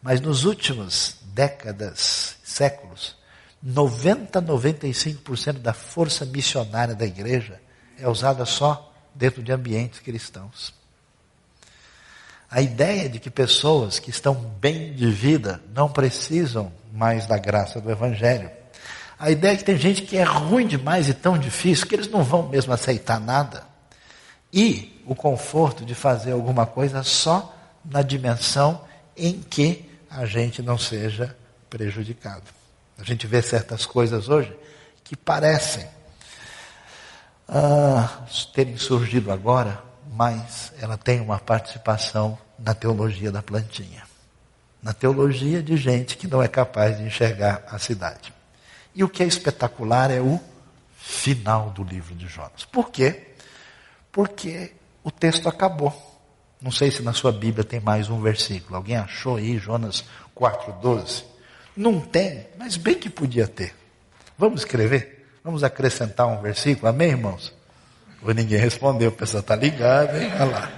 mas 0.00 0.18
nos 0.18 0.46
últimos 0.46 1.16
décadas, 1.34 2.38
séculos, 2.42 3.14
90, 3.62 4.40
95% 4.40 5.58
da 5.58 5.74
força 5.74 6.24
missionária 6.24 6.94
da 6.94 7.04
igreja 7.04 7.60
é 7.98 8.08
usada 8.08 8.46
só 8.46 8.90
dentro 9.14 9.42
de 9.42 9.52
ambientes 9.52 10.00
cristãos. 10.00 10.77
A 12.50 12.62
ideia 12.62 13.08
de 13.08 13.18
que 13.18 13.30
pessoas 13.30 13.98
que 13.98 14.10
estão 14.10 14.34
bem 14.34 14.92
de 14.92 15.10
vida 15.10 15.60
não 15.74 15.88
precisam 15.88 16.72
mais 16.92 17.26
da 17.26 17.36
graça 17.36 17.80
do 17.80 17.90
Evangelho. 17.90 18.50
A 19.18 19.30
ideia 19.30 19.52
é 19.52 19.56
que 19.56 19.64
tem 19.64 19.76
gente 19.76 20.02
que 20.02 20.16
é 20.16 20.22
ruim 20.22 20.66
demais 20.66 21.08
e 21.08 21.14
tão 21.14 21.36
difícil 21.36 21.86
que 21.86 21.94
eles 21.94 22.08
não 22.08 22.22
vão 22.22 22.48
mesmo 22.48 22.72
aceitar 22.72 23.20
nada. 23.20 23.64
E 24.52 25.02
o 25.06 25.14
conforto 25.14 25.84
de 25.84 25.94
fazer 25.94 26.32
alguma 26.32 26.64
coisa 26.64 27.02
só 27.02 27.54
na 27.84 28.00
dimensão 28.00 28.80
em 29.16 29.40
que 29.40 29.84
a 30.10 30.24
gente 30.24 30.62
não 30.62 30.78
seja 30.78 31.36
prejudicado. 31.68 32.44
A 32.98 33.04
gente 33.04 33.26
vê 33.26 33.42
certas 33.42 33.84
coisas 33.84 34.28
hoje 34.28 34.56
que 35.04 35.16
parecem 35.16 35.86
ah, 37.48 38.22
terem 38.54 38.76
surgido 38.76 39.30
agora, 39.30 39.82
mas 40.18 40.72
ela 40.80 40.98
tem 40.98 41.20
uma 41.20 41.38
participação 41.38 42.36
na 42.58 42.74
teologia 42.74 43.30
da 43.30 43.40
plantinha. 43.40 44.02
Na 44.82 44.92
teologia 44.92 45.62
de 45.62 45.76
gente 45.76 46.16
que 46.16 46.26
não 46.26 46.42
é 46.42 46.48
capaz 46.48 46.98
de 46.98 47.04
enxergar 47.04 47.62
a 47.68 47.78
cidade. 47.78 48.34
E 48.96 49.04
o 49.04 49.08
que 49.08 49.22
é 49.22 49.26
espetacular 49.26 50.10
é 50.10 50.20
o 50.20 50.40
final 50.96 51.70
do 51.70 51.84
livro 51.84 52.16
de 52.16 52.26
Jonas. 52.26 52.64
Por 52.64 52.90
quê? 52.90 53.28
Porque 54.10 54.72
o 55.04 55.10
texto 55.12 55.48
acabou. 55.48 55.94
Não 56.60 56.72
sei 56.72 56.90
se 56.90 57.00
na 57.00 57.12
sua 57.12 57.30
Bíblia 57.30 57.62
tem 57.62 57.78
mais 57.78 58.10
um 58.10 58.20
versículo. 58.20 58.74
Alguém 58.74 58.96
achou 58.96 59.36
aí 59.36 59.56
Jonas 59.56 60.04
4,12? 60.36 61.22
Não 61.76 62.00
tem, 62.00 62.48
mas 62.58 62.76
bem 62.76 62.96
que 62.96 63.08
podia 63.08 63.46
ter. 63.46 63.72
Vamos 64.36 64.62
escrever? 64.62 65.28
Vamos 65.44 65.62
acrescentar 65.62 66.26
um 66.26 66.42
versículo? 66.42 66.88
Amém, 66.88 67.10
irmãos? 67.10 67.56
Ou 68.22 68.34
ninguém 68.34 68.58
respondeu, 68.58 69.10
o 69.10 69.12
pessoal 69.12 69.40
está 69.40 69.54
ligado, 69.54 70.16
hein? 70.16 70.30
Olha 70.34 70.44
lá. 70.44 70.72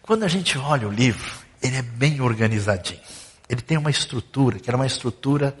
Quando 0.00 0.24
a 0.24 0.28
gente 0.28 0.58
olha 0.58 0.88
o 0.88 0.90
livro, 0.90 1.30
ele 1.62 1.76
é 1.76 1.82
bem 1.82 2.20
organizadinho. 2.20 3.00
Ele 3.48 3.60
tem 3.60 3.76
uma 3.76 3.90
estrutura, 3.90 4.58
que 4.58 4.68
era 4.68 4.76
uma 4.76 4.86
estrutura 4.86 5.56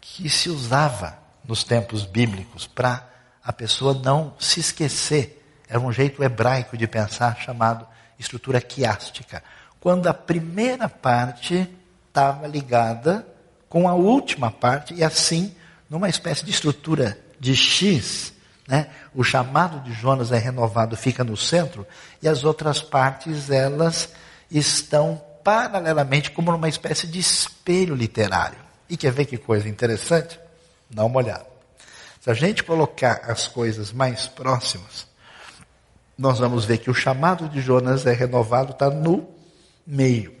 que 0.00 0.28
se 0.28 0.48
usava 0.48 1.18
nos 1.44 1.64
tempos 1.64 2.04
bíblicos 2.04 2.66
para 2.66 3.08
a 3.42 3.52
pessoa 3.52 3.94
não 3.94 4.34
se 4.38 4.60
esquecer. 4.60 5.42
Era 5.68 5.80
um 5.80 5.92
jeito 5.92 6.22
hebraico 6.22 6.76
de 6.76 6.86
pensar 6.86 7.36
chamado 7.38 7.86
estrutura 8.18 8.60
quiástica. 8.60 9.42
Quando 9.80 10.08
a 10.08 10.14
primeira 10.14 10.88
parte 10.88 11.68
estava 12.08 12.46
ligada 12.46 13.26
com 13.68 13.88
a 13.88 13.94
última 13.94 14.50
parte 14.50 14.94
e 14.94 15.02
assim, 15.02 15.54
numa 15.88 16.08
espécie 16.08 16.44
de 16.44 16.50
estrutura 16.50 17.18
de 17.38 17.54
X, 17.54 18.32
né? 18.66 18.88
O 19.14 19.22
chamado 19.22 19.80
de 19.80 19.92
Jonas 19.92 20.32
é 20.32 20.38
renovado, 20.38 20.96
fica 20.96 21.22
no 21.22 21.36
centro, 21.36 21.86
e 22.22 22.28
as 22.28 22.44
outras 22.44 22.82
partes 22.82 23.50
elas 23.50 24.08
estão 24.50 25.22
paralelamente 25.44 26.30
como 26.30 26.50
numa 26.50 26.68
espécie 26.68 27.06
de 27.06 27.18
espelho 27.18 27.94
literário. 27.94 28.58
E 28.88 28.96
quer 28.96 29.12
ver 29.12 29.26
que 29.26 29.38
coisa 29.38 29.68
interessante? 29.68 30.38
Dá 30.90 31.04
uma 31.04 31.18
olhada. 31.18 31.46
Se 32.20 32.30
a 32.30 32.34
gente 32.34 32.64
colocar 32.64 33.22
as 33.24 33.46
coisas 33.46 33.92
mais 33.92 34.26
próximas, 34.26 35.06
nós 36.18 36.38
vamos 36.38 36.64
ver 36.64 36.78
que 36.78 36.90
o 36.90 36.94
chamado 36.94 37.48
de 37.48 37.60
Jonas 37.60 38.06
é 38.06 38.12
renovado, 38.12 38.72
está 38.72 38.90
no 38.90 39.28
meio. 39.86 40.34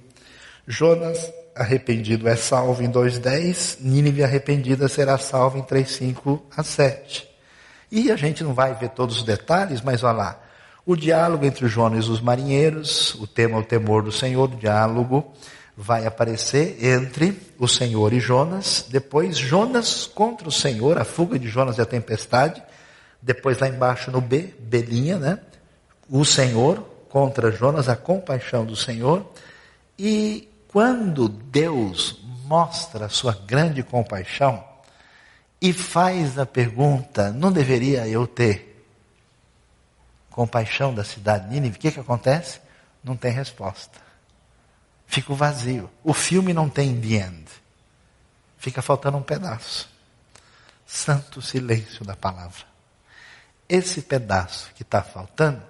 Jonas 0.66 1.32
arrependido 1.54 2.28
é 2.28 2.36
salvo 2.36 2.82
em 2.82 2.90
2,10, 2.90 3.78
Nínive 3.80 4.24
arrependida 4.24 4.88
será 4.88 5.16
salva 5.16 5.58
em 5.58 5.62
3,5 5.62 6.42
a 6.56 6.62
7. 6.62 7.35
E 7.90 8.10
a 8.10 8.16
gente 8.16 8.42
não 8.42 8.54
vai 8.54 8.74
ver 8.74 8.90
todos 8.90 9.18
os 9.18 9.22
detalhes, 9.22 9.80
mas 9.80 10.02
olha 10.02 10.12
lá. 10.16 10.40
O 10.84 10.94
diálogo 10.94 11.44
entre 11.44 11.66
Jonas 11.66 12.04
e 12.04 12.10
os 12.10 12.20
marinheiros, 12.20 13.14
o 13.16 13.26
tema 13.26 13.58
o 13.58 13.64
temor 13.64 14.02
do 14.02 14.12
Senhor, 14.12 14.48
o 14.48 14.56
diálogo 14.56 15.32
vai 15.76 16.06
aparecer 16.06 16.82
entre 16.82 17.38
o 17.58 17.68
Senhor 17.68 18.12
e 18.12 18.20
Jonas, 18.20 18.86
depois 18.88 19.36
Jonas 19.36 20.06
contra 20.06 20.48
o 20.48 20.52
Senhor, 20.52 20.96
a 20.96 21.04
fuga 21.04 21.38
de 21.38 21.48
Jonas 21.48 21.76
e 21.76 21.82
a 21.82 21.86
tempestade, 21.86 22.62
depois 23.20 23.58
lá 23.58 23.68
embaixo 23.68 24.10
no 24.10 24.20
B, 24.20 24.54
Belinha, 24.58 25.18
né? 25.18 25.38
O 26.08 26.24
Senhor 26.24 26.78
contra 27.10 27.50
Jonas, 27.50 27.88
a 27.88 27.96
compaixão 27.96 28.64
do 28.64 28.76
Senhor, 28.76 29.26
e 29.98 30.48
quando 30.68 31.28
Deus 31.28 32.20
mostra 32.44 33.06
a 33.06 33.08
sua 33.08 33.36
grande 33.46 33.82
compaixão 33.82 34.62
e 35.60 35.72
faz 35.72 36.38
a 36.38 36.46
pergunta: 36.46 37.30
não 37.32 37.50
deveria 37.50 38.06
eu 38.06 38.26
ter 38.26 38.84
compaixão 40.30 40.94
da 40.94 41.02
cidade 41.02 41.48
de 41.48 41.54
Nínive? 41.54 41.78
O 41.78 41.80
que, 41.80 41.90
que 41.90 42.00
acontece? 42.00 42.60
Não 43.02 43.16
tem 43.16 43.32
resposta. 43.32 43.98
Fica 45.06 45.32
o 45.32 45.36
vazio. 45.36 45.90
O 46.04 46.12
filme 46.12 46.52
não 46.52 46.68
tem 46.68 47.00
the 47.00 47.26
end. 47.26 47.46
Fica 48.58 48.82
faltando 48.82 49.16
um 49.16 49.22
pedaço. 49.22 49.88
Santo 50.86 51.40
silêncio 51.40 52.04
da 52.04 52.14
palavra. 52.14 52.64
Esse 53.68 54.02
pedaço 54.02 54.70
que 54.74 54.82
está 54.82 55.02
faltando 55.02 55.62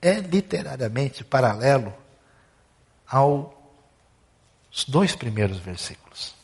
é 0.00 0.20
literariamente 0.20 1.24
paralelo 1.24 1.92
aos 3.08 3.50
dois 4.86 5.16
primeiros 5.16 5.58
versículos. 5.58 6.35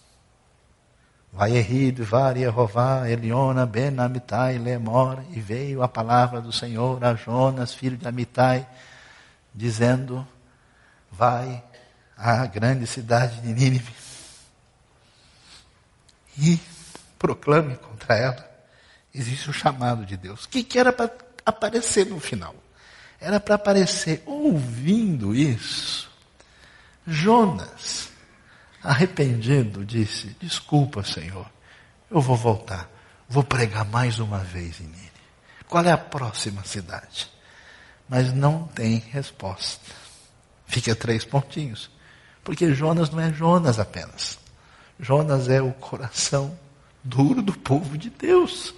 Vaierid, 1.32 2.02
Varia, 2.02 2.50
Rová, 2.50 3.08
Eliona, 3.08 3.64
Ben 3.64 3.98
Amitai, 3.98 4.58
Lemor, 4.58 5.24
e 5.30 5.40
veio 5.40 5.82
a 5.82 5.88
palavra 5.88 6.40
do 6.42 6.52
Senhor 6.52 7.02
a 7.02 7.14
Jonas, 7.14 7.72
filho 7.72 7.96
de 7.96 8.06
Amitai, 8.06 8.68
dizendo: 9.54 10.26
Vai 11.10 11.64
à 12.16 12.44
grande 12.46 12.86
cidade 12.86 13.40
de 13.40 13.52
Nínive 13.52 13.92
e 16.38 16.60
proclame 17.18 17.76
contra 17.76 18.16
ela. 18.16 18.50
Existe 19.14 19.50
o 19.50 19.52
chamado 19.52 20.04
de 20.06 20.16
Deus. 20.16 20.44
O 20.44 20.48
que, 20.48 20.62
que 20.62 20.78
era 20.78 20.92
para 20.92 21.10
aparecer 21.44 22.06
no 22.06 22.18
final? 22.18 22.54
Era 23.20 23.38
para 23.38 23.56
aparecer 23.56 24.22
ouvindo 24.26 25.34
isso. 25.34 26.10
Jonas, 27.06 28.08
arrependido, 28.82 29.84
disse: 29.84 30.36
Desculpa, 30.40 31.02
Senhor, 31.02 31.50
eu 32.10 32.20
vou 32.20 32.36
voltar. 32.36 32.88
Vou 33.28 33.42
pregar 33.42 33.84
mais 33.84 34.18
uma 34.18 34.38
vez 34.38 34.80
em 34.80 34.84
Nínive. 34.84 35.10
Qual 35.68 35.84
é 35.84 35.92
a 35.92 35.98
próxima 35.98 36.62
cidade? 36.64 37.30
Mas 38.08 38.32
não 38.32 38.64
tem 38.68 38.98
resposta. 38.98 39.90
Fica 40.66 40.94
três 40.94 41.24
pontinhos. 41.24 41.90
Porque 42.44 42.74
Jonas 42.74 43.08
não 43.10 43.20
é 43.20 43.32
Jonas 43.32 43.78
apenas. 43.78 44.38
Jonas 44.98 45.48
é 45.48 45.62
o 45.62 45.72
coração 45.72 46.58
duro 47.02 47.40
do 47.40 47.52
povo 47.52 47.96
de 47.96 48.10
Deus. 48.10 48.74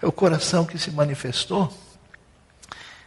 É 0.00 0.06
o 0.06 0.12
coração 0.12 0.66
que 0.66 0.78
se 0.78 0.90
manifestou 0.90 1.72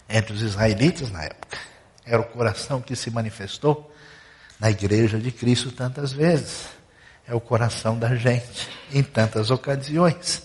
entre 0.09 0.33
os 0.33 0.41
israelitas 0.41 1.11
na 1.11 1.23
época. 1.23 1.57
Era 2.05 2.21
o 2.21 2.25
coração 2.25 2.81
que 2.81 2.95
se 2.95 3.11
manifestou 3.11 3.93
na 4.59 4.69
igreja 4.69 5.19
de 5.19 5.31
Cristo 5.31 5.71
tantas 5.71 6.11
vezes. 6.11 6.67
É 7.27 7.33
o 7.33 7.41
coração 7.41 7.97
da 7.97 8.15
gente 8.15 8.69
em 8.91 9.03
tantas 9.03 9.49
ocasiões. 9.49 10.43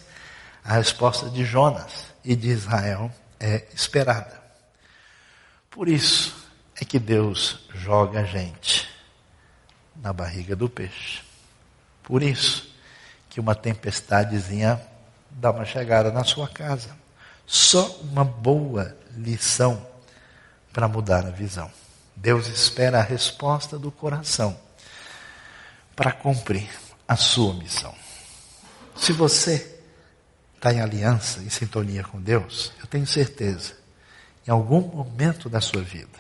A 0.65 0.75
resposta 0.75 1.29
de 1.29 1.45
Jonas 1.45 2.07
e 2.25 2.35
de 2.35 2.49
Israel 2.49 3.11
é 3.39 3.67
esperada. 3.75 4.41
Por 5.71 5.89
isso 5.89 6.35
é 6.81 6.85
que 6.85 6.99
Deus 6.99 7.61
joga 7.75 8.21
a 8.21 8.25
gente 8.25 8.89
na 9.97 10.13
barriga 10.13 10.57
do 10.57 10.69
peixe. 10.69 11.23
Por 12.03 12.23
isso 12.23 12.71
que 13.29 13.39
uma 13.39 13.55
tempestadezinha 13.55 14.81
dá 15.31 15.51
uma 15.51 15.65
chegada 15.65 16.11
na 16.11 16.25
sua 16.25 16.49
casa. 16.49 16.97
Só 17.47 17.87
uma 18.03 18.25
boa 18.25 18.97
lição 19.17 19.87
para 20.73 20.89
mudar 20.89 21.27
a 21.27 21.31
visão. 21.31 21.71
Deus 22.17 22.49
espera 22.49 22.99
a 22.99 23.03
resposta 23.03 23.79
do 23.79 23.91
coração 23.91 24.59
para 25.97 26.13
cumprir 26.13 26.69
a 27.07 27.17
sua 27.17 27.55
missão. 27.55 27.95
Se 28.97 29.13
você 29.13 29.79
está 30.57 30.73
em 30.73 30.81
aliança, 30.81 31.41
em 31.41 31.49
sintonia 31.49 32.05
com 32.05 32.21
Deus, 32.21 32.73
eu 32.81 32.87
tenho 32.87 33.07
certeza, 33.07 33.75
em 34.47 34.51
algum 34.51 34.81
momento 34.81 35.49
da 35.49 35.61
sua 35.61 35.83
vida, 35.83 36.19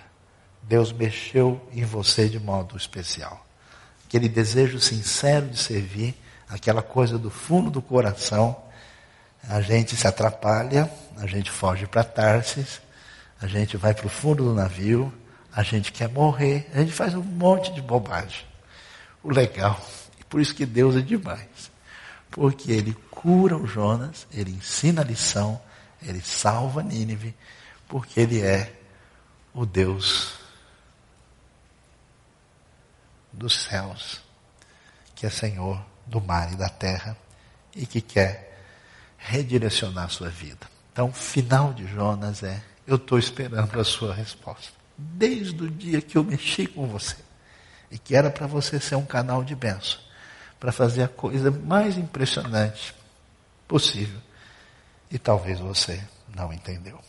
Deus 0.63 0.93
mexeu 0.93 1.61
em 1.73 1.85
você 1.85 2.29
de 2.29 2.39
modo 2.39 2.77
especial. 2.77 3.45
Aquele 4.07 4.29
desejo 4.29 4.81
sincero 4.81 5.49
de 5.49 5.59
servir, 5.59 6.15
aquela 6.49 6.83
coisa 6.83 7.19
do 7.19 7.31
fundo 7.31 7.71
do 7.71 7.83
coração, 7.83 8.57
a 9.49 9.61
gente 9.61 9.97
se 9.97 10.07
atrapalha, 10.07 10.91
a 11.17 11.27
gente 11.27 11.51
foge 11.51 11.87
para 11.87 12.05
Tarsis, 12.05 12.81
a 13.41 13.47
gente 13.47 13.77
vai 13.77 13.95
para 13.95 14.07
o 14.07 14.11
fundo 14.11 14.45
do 14.45 14.55
navio, 14.55 15.13
a 15.55 15.63
gente 15.63 15.93
quer 15.93 16.09
morrer, 16.09 16.71
a 16.75 16.81
gente 16.81 16.93
faz 16.93 17.15
um 17.15 17.23
monte 17.23 17.73
de 17.73 17.83
bobagem. 17.83 18.45
O 19.23 19.31
legal, 19.31 19.81
e 20.19 20.25
por 20.25 20.41
isso 20.41 20.55
que 20.55 20.65
Deus 20.65 20.97
é 20.97 21.01
demais, 21.01 21.71
porque 22.31 22.71
Ele 22.73 22.97
cura 23.11 23.57
o 23.57 23.67
Jonas, 23.67 24.27
Ele 24.33 24.53
ensina 24.53 25.03
a 25.03 25.05
lição, 25.05 25.61
Ele 26.03 26.21
salva 26.21 26.83
Nínive, 26.83 27.35
porque 27.89 28.21
Ele 28.21 28.41
é 28.41 28.73
o 29.53 29.67
Deus 29.67 30.35
dos 33.33 33.65
céus, 33.65 34.21
que 35.15 35.27
é 35.27 35.31
Senhor 35.31 35.85
do 36.07 36.21
mar 36.21 36.53
e 36.53 36.57
da 36.57 36.69
terra 36.69 37.17
e 37.75 37.87
que 37.87 38.01
quer 38.01 38.51
redirecionar 39.19 40.07
a 40.07 40.09
sua 40.09 40.29
vida. 40.29 40.67
Então, 40.93 41.09
o 41.09 41.13
final 41.13 41.73
de 41.73 41.87
Jonas 41.87 42.43
é: 42.43 42.63
eu 42.87 42.97
estou 42.97 43.19
esperando 43.19 43.79
a 43.79 43.85
sua 43.85 44.15
resposta. 44.15 44.80
Desde 45.03 45.65
o 45.65 45.71
dia 45.71 46.01
que 46.01 46.19
eu 46.19 46.25
mexi 46.25 46.67
com 46.67 46.87
você 46.87 47.17
e 47.91 47.99
que 47.99 48.15
era 48.15 48.31
para 48.31 48.47
você 48.47 48.79
ser 48.79 48.97
um 48.97 49.05
canal 49.05 49.43
de 49.43 49.55
bênção, 49.55 49.99
para 50.59 50.71
fazer 50.71 51.03
a 51.03 51.09
coisa 51.09 51.51
mais 51.51 51.97
impressionante 51.97 52.95
possível. 53.67 54.21
E 55.11 55.19
talvez 55.19 55.59
você 55.59 56.03
não 56.35 56.53
entendeu. 56.53 57.01